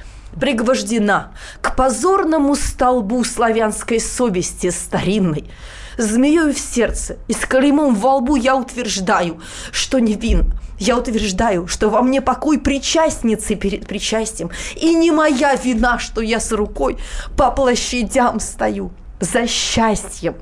Пригвождена 0.41 1.33
к 1.61 1.75
позорному 1.75 2.55
столбу 2.55 3.25
славянской 3.25 3.99
совести 3.99 4.71
старинной. 4.71 5.51
Змеей 5.99 6.53
в 6.53 6.59
сердце 6.59 7.17
и 7.29 7.33
с 7.33 7.39
клеймом 7.39 7.95
во 7.95 8.17
лбу 8.17 8.37
я 8.37 8.57
утверждаю, 8.57 9.41
что 9.73 9.99
невинна. 9.99 10.59
Я 10.79 10.99
утверждаю, 10.99 11.67
что 11.67 11.89
во 11.89 12.03
мне 12.03 12.21
покой 12.21 12.59
причастницы 12.59 13.55
перед 13.55 13.87
причастием. 13.87 14.51
И 14.75 14.95
не 14.95 15.11
моя 15.11 15.55
вина, 15.55 15.99
что 15.99 16.21
я 16.21 16.39
с 16.39 16.53
рукой 16.53 16.99
по 17.37 17.51
площадям 17.51 18.41
стою 18.41 18.91
за 19.21 19.47
счастьем. 19.47 20.35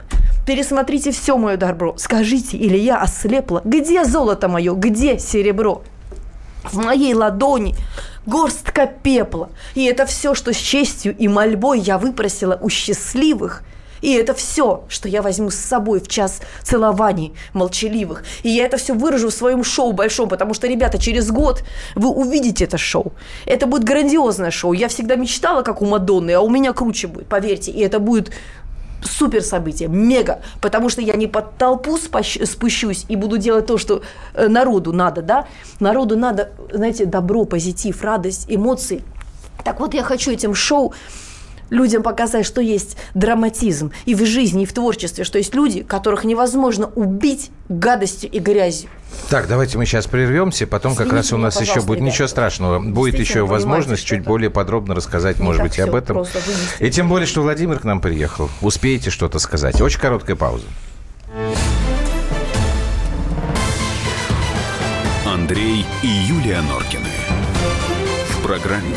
Пересмотрите 0.45 1.13
все 1.13 1.37
мое 1.37 1.57
добро. 1.57 1.95
Скажите, 1.97 2.57
или 2.57 2.77
я 2.77 3.01
ослепла? 3.01 3.63
Где 3.65 4.05
золото 4.05 4.49
мое? 4.49 4.75
Где 4.75 5.19
серебро? 5.19 5.83
В 6.65 6.77
моей 6.77 7.15
ладони 7.15 7.77
горстка 8.27 8.87
пепла. 8.87 9.51
И 9.75 9.85
это 9.85 10.05
все, 10.07 10.35
что 10.35 10.53
с 10.53 10.57
честью 10.57 11.17
и 11.17 11.29
мольбой 11.29 11.79
я 11.79 11.99
выпросила 11.99 12.59
у 12.61 12.69
счастливых. 12.69 13.63
И 14.05 14.13
это 14.13 14.35
все, 14.35 14.85
что 14.89 15.09
я 15.09 15.23
возьму 15.23 15.51
с 15.51 15.55
собой 15.55 15.99
в 15.99 16.09
час 16.09 16.43
целований 16.63 17.33
молчаливых. 17.55 18.23
И 18.43 18.51
я 18.51 18.67
это 18.67 18.77
все 18.77 18.93
выражу 18.93 19.31
в 19.31 19.33
своем 19.33 19.65
шоу 19.65 19.93
большом, 19.93 20.29
потому 20.29 20.53
что, 20.53 20.67
ребята, 20.67 20.99
через 20.99 21.31
год 21.31 21.65
вы 21.95 22.11
увидите 22.11 22.65
это 22.65 22.77
шоу. 22.77 23.15
Это 23.47 23.67
будет 23.67 23.85
грандиозное 23.85 24.51
шоу. 24.51 24.75
Я 24.75 24.89
всегда 24.89 25.17
мечтала, 25.17 25.63
как 25.63 25.81
у 25.81 25.87
Мадонны, 25.87 26.33
а 26.33 26.43
у 26.43 26.51
меня 26.51 26.75
круче 26.75 27.07
будет, 27.07 27.29
поверьте. 27.29 27.71
И 27.71 27.81
это 27.81 27.99
будет 27.99 28.31
супер 29.03 29.43
событие, 29.43 29.89
мега, 29.89 30.43
потому 30.61 30.91
что 30.91 31.01
я 31.01 31.15
не 31.15 31.27
под 31.27 31.57
толпу 31.57 31.97
спущусь 31.97 33.07
и 33.09 33.17
буду 33.17 33.39
делать 33.39 33.65
то, 33.65 33.79
что 33.79 34.03
э, 34.35 34.49
народу 34.49 34.93
надо, 34.93 35.23
да, 35.23 35.47
народу 35.81 36.15
надо, 36.15 36.51
знаете, 36.71 37.07
добро, 37.07 37.47
позитив, 37.47 38.03
радость, 38.03 38.45
эмоции. 38.49 39.03
Так 39.65 39.81
вот, 39.81 39.95
я 39.95 40.03
хочу 40.03 40.31
этим 40.31 40.55
шоу 40.55 40.93
людям 41.71 42.03
показать, 42.03 42.47
что 42.47 42.61
есть 42.61 42.97
драматизм 43.15 43.93
и 44.05 44.15
в 44.15 44.25
жизни, 44.25 44.63
и 44.63 44.67
в 44.67 44.73
творчестве, 44.73 45.25
что 45.25 45.39
есть 45.39 45.55
люди, 45.55 45.83
которых 45.83 46.25
невозможно 46.25 46.91
убить 46.95 47.51
гадостью 47.69 48.31
и 48.31 48.39
грязью. 48.39 48.91
Так, 49.31 49.49
давайте 49.49 49.79
мы 49.79 49.87
сейчас 49.87 50.07
прервемся, 50.07 50.67
потом 50.67 50.93
Извините 50.93 51.11
как 51.11 51.17
раз 51.19 51.33
у 51.33 51.37
нас 51.37 51.61
еще 51.61 51.81
будет, 51.81 51.99
ребята. 51.99 52.13
ничего 52.13 52.29
страшного, 52.29 52.81
будет 52.81 53.19
еще 53.19 53.47
возможность 53.47 54.05
чуть 54.05 54.25
более 54.25 54.51
подробно 54.51 54.95
рассказать, 54.95 55.39
может 55.39 55.63
быть, 55.63 55.79
и 55.79 55.83
об 55.83 55.95
этом. 55.95 56.25
И 56.81 56.91
тем 56.91 57.09
более, 57.09 57.27
что 57.27 57.43
Владимир 57.43 57.79
к 57.79 57.85
нам 57.85 58.01
приехал. 58.01 58.51
Успеете 58.61 59.11
что-то 59.11 59.39
сказать? 59.39 59.81
Очень 59.81 60.01
короткая 60.01 60.37
пауза. 60.37 60.65
Андрей 65.27 65.85
и 66.03 66.07
Юлия 66.07 66.61
Норкины. 66.63 67.09
В 68.31 68.47
программе 68.47 68.97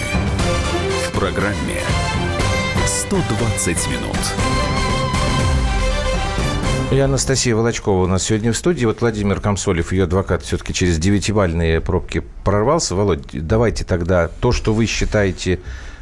программе 1.21 1.77
120 2.87 3.67
минут. 3.89 4.17
И 6.91 6.97
Анастасия 6.97 7.55
Волочкова 7.55 8.05
у 8.05 8.07
нас 8.07 8.23
сегодня 8.23 8.51
в 8.51 8.57
студии. 8.57 8.87
Вот 8.87 9.01
Владимир 9.01 9.39
Комсолев, 9.39 9.91
ее 9.91 10.05
адвокат, 10.05 10.41
все-таки 10.41 10.73
через 10.73 10.97
девятибальные 10.97 11.79
пробки 11.79 12.23
прорвался. 12.43 12.95
Володь, 12.95 13.21
давайте 13.33 13.85
тогда 13.85 14.29
то, 14.29 14.51
что 14.51 14.73
вы 14.73 14.87
считаете 14.87 15.59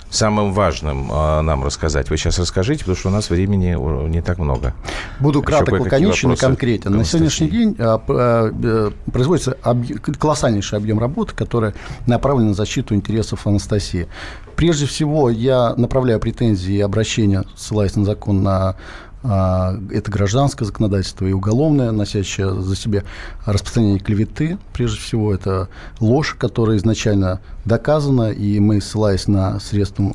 самым 0.09 0.53
важным 0.53 1.11
э, 1.11 1.41
нам 1.41 1.63
рассказать. 1.63 2.09
Вы 2.09 2.17
сейчас 2.17 2.39
расскажите, 2.39 2.79
потому 2.79 2.97
что 2.97 3.09
у 3.09 3.11
нас 3.11 3.29
времени 3.29 3.75
не 4.09 4.21
так 4.21 4.39
много. 4.39 4.73
Буду 5.19 5.41
краток, 5.41 5.79
лаконичен 5.79 6.31
и 6.31 6.35
конкретен. 6.35 6.95
На 6.95 7.05
сегодняшний 7.05 7.49
день 7.49 7.75
а, 7.79 8.01
а, 8.07 8.91
производится 9.11 9.57
объ... 9.61 9.99
колоссальнейший 10.17 10.77
объем 10.77 10.99
работы, 10.99 11.35
который 11.35 11.73
направлен 12.07 12.47
на 12.47 12.53
защиту 12.53 12.95
интересов 12.95 13.45
Анастасии. 13.45 14.07
Прежде 14.55 14.85
всего, 14.87 15.29
я 15.29 15.73
направляю 15.77 16.19
претензии 16.19 16.75
и 16.75 16.81
обращения, 16.81 17.45
ссылаясь 17.55 17.95
на 17.95 18.03
закон, 18.03 18.43
на 18.43 18.69
а, 18.69 18.75
это 19.21 20.11
гражданское 20.11 20.65
законодательство 20.65 21.25
и 21.25 21.33
уголовное, 21.33 21.91
носящее 21.91 22.61
за 22.61 22.75
себя 22.75 23.03
распространение 23.45 23.99
клеветы. 23.99 24.57
Прежде 24.73 24.99
всего, 24.99 25.33
это 25.33 25.67
ложь, 25.99 26.35
которая 26.39 26.77
изначально 26.77 27.41
доказана, 27.65 28.31
и 28.31 28.59
мы, 28.59 28.79
ссылаясь 28.79 29.27
на 29.27 29.59
средства 29.59 30.13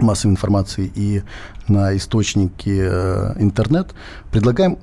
массовой 0.00 0.32
информации 0.32 0.90
и 0.94 1.22
на 1.66 1.94
источники 1.96 2.80
э, 2.80 3.34
интернет, 3.38 3.88
предлагаем 4.30 4.78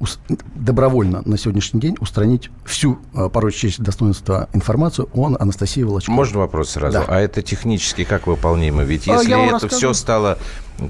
добровольно 0.55 1.21
на 1.25 1.37
сегодняшний 1.37 1.79
день 1.79 1.97
устранить 1.99 2.51
всю 2.63 2.99
э, 3.13 3.29
порой 3.29 3.51
честь 3.51 3.81
достоинства 3.81 4.49
информацию 4.53 5.09
о 5.13 5.35
Анастасии 5.39 5.81
Волочковой. 5.81 6.15
Можно 6.15 6.39
вопрос 6.39 6.71
сразу? 6.71 6.99
Да. 6.99 7.05
А 7.07 7.19
это 7.19 7.41
технически 7.41 8.03
как 8.03 8.27
выполнимо? 8.27 8.83
Ведь 8.83 9.07
а, 9.07 9.13
если 9.13 9.33
а, 9.33 9.39
это 9.39 9.53
расскажу. 9.53 9.75
все 9.75 9.93
стало 9.93 10.37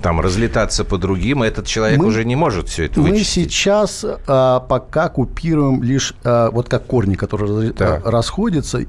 там 0.02 0.20
разлетаться 0.20 0.84
по 0.84 0.98
другим, 0.98 1.44
этот 1.44 1.68
человек 1.68 2.00
мы, 2.00 2.06
уже 2.06 2.26
не 2.26 2.36
может 2.36 2.70
все 2.70 2.86
это 2.86 3.02
вычистить. 3.02 3.38
Мы 3.38 3.44
сейчас 3.54 4.06
а, 4.28 4.60
пока 4.62 5.10
купируем 5.10 5.84
лишь 5.84 6.14
а, 6.24 6.50
вот 6.52 6.70
как 6.70 6.86
корни, 6.86 7.16
которые 7.16 7.72
да. 7.72 8.02
расходятся, 8.04 8.86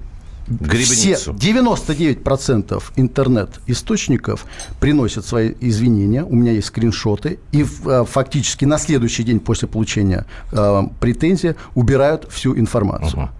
Гребницу. 0.49 1.35
Все 1.37 1.53
99% 1.53 2.83
интернет-источников 2.97 4.47
приносят 4.81 5.27
свои 5.27 5.55
извинения. 5.61 6.25
У 6.25 6.35
меня 6.35 6.53
есть 6.53 6.69
скриншоты. 6.69 7.41
И 7.53 7.65
э, 7.65 8.05
фактически 8.09 8.65
на 8.65 8.79
следующий 8.79 9.25
день 9.25 9.41
после 9.41 9.67
получения 9.67 10.25
э, 10.53 10.83
претензии 11.01 11.57
убирают 11.75 12.31
всю 12.31 12.57
информацию. 12.57 13.25
Угу. 13.25 13.31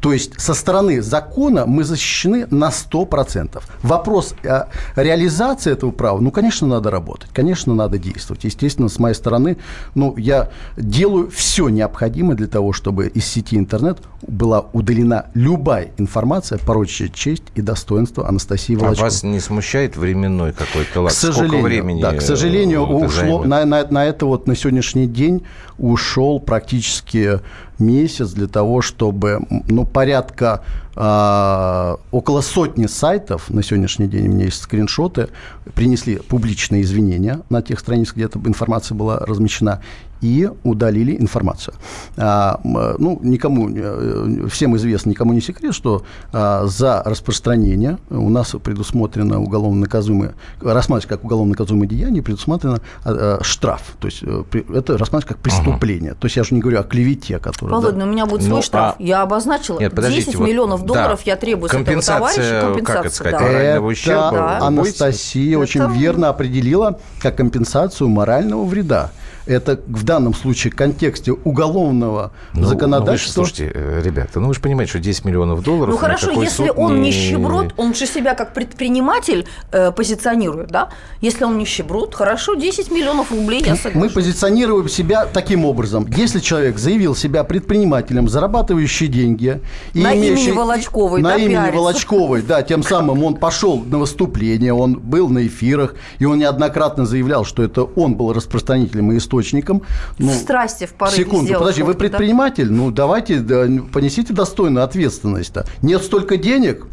То 0.00 0.12
есть 0.12 0.40
со 0.40 0.54
стороны 0.54 1.02
закона 1.02 1.66
мы 1.66 1.84
защищены 1.84 2.46
на 2.50 2.68
100%. 2.68 3.62
Вопрос 3.82 4.34
э, 4.42 4.64
реализации 4.96 5.72
этого 5.72 5.90
права, 5.90 6.20
ну, 6.20 6.30
конечно, 6.30 6.66
надо 6.66 6.90
работать, 6.90 7.30
конечно, 7.32 7.74
надо 7.74 7.98
действовать. 7.98 8.44
Естественно, 8.44 8.88
с 8.88 8.98
моей 8.98 9.14
стороны, 9.14 9.56
ну, 9.94 10.16
я 10.16 10.50
делаю 10.76 11.30
все 11.30 11.68
необходимое 11.68 12.36
для 12.36 12.46
того, 12.46 12.72
чтобы 12.72 13.08
из 13.08 13.24
сети 13.26 13.56
интернет 13.56 13.98
была 14.26 14.66
удалена 14.72 15.26
любая 15.34 15.92
информация, 15.98 16.58
порочащая 16.58 17.08
честь 17.08 17.44
и 17.54 17.60
достоинство 17.60 18.28
Анастасии 18.28 18.74
Волочковой. 18.74 19.08
А 19.08 19.10
вас 19.10 19.22
не 19.22 19.40
смущает 19.40 19.96
временной 19.96 20.52
какой-то 20.52 21.02
лад? 21.02 21.12
К 21.12 21.16
сожалению, 21.16 21.48
Сколько 21.48 21.64
времени 21.64 22.02
да, 22.02 22.12
к 22.14 22.22
сожалению, 22.22 22.82
ушло 22.82 23.44
на, 23.44 23.64
на, 23.64 23.86
на 23.86 24.04
это 24.06 24.26
вот 24.26 24.46
на 24.46 24.56
сегодняшний 24.56 25.06
день 25.06 25.44
ушел 25.78 26.40
практически 26.40 27.40
месяц 27.78 28.32
для 28.32 28.46
того, 28.46 28.82
чтобы 28.82 29.40
ну, 29.68 29.84
порядка 29.84 30.62
э, 30.96 31.96
около 32.10 32.40
сотни 32.40 32.86
сайтов 32.86 33.50
на 33.50 33.62
сегодняшний 33.62 34.06
день, 34.06 34.28
у 34.28 34.32
меня 34.32 34.46
есть 34.46 34.62
скриншоты, 34.62 35.28
принесли 35.74 36.16
публичные 36.16 36.82
извинения 36.82 37.40
на 37.50 37.62
тех 37.62 37.78
страницах, 37.80 38.16
где 38.16 38.24
эта 38.24 38.38
информация 38.38 38.94
была 38.94 39.18
размещена, 39.18 39.82
и 40.24 40.48
удалили 40.62 41.16
информацию. 41.20 41.74
А, 42.16 42.58
ну, 42.64 43.20
никому, 43.22 43.68
э, 43.68 44.46
всем 44.50 44.74
известно, 44.76 45.10
никому 45.10 45.34
не 45.34 45.42
секрет, 45.42 45.74
что 45.74 46.02
а, 46.32 46.64
за 46.64 47.02
распространение 47.04 47.98
у 48.08 48.30
нас 48.30 48.56
предусмотрено 48.62 49.38
уголовно 49.38 49.80
наказуемое, 49.82 50.34
рассматривать 50.62 51.10
как 51.10 51.24
уголовно 51.24 51.50
наказуемое 51.50 51.86
деяние, 51.86 52.22
предусмотрено 52.22 52.80
а, 53.04 53.38
а, 53.38 53.44
штраф. 53.44 53.82
То 54.00 54.06
есть 54.06 54.22
э, 54.22 54.44
это 54.74 54.96
рассматривать 54.96 55.26
как 55.26 55.38
преступление. 55.38 56.12
Ага. 56.12 56.20
То 56.20 56.24
есть 56.24 56.36
я 56.36 56.44
же 56.44 56.54
не 56.54 56.62
говорю 56.62 56.80
о 56.80 56.84
клевете, 56.84 57.38
которая... 57.38 57.74
Володя, 57.76 57.98
да. 57.98 58.04
у 58.04 58.08
меня 58.08 58.24
будет 58.24 58.42
свой 58.42 58.56
ну, 58.56 58.62
штраф. 58.62 58.96
А... 58.98 59.02
Я 59.02 59.20
обозначила. 59.20 59.78
Нет, 59.78 59.94
10 59.94 60.36
вот, 60.36 60.48
миллионов 60.48 60.86
долларов 60.86 61.20
да. 61.22 61.32
я 61.32 61.36
требую 61.36 61.68
с 61.68 61.74
этого 61.74 62.00
товарища. 62.00 62.60
Компенсация, 62.62 62.82
как 62.82 63.04
это 63.04 63.14
сказать, 63.14 63.40
да. 63.40 63.58
это 63.60 63.80
ущерба. 63.82 64.30
Да. 64.32 64.58
Анастасия 64.66 65.50
это... 65.50 65.58
очень 65.58 65.92
верно 65.92 66.30
определила 66.30 66.98
как 67.20 67.36
компенсацию 67.36 68.08
морального 68.08 68.64
вреда 68.64 69.10
это 69.46 69.80
в 69.86 70.04
данном 70.04 70.34
случае 70.34 70.72
в 70.72 70.76
контексте 70.76 71.32
уголовного 71.32 72.32
ну, 72.54 72.64
законодательства. 72.64 73.40
Ну, 73.40 73.46
слушайте, 73.46 73.72
э, 73.74 74.00
ребята, 74.02 74.40
ну 74.40 74.48
вы 74.48 74.54
же 74.54 74.60
понимаете, 74.60 74.90
что 74.90 75.00
10 75.00 75.24
миллионов 75.24 75.62
долларов... 75.62 75.94
Ну 75.94 75.98
хорошо, 75.98 76.30
если 76.30 76.70
он 76.70 77.00
не... 77.00 77.08
нищеброд, 77.08 77.74
он 77.76 77.94
же 77.94 78.06
себя 78.06 78.34
как 78.34 78.54
предприниматель 78.54 79.46
э, 79.72 79.92
позиционирует, 79.92 80.68
да? 80.68 80.88
Если 81.20 81.44
он 81.44 81.58
нищеброд, 81.58 82.14
хорошо, 82.14 82.54
10 82.54 82.90
миллионов 82.90 83.30
рублей, 83.30 83.62
я 83.64 83.76
согласен. 83.76 84.00
Мы 84.00 84.08
позиционируем 84.08 84.88
себя 84.88 85.26
таким 85.26 85.64
образом. 85.64 86.06
Если 86.16 86.40
человек 86.40 86.78
заявил 86.78 87.14
себя 87.14 87.44
предпринимателем, 87.44 88.28
зарабатывающий 88.28 89.08
деньги... 89.08 89.60
И 89.92 90.02
на 90.02 90.14
имени 90.14 90.50
Волочковой, 90.50 91.20
На 91.20 91.30
да, 91.30 91.36
имени 91.36 91.50
пиарится. 91.50 91.76
Волочковой, 91.76 92.42
да, 92.42 92.62
тем 92.62 92.82
самым 92.82 93.22
он 93.22 93.34
пошел 93.36 93.78
на 93.78 93.98
выступление, 93.98 94.72
он 94.72 94.98
был 94.98 95.28
на 95.28 95.46
эфирах, 95.46 95.94
и 96.18 96.24
он 96.24 96.38
неоднократно 96.38 97.04
заявлял, 97.06 97.44
что 97.44 97.62
это 97.62 97.82
он 97.82 98.14
был 98.14 98.32
распространителем 98.32 99.12
и 99.12 99.18
истории 99.18 99.33
источником. 99.40 99.82
Ну, 100.18 100.30
в 100.30 100.34
страсти, 100.34 100.86
в 100.86 100.94
порыве 100.94 101.24
Секунду, 101.24 101.52
подожди, 101.54 101.82
вы 101.82 101.94
предприниматель? 101.94 102.68
Да? 102.68 102.74
Ну, 102.74 102.90
давайте, 102.90 103.40
да, 103.40 103.66
понесите 103.92 104.32
достойную 104.32 104.84
ответственность-то. 104.84 105.66
Нет 105.82 106.02
столько 106.02 106.36
денег, 106.36 106.86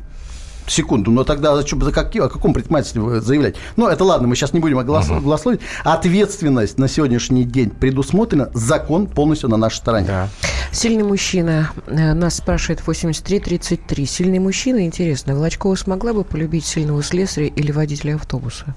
секунду, 0.67 1.11
но 1.11 1.23
тогда 1.23 1.55
за, 1.55 1.67
за 1.67 1.91
как, 1.91 2.15
о 2.15 2.29
каком 2.29 2.53
предпринимательстве 2.53 3.21
заявлять? 3.21 3.55
Ну, 3.75 3.87
это 3.87 4.03
ладно, 4.03 4.27
мы 4.27 4.35
сейчас 4.35 4.53
не 4.53 4.59
будем 4.59 4.79
огласловить. 4.79 5.59
Uh-huh. 5.59 5.59
Ответственность 5.83 6.77
на 6.77 6.87
сегодняшний 6.87 7.43
день 7.43 7.69
предусмотрена, 7.69 8.49
закон 8.53 9.07
полностью 9.07 9.49
на 9.49 9.57
нашей 9.57 9.77
стороне. 9.77 10.07
Да. 10.07 10.29
Сильный 10.71 11.03
мужчина. 11.03 11.71
Э, 11.87 12.13
нас 12.13 12.37
спрашивает 12.37 12.81
83-33. 12.85 14.05
Сильный 14.05 14.39
мужчина, 14.39 14.85
интересно, 14.85 15.35
Волочкова 15.35 15.75
смогла 15.75 16.13
бы 16.13 16.23
полюбить 16.23 16.65
сильного 16.65 17.03
слесаря 17.03 17.47
или 17.47 17.71
водителя 17.71 18.15
автобуса? 18.15 18.75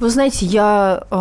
Вы 0.00 0.08
знаете, 0.08 0.46
я 0.46 1.04
э, 1.10 1.16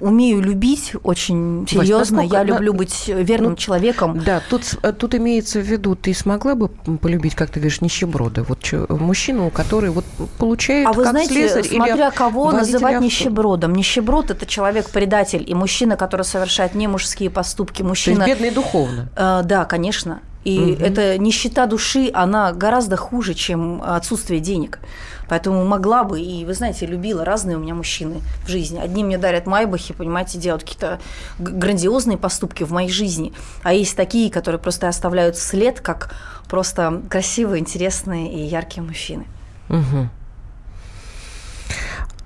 умею 0.00 0.42
любить 0.42 0.92
очень 1.02 1.66
серьезно. 1.66 2.22
Вась, 2.22 2.32
я 2.32 2.42
люблю 2.42 2.74
быть 2.74 3.08
верным 3.08 3.52
ну, 3.52 3.56
человеком. 3.56 4.20
Да, 4.22 4.42
тут, 4.48 4.78
тут 4.98 5.14
имеется 5.14 5.60
в 5.60 5.62
виду, 5.62 5.96
ты 5.96 6.12
смогла 6.12 6.54
бы 6.54 6.68
полюбить, 6.68 7.34
как 7.34 7.48
ты 7.50 7.60
говоришь, 7.60 7.80
нищеброда? 7.80 8.44
Вот 8.44 8.58
мужчину, 8.90 9.50
который 9.50 9.88
вот 9.88 10.04
получает 10.38 10.86
А 10.86 10.92
вы 10.92 11.04
знаете, 11.04 11.62
смотря 11.62 12.10
кого 12.10 12.52
называть 12.52 12.94
авто. 12.94 13.04
нищебродом. 13.04 13.74
Нищеброд– 13.74 14.30
это 14.32 14.44
человек-предатель 14.44 15.42
и 15.46 15.54
мужчина, 15.54 15.96
который 15.96 16.22
совершает 16.22 16.74
не 16.74 16.88
мужские 16.88 17.30
поступки. 17.30 17.82
Мужчина... 17.82 18.24
То 18.24 18.28
есть 18.28 18.40
бедный 18.40 18.54
духовно. 18.54 19.08
Э, 19.16 19.40
да, 19.44 19.64
конечно. 19.64 20.20
И 20.44 20.58
угу. 20.58 20.82
эта 20.82 21.18
нищета 21.18 21.66
души, 21.66 22.10
она 22.14 22.52
гораздо 22.52 22.96
хуже, 22.96 23.34
чем 23.34 23.82
отсутствие 23.82 24.40
денег. 24.40 24.80
Поэтому 25.28 25.64
могла 25.64 26.02
бы, 26.02 26.20
и 26.20 26.44
вы 26.44 26.54
знаете, 26.54 26.86
любила 26.86 27.24
разные 27.24 27.56
у 27.56 27.60
меня 27.60 27.74
мужчины 27.74 28.20
в 28.44 28.48
жизни. 28.48 28.80
Одни 28.80 29.04
мне 29.04 29.18
дарят 29.18 29.46
майбахи, 29.46 29.94
понимаете, 29.94 30.38
делают 30.38 30.62
какие-то 30.62 30.98
грандиозные 31.38 32.18
поступки 32.18 32.64
в 32.64 32.72
моей 32.72 32.90
жизни. 32.90 33.32
А 33.62 33.72
есть 33.72 33.96
такие, 33.96 34.30
которые 34.30 34.58
просто 34.58 34.88
оставляют 34.88 35.36
след, 35.36 35.80
как 35.80 36.14
просто 36.48 37.02
красивые, 37.08 37.60
интересные 37.60 38.32
и 38.32 38.40
яркие 38.40 38.82
мужчины. 38.82 39.26
Угу. 39.68 40.08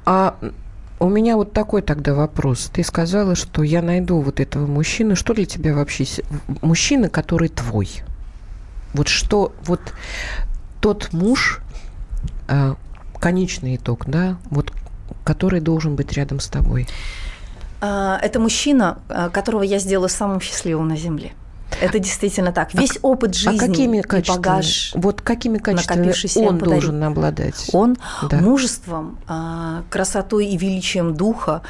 А 0.07 0.37
у 1.01 1.09
меня 1.09 1.37
вот 1.37 1.53
такой 1.53 1.83
тогда 1.83 2.15
вопрос. 2.15 2.71
Ты 2.73 2.85
сказала, 2.85 3.35
что 3.35 3.63
я 3.63 3.83
найду 3.83 4.21
вот 4.21 4.41
этого 4.41 4.67
мужчину. 4.67 5.17
Что 5.17 5.35
для 5.35 5.45
тебя 5.45 5.75
вообще 5.75 6.05
мужчина, 6.63 7.09
который 7.09 7.49
твой? 7.49 7.89
Вот 8.93 9.09
что, 9.09 9.53
вот 9.65 9.81
тот 10.81 11.13
муж, 11.13 11.61
а, 12.47 12.77
конечный 13.19 13.77
итог, 13.77 14.05
да, 14.07 14.39
вот 14.51 14.73
который 15.25 15.61
должен 15.61 15.97
быть 15.97 16.13
рядом 16.13 16.41
с 16.41 16.47
тобой? 16.47 16.87
А, 17.81 18.19
это 18.23 18.39
мужчина, 18.39 18.99
а, 19.09 19.31
которого 19.31 19.63
я 19.63 19.79
сделаю 19.79 20.09
самым 20.09 20.41
счастливым 20.41 20.89
на 20.89 20.97
земле. 20.97 21.33
Это 21.81 21.99
действительно 21.99 22.53
так. 22.53 22.73
Весь 22.75 22.97
а, 22.97 23.01
опыт 23.03 23.35
жизни 23.35 23.57
а 23.57 23.69
какими 23.69 23.99
и 23.99 24.29
багаж, 24.29 24.93
вот 24.95 25.21
какими 25.21 25.59
качествами 25.59 26.47
он 26.47 26.59
должен 26.59 27.03
обладать? 27.03 27.71
Он 27.73 27.97
да. 28.29 28.39
мужеством, 28.39 29.19
красотой 29.91 30.47
и 30.47 30.57
величием 30.57 31.15
духа, 31.15 31.63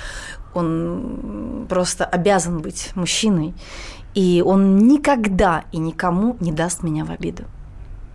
он 0.55 1.66
просто 1.68 2.05
обязан 2.05 2.61
быть 2.61 2.90
мужчиной, 2.95 3.55
и 4.14 4.42
он 4.45 4.78
никогда 4.78 5.64
и 5.72 5.78
никому 5.78 6.36
не 6.40 6.53
даст 6.53 6.82
меня 6.82 7.05
в 7.05 7.11
обиду. 7.11 7.45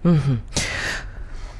Угу. 0.03 0.38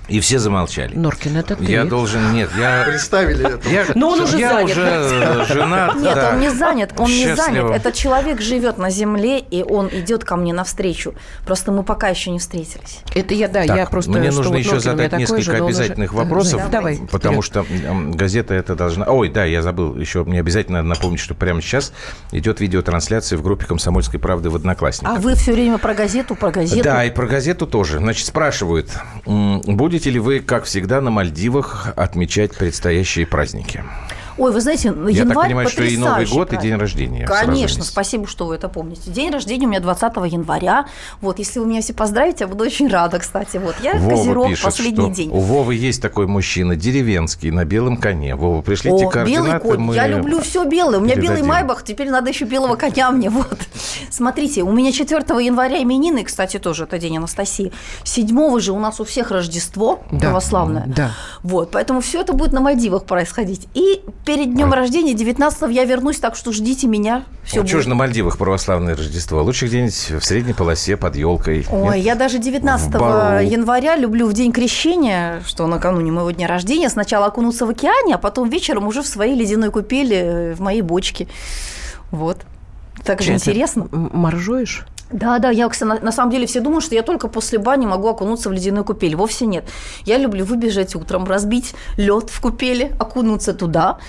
И 0.10 0.20
все 0.20 0.39
замолчали. 0.39 0.95
Норкин, 0.95 1.38
это 1.38 1.55
ты. 1.55 1.64
Я 1.66 1.86
должен... 1.86 2.34
Нет, 2.34 2.49
я... 2.57 2.84
Представили 2.86 3.55
это. 3.55 3.70
Я, 3.70 3.86
Но 3.95 4.10
он 4.10 4.22
уже 4.22 4.38
я 4.38 4.49
занят. 4.53 4.72
уже 4.72 5.45
женат. 5.53 5.95
Нет, 5.95 6.16
да. 6.16 6.30
он 6.34 6.39
не 6.39 6.49
занят, 6.49 6.93
он 6.97 7.07
Счастливо. 7.07 7.30
не 7.30 7.36
занят. 7.36 7.72
Этот 7.76 7.93
человек 7.93 8.41
живет 8.41 8.78
на 8.78 8.89
земле, 8.89 9.39
и 9.39 9.64
он 9.64 9.89
идет 9.91 10.24
ко 10.24 10.36
мне 10.36 10.53
навстречу. 10.53 11.14
Просто 11.45 11.72
мы 11.72 11.84
пока 11.84 12.10
еще 12.10 12.32
не 12.32 12.39
встретились. 12.39 12.99
Это 13.14 13.34
я, 13.34 13.47
да, 13.47 13.66
так, 13.66 13.78
я 13.78 13.86
просто... 13.86 14.12
Мне 14.12 14.32
нужно 14.32 14.55
еще 14.55 14.80
задать 14.80 15.12
несколько 15.14 15.41
же, 15.41 15.55
обязательных 15.57 16.14
уже... 16.14 16.24
вопросов, 16.24 16.62
да, 16.66 16.70
давай, 16.70 16.99
потому 17.12 17.41
вперед. 17.41 17.68
что 17.68 18.16
газета 18.16 18.53
это 18.53 18.76
должна... 18.76 19.05
Ой, 19.05 19.30
да, 19.30 19.45
я 19.45 19.62
забыл 19.62 19.95
еще, 19.95 20.24
мне 20.24 20.39
обязательно 20.39 20.80
надо 20.80 20.89
напомнить, 20.89 21.20
что 21.20 21.36
прямо 21.36 21.62
сейчас 21.62 21.93
идет 22.32 22.60
видеотрансляция 22.60 23.38
в 23.38 23.43
группе 23.43 23.66
«Комсомольской 23.66 24.20
правды» 24.20 24.49
в 24.49 24.55
Одноклассниках. 24.55 25.18
А 25.18 25.20
вы 25.20 25.36
все 25.36 25.53
время 25.53 25.78
про 25.78 25.93
газету, 25.93 26.36
про 26.36 26.51
газету? 26.51 26.84
Да, 26.84 27.03
и 27.05 27.12
про 27.12 27.28
газету 27.28 27.68
тоже. 27.68 27.99
Значит, 27.99 28.28
спрашивают, 28.28 28.91
будете 30.00 30.12
ли 30.12 30.20
вы, 30.20 30.39
как 30.39 30.64
всегда, 30.64 31.02
на 31.02 31.10
Мальдивах 31.12 31.91
отмечать 31.97 32.56
предстоящие 32.56 33.26
праздники? 33.26 33.84
Ой, 34.40 34.52
вы 34.52 34.62
знаете, 34.62 34.88
январь 34.88 35.12
Я 35.14 35.26
так 35.26 35.36
понимаю, 35.36 35.70
что 35.70 35.84
и 35.84 35.98
Новый 35.98 36.26
год, 36.26 36.54
и 36.54 36.58
день 36.58 36.76
рождения. 36.76 37.26
Конечно, 37.26 37.84
спасибо, 37.84 38.28
что 38.28 38.46
вы 38.46 38.56
это 38.56 38.70
помните. 38.70 39.12
День 39.12 39.32
рождения 39.32 39.66
у 39.66 39.70
меня 39.70 39.82
20 39.82 40.02
января. 40.32 40.86
Вот, 41.22 41.40
если 41.40 41.60
вы 41.60 41.66
меня 41.66 41.82
все 41.82 41.94
поздравите, 41.94 42.46
я 42.46 42.48
буду 42.48 42.64
очень 42.64 42.88
рада, 42.88 43.20
кстати. 43.20 43.58
Вот, 43.58 43.76
я 43.84 43.96
Вова 43.96 44.16
Козерог, 44.16 44.50
пишет, 44.50 44.64
последний 44.64 45.06
что 45.06 45.16
день. 45.16 45.30
У 45.32 45.40
Вовы 45.40 45.76
есть 45.76 46.02
такой 46.02 46.28
мужчина, 46.28 46.76
деревенский, 46.76 47.52
на 47.52 47.66
белом 47.66 47.98
коне. 47.98 48.36
Вова, 48.36 48.62
пришлите 48.62 49.06
О, 49.06 49.10
координаты. 49.10 49.48
белый 49.48 49.60
конь, 49.60 49.80
мы 49.80 49.96
я 49.96 50.08
люблю 50.08 50.40
все 50.40 50.64
белое. 50.66 51.00
У 51.00 51.02
меня 51.02 51.16
передадим. 51.16 51.36
белый 51.38 51.50
майбах, 51.50 51.84
теперь 51.84 52.10
надо 52.10 52.30
еще 52.30 52.46
белого 52.46 52.76
коня 52.76 53.12
мне. 53.12 53.30
Вот. 53.30 53.60
Смотрите, 54.10 54.64
у 54.64 54.72
меня 54.72 54.92
4 54.92 55.22
января 55.44 55.82
именины, 55.82 56.24
кстати, 56.24 56.60
тоже 56.60 56.84
это 56.84 56.98
день 56.98 57.18
Анастасии. 57.18 57.72
7 58.04 58.60
же 58.60 58.72
у 58.72 58.80
нас 58.80 59.00
у 59.00 59.04
всех 59.04 59.32
Рождество 59.32 60.00
да, 60.12 60.20
православное. 60.20 60.86
Да. 60.88 61.12
Вот, 61.44 61.72
поэтому 61.72 62.02
все 62.02 62.22
это 62.22 62.34
будет 62.34 62.54
на 62.54 62.62
Мальдивах 62.62 63.06
происходить. 63.06 63.68
И 63.74 64.02
перед 64.30 64.53
днем 64.53 64.71
рождения 64.71 64.89
рождения, 64.89 65.13
19 65.15 65.71
я 65.71 65.86
вернусь, 65.86 66.17
так 66.17 66.36
что 66.36 66.51
ждите 66.51 66.86
меня. 66.86 67.23
Все 67.43 67.65
что 67.65 67.82
же 67.82 67.89
на 67.89 67.95
Мальдивах 67.95 68.38
православное 68.38 68.95
Рождество? 68.95 69.41
Лучше 69.41 69.65
где-нибудь 69.65 70.21
в 70.21 70.23
средней 70.23 70.53
полосе 70.53 70.97
под 70.97 71.15
елкой. 71.15 71.65
Ой, 71.71 71.97
Нет? 71.97 72.05
я 72.05 72.15
даже 72.15 72.38
19 72.38 72.93
января 72.93 73.95
люблю 73.95 74.27
в 74.27 74.34
день 74.34 74.51
крещения, 74.51 75.41
что 75.47 75.65
накануне 75.65 76.11
моего 76.11 76.30
дня 76.30 76.47
рождения, 76.47 76.89
сначала 76.89 77.25
окунуться 77.25 77.65
в 77.65 77.69
океане, 77.69 78.15
а 78.15 78.17
потом 78.19 78.49
вечером 78.49 78.86
уже 78.88 79.01
в 79.01 79.07
своей 79.07 79.36
ледяной 79.36 79.71
купели 79.71 80.15
э, 80.15 80.53
в 80.53 80.61
моей 80.61 80.82
бочке. 80.82 81.27
Вот. 82.11 82.38
Так 83.03 83.21
же 83.21 83.34
интересно. 83.34 83.88
Моржуешь? 83.91 84.86
Да, 85.12 85.39
да, 85.39 85.49
я, 85.49 85.68
кстати, 85.70 85.89
на, 85.89 85.99
на 85.99 86.12
самом 86.12 86.32
деле 86.32 86.45
все 86.45 86.60
думают, 86.60 86.84
что 86.84 86.95
я 86.95 87.01
только 87.01 87.28
после 87.28 87.57
бани 87.60 87.86
могу 87.86 88.07
окунуться 88.07 88.49
в 88.49 88.51
ледяную 88.51 88.86
купель. 88.86 89.16
Вовсе 89.16 89.45
нет. 89.45 89.66
Я 90.05 90.18
люблю 90.18 90.45
выбежать 90.45 90.95
утром, 90.95 91.26
разбить 91.26 91.74
лед 91.97 92.30
в 92.30 92.39
купели, 92.41 92.95
окунуться 92.99 93.53
туда 93.53 93.99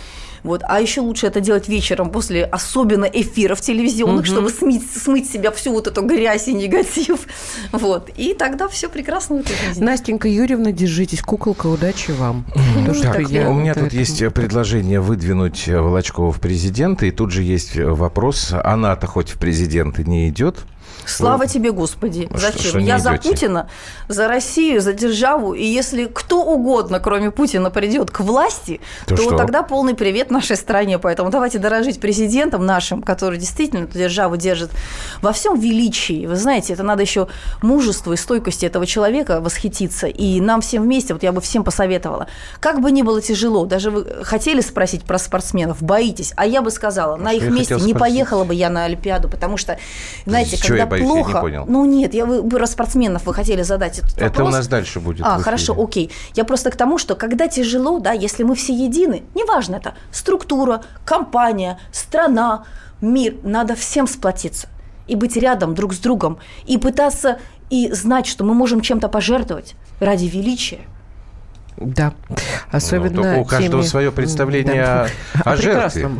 вот. 0.43 0.63
А 0.67 0.81
еще 0.81 1.01
лучше 1.01 1.27
это 1.27 1.41
делать 1.41 1.69
вечером 1.69 2.11
после 2.11 2.45
особенно 2.45 3.05
эфиров 3.05 3.61
телевизионных, 3.61 4.21
угу. 4.21 4.27
чтобы 4.27 4.51
смыть, 4.51 4.91
смыть 4.91 5.31
себя 5.31 5.51
всю 5.51 5.73
вот 5.73 5.87
эту 5.87 6.03
грязь 6.03 6.49
и 6.49 6.55
негатив. 6.55 7.21
Вот. 7.73 8.11
И 8.17 8.35
тогда 8.35 8.69
все 8.69 8.89
прекрасно 8.89 9.43
жизни. 9.43 9.85
Настенька 9.85 10.29
Юрьевна, 10.29 10.73
держитесь, 10.73 11.23
куколка, 11.23 11.67
удачи 11.67 12.11
вам. 12.13 12.47
Так, 13.03 13.19
у 13.19 13.55
меня 13.55 13.75
тут 13.75 13.93
есть 13.93 14.19
предложение 14.33 15.01
выдвинуть 15.01 15.69
Волочкова 15.69 16.33
в 16.33 16.41
президенты, 16.41 17.09
и 17.09 17.11
тут 17.11 17.33
же 17.33 17.43
есть 17.43 17.77
вопрос, 17.77 18.53
она-то 18.53 19.07
хоть 19.07 19.31
в 19.31 19.39
президенты 19.39 20.05
не 20.05 20.29
идет, 20.29 20.65
Слава 21.11 21.47
тебе, 21.47 21.73
Господи. 21.73 22.29
Зачем? 22.33 22.61
Что, 22.61 22.79
Я 22.79 22.99
за 22.99 23.13
Путина, 23.13 23.69
за 24.09 24.29
Россию, 24.29 24.81
за 24.81 24.93
державу. 24.93 25.55
И 25.55 25.65
если 25.65 26.07
кто 26.07 26.43
угодно, 26.43 27.01
кроме 27.01 27.31
Путина, 27.31 27.71
придет 27.71 28.11
к 28.11 28.21
власти, 28.21 28.81
то, 29.07 29.17
то 29.17 29.37
тогда 29.37 29.63
полный 29.63 29.95
привет 29.95 30.31
нашей 30.31 30.57
стране. 30.57 30.99
Поэтому 30.99 31.31
давайте 31.31 31.59
дорожить 31.59 32.01
президентом 32.01 32.67
нашим, 32.67 33.03
который 33.03 33.39
действительно 33.39 33.85
эту 33.85 33.99
державу 33.99 34.37
держит 34.37 34.71
во 35.23 35.33
всем 35.33 35.59
величии. 35.59 36.27
Вы 36.27 36.37
знаете, 36.37 36.73
это 36.73 36.83
надо 36.83 37.03
еще 37.03 37.29
мужество 37.63 38.13
и 38.13 38.17
стойкости 38.17 38.67
этого 38.67 38.87
человека 38.87 39.41
восхититься. 39.41 40.07
И 40.07 40.41
нам 40.41 40.61
всем 40.61 40.83
вместе, 40.83 41.13
вот 41.13 41.23
я 41.23 41.33
бы 41.33 41.41
всем 41.41 41.65
посоветовала, 41.65 42.27
как 42.61 42.81
бы 42.81 42.91
ни 42.91 43.03
было 43.03 43.21
тяжело, 43.21 43.67
даже 43.67 43.91
вы 43.91 44.25
хотели 44.25 44.61
спросить 44.61 45.05
про 45.05 45.19
спортсменов, 45.19 45.83
боитесь, 45.83 46.33
а 46.37 46.47
я 46.47 46.63
бы 46.63 46.71
сказала, 46.71 47.17
на 47.17 47.33
их 47.33 47.49
месте 47.51 47.77
не 47.77 47.95
поехала 47.95 48.45
бы 48.45 48.55
я 48.55 48.71
на 48.71 48.85
Олимпиаду, 48.85 49.29
потому 49.29 49.57
что, 49.57 49.79
знаете, 50.27 50.59
когда 50.61 50.87
плохо. 51.05 51.31
Я 51.31 51.35
не 51.35 51.41
понял. 51.41 51.65
Ну 51.69 51.85
нет, 51.85 52.15
я, 52.15 52.27
вы, 52.27 52.43
вы 52.43 52.49
про 52.51 52.67
спортсменов 52.67 53.27
вы 53.27 53.35
хотели 53.35 53.63
задать 53.63 53.99
этот 53.99 54.17
Это 54.17 54.25
вопрос. 54.27 54.49
у 54.49 54.53
нас 54.53 54.69
дальше 54.69 55.01
будет. 55.01 55.25
А, 55.27 55.39
хорошо, 55.39 55.75
окей. 55.81 56.11
Я 56.35 56.45
просто 56.45 56.71
к 56.71 56.77
тому, 56.77 56.99
что 56.99 57.15
когда 57.15 57.49
тяжело, 57.49 57.99
да, 57.99 58.13
если 58.13 58.43
мы 58.43 58.55
все 58.55 58.73
едины, 58.73 59.23
неважно 59.35 59.77
это, 59.77 59.95
структура, 60.13 60.83
компания, 61.05 61.79
страна, 61.93 62.65
мир, 63.01 63.35
надо 63.43 63.75
всем 63.75 64.07
сплотиться 64.07 64.69
и 65.07 65.17
быть 65.17 65.37
рядом 65.37 65.75
друг 65.75 65.93
с 65.93 65.99
другом, 65.99 66.39
и 66.67 66.79
пытаться 66.79 67.39
и 67.69 67.91
знать, 67.93 68.27
что 68.27 68.45
мы 68.45 68.55
можем 68.55 68.81
чем-то 68.81 69.09
пожертвовать 69.09 69.75
ради 69.99 70.27
величия. 70.27 70.81
Да, 71.77 72.13
особенно 72.71 73.35
ну, 73.35 73.41
у 73.41 73.45
каждого 73.45 73.83
свое 73.83 74.13
представление 74.13 74.85
да. 74.85 75.09
о, 75.45 75.53
о 75.53 75.57
жертве. 75.57 76.11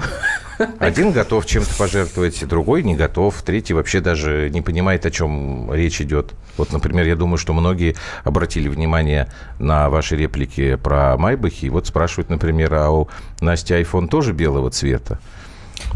Один 0.79 1.13
готов 1.13 1.47
чем-то 1.47 1.75
пожертвовать, 1.77 2.47
другой 2.47 2.83
не 2.83 2.95
готов, 2.95 3.41
третий 3.43 3.75
вообще 3.75 4.01
даже 4.01 4.51
не 4.51 4.61
понимает, 4.61 5.07
о 5.07 5.11
чем 5.11 5.73
речь 5.73 6.01
идет. 6.01 6.35
Вот, 6.57 6.73
например, 6.73 7.07
я 7.07 7.17
думаю, 7.17 7.39
что 7.39 7.53
многие 7.53 7.97
обратили 8.25 8.69
внимание 8.69 9.29
на 9.59 9.89
ваши 9.89 10.17
реплики 10.17 10.77
про 10.77 11.17
Майбахи. 11.17 11.67
Вот 11.67 11.87
спрашивают, 11.87 12.31
например, 12.31 12.75
а 12.75 12.91
у 12.91 13.09
Насти 13.41 13.75
iPhone 13.75 14.09
тоже 14.09 14.33
белого 14.33 14.71
цвета? 14.71 15.19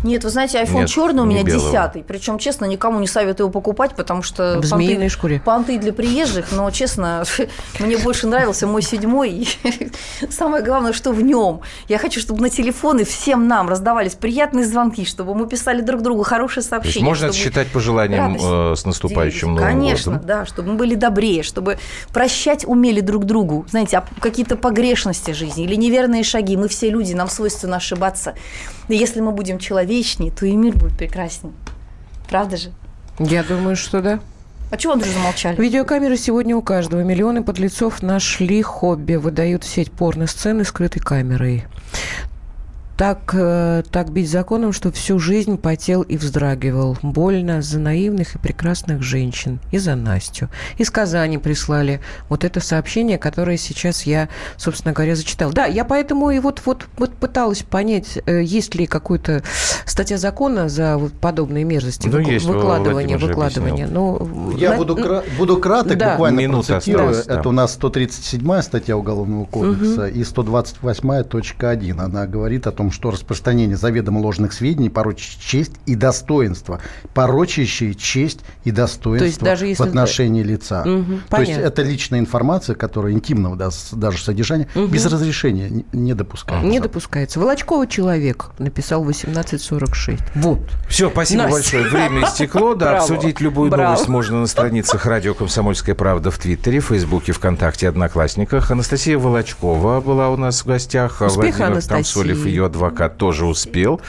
Нет, 0.03 0.24
вы 0.24 0.30
знаете, 0.30 0.59
iPhone 0.62 0.80
Нет, 0.80 0.89
черный 0.89 1.22
у 1.22 1.26
меня 1.26 1.43
десятый. 1.43 2.03
Причем, 2.03 2.39
честно, 2.39 2.64
никому 2.66 3.01
не 3.01 3.07
советую 3.07 3.47
его 3.47 3.53
покупать, 3.53 3.95
потому 3.95 4.22
что... 4.22 4.59
В 4.59 4.64
змеиной 4.64 5.09
шкуре. 5.09 5.41
Понты 5.41 5.78
для 5.78 5.93
приезжих, 5.93 6.53
но, 6.53 6.70
честно, 6.70 7.24
мне 7.78 7.97
больше 7.99 8.26
нравился 8.26 8.66
мой 8.66 8.82
седьмой. 8.82 9.49
самое 10.30 10.62
главное, 10.64 10.93
что 10.93 11.12
в 11.12 11.22
нем. 11.22 11.61
Я 11.89 11.99
хочу, 11.99 12.20
чтобы 12.20 12.43
на 12.43 12.51
телефоны 12.51 13.05
всем 13.05 13.49
нам 13.49 13.68
раздавались 13.68 14.14
приятные 14.14 14.66
звонки, 14.66 15.05
чтобы 15.05 15.35
мы 15.35 15.49
писали 15.49 15.80
друг 15.80 16.03
другу 16.03 16.22
хорошие 16.22 16.62
сообщения. 16.62 17.05
можно 17.05 17.26
это 17.26 17.35
считать 17.35 17.68
пожеланием 17.68 18.37
э, 18.41 18.76
с 18.76 18.85
наступающим 18.85 19.55
Новым 19.55 19.64
Конечно, 19.64 20.12
годом? 20.12 20.26
да, 20.26 20.47
чтобы 20.47 20.72
мы 20.72 20.76
были 20.76 20.95
добрее, 20.95 21.43
чтобы 21.43 21.78
прощать 22.12 22.64
умели 22.66 23.01
друг 23.01 23.24
другу. 23.24 23.66
Знаете, 23.70 23.99
а 23.99 24.05
какие-то 24.20 24.57
погрешности 24.57 25.32
жизни 25.32 25.64
или 25.64 25.74
неверные 25.74 26.22
шаги. 26.22 26.57
Мы 26.57 26.68
все 26.68 26.91
люди, 26.91 27.12
нам 27.12 27.28
свойственно 27.28 27.76
ошибаться. 27.76 28.35
И 28.89 28.97
если 28.97 29.20
мы 29.20 29.32
будем 29.32 29.59
человечнее, 29.75 30.31
то 30.31 30.47
и 30.47 30.53
мир 30.53 30.77
будет 30.77 30.97
прекраснее. 30.97 31.53
Правда 32.29 32.57
же? 32.57 32.70
Я 33.18 33.43
думаю, 33.43 33.75
что 33.77 34.01
да. 34.01 34.20
А 34.70 34.77
чего 34.77 34.95
вы 34.95 35.01
даже 35.01 35.12
замолчали? 35.12 35.61
Видеокамеры 35.61 36.16
сегодня 36.16 36.57
у 36.57 36.62
каждого. 36.62 37.03
Миллионы 37.03 37.43
подлецов 37.43 38.03
нашли 38.03 38.62
хобби. 38.62 39.14
Выдают 39.14 39.64
в 39.64 39.68
сеть 39.68 39.91
порно-сцены 39.91 40.64
скрытой 40.64 41.03
камерой 41.03 41.64
так, 42.97 43.34
э, 43.34 43.82
так 43.90 44.11
бить 44.11 44.30
законом, 44.30 44.72
что 44.72 44.92
всю 44.92 45.18
жизнь 45.18 45.59
потел 45.59 46.03
и 46.03 46.16
вздрагивал. 46.16 46.97
Больно 47.03 47.62
за 47.62 47.78
наивных 47.78 48.36
и 48.36 48.38
прекрасных 48.38 49.03
женщин. 49.03 49.59
И 49.72 49.78
за 49.78 49.95
Настю. 49.95 50.49
Из 50.78 50.90
Казани 50.90 51.38
прислали 51.38 52.01
вот 52.28 52.45
это 52.45 52.61
сообщение, 52.61 53.18
которое 53.18 53.57
сейчас 53.57 54.05
я, 54.05 54.28
собственно 54.57 54.92
говоря, 54.92 55.16
зачитал. 55.16 55.53
Да, 55.53 55.66
я 55.66 55.84
поэтому 55.84 56.30
и 56.30 56.38
вот, 56.38 56.62
вот, 56.64 56.86
вот 56.97 57.12
пыталась 57.14 57.62
понять, 57.62 58.18
э, 58.26 58.42
есть 58.42 58.74
ли 58.74 58.86
какая-то 58.86 59.42
статья 59.86 60.18
закона 60.18 60.68
за 60.68 60.97
вот 60.97 61.12
подобные 61.14 61.64
мерзости. 61.64 62.09
Ну, 62.09 62.18
есть, 62.18 62.47
выкладывание, 62.47 63.18
выкладывание. 63.18 63.86
Ну, 63.86 64.53
я 64.57 64.70
на... 64.70 64.76
буду, 64.76 64.97
кра- 64.97 65.24
буду 65.36 65.59
краток, 65.59 65.99
да. 65.99 66.12
буквально 66.12 66.40
Минута 66.40 66.74
процитирую. 66.74 67.11
Осталось, 67.11 67.26
это 67.26 67.42
да. 67.42 67.49
у 67.49 67.53
нас 67.53 67.78
137-я 67.80 68.62
статья 68.62 68.97
Уголовного 68.97 69.45
кодекса 69.47 70.03
угу. 70.03 70.11
и 70.11 70.22
128-1. 70.22 72.01
Она 72.01 72.26
говорит 72.26 72.66
о 72.66 72.72
том, 72.72 72.84
том, 72.85 72.93
что 72.93 73.11
распространение 73.11 73.76
заведомо 73.76 74.18
ложных 74.18 74.53
сведений 74.53 74.91
порочит 74.91 75.41
честь 75.41 75.72
и 75.87 75.95
достоинство, 75.95 76.80
порочащие 77.14 77.95
честь 77.95 78.41
и 78.64 78.70
достоинство 78.70 79.24
есть 79.24 79.41
даже 79.41 79.66
если... 79.66 79.82
в 79.82 79.87
отношении 79.87 80.43
лица. 80.43 80.82
Угу, 80.82 81.20
То 81.30 81.41
есть 81.41 81.53
это 81.53 81.82
личная 81.82 82.18
информация, 82.18 82.74
которая 82.76 83.12
интимного 83.12 83.57
даже 83.57 84.18
содержания, 84.18 84.68
угу. 84.74 84.87
без 84.87 85.07
разрешения 85.07 85.85
не 85.93 86.14
допускается. 86.14 86.66
Не 86.66 86.80
допускается. 86.80 87.41
Волочкова 87.41 87.87
человек 87.87 88.51
написал 88.59 89.01
1846. 89.01 90.20
Вот. 90.35 90.61
Все, 90.89 91.11
спасибо 91.11 91.45
Настя. 91.45 91.55
большое. 91.55 91.85
Время 91.85 92.26
истекло. 92.26 92.74
Да, 92.74 92.91
Браво. 92.91 92.99
обсудить 92.99 93.41
любую 93.41 93.70
Браво. 93.70 93.93
новость 93.93 94.09
можно 94.09 94.41
на 94.41 94.47
страницах 94.47 95.07
радио 95.07 95.35
«Комсомольская 95.35 95.95
правда» 95.95 96.30
в 96.30 96.39
Твиттере, 96.39 96.80
Фейсбуке, 96.80 97.32
ВКонтакте, 97.32 97.89
Одноклассниках. 97.89 98.70
Анастасия 98.70 99.18
Волочкова 99.18 100.01
была 100.01 100.30
у 100.30 100.37
нас 100.37 100.62
в 100.62 100.66
гостях. 100.66 101.20
Успеха, 101.20 101.35
Владимир 101.35 101.66
Анастасии. 101.66 101.95
Комсолев, 101.95 102.47
ее 102.47 102.66
адвокат 102.75 103.16
тоже 103.16 103.47
успел. 103.47 104.01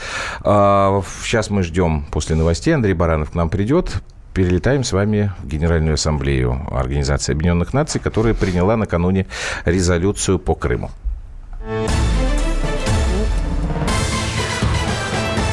А, 0.42 1.02
сейчас 1.22 1.50
мы 1.50 1.62
ждем 1.62 2.04
после 2.10 2.36
новостей. 2.36 2.74
Андрей 2.74 2.94
Баранов 2.94 3.30
к 3.30 3.34
нам 3.34 3.48
придет 3.48 4.02
перелетаем 4.34 4.84
с 4.84 4.92
вами 4.92 5.32
в 5.42 5.46
Генеральную 5.46 5.94
Ассамблею 5.94 6.60
Организации 6.70 7.32
Объединенных 7.32 7.72
Наций, 7.72 7.98
которая 7.98 8.34
приняла 8.34 8.76
накануне 8.76 9.26
резолюцию 9.64 10.38
по 10.38 10.54
Крыму. 10.54 10.90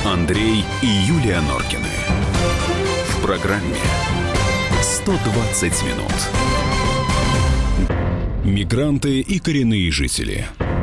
Андрей 0.05 0.65
и 0.81 0.85
Юлия 0.85 1.39
Норкины. 1.39 1.87
В 3.07 3.25
программе 3.25 3.77
«120 4.81 5.85
минут». 5.85 6.11
Мигранты 8.43 9.21
и 9.21 9.39
коренные 9.39 9.89
жители– 9.91 10.45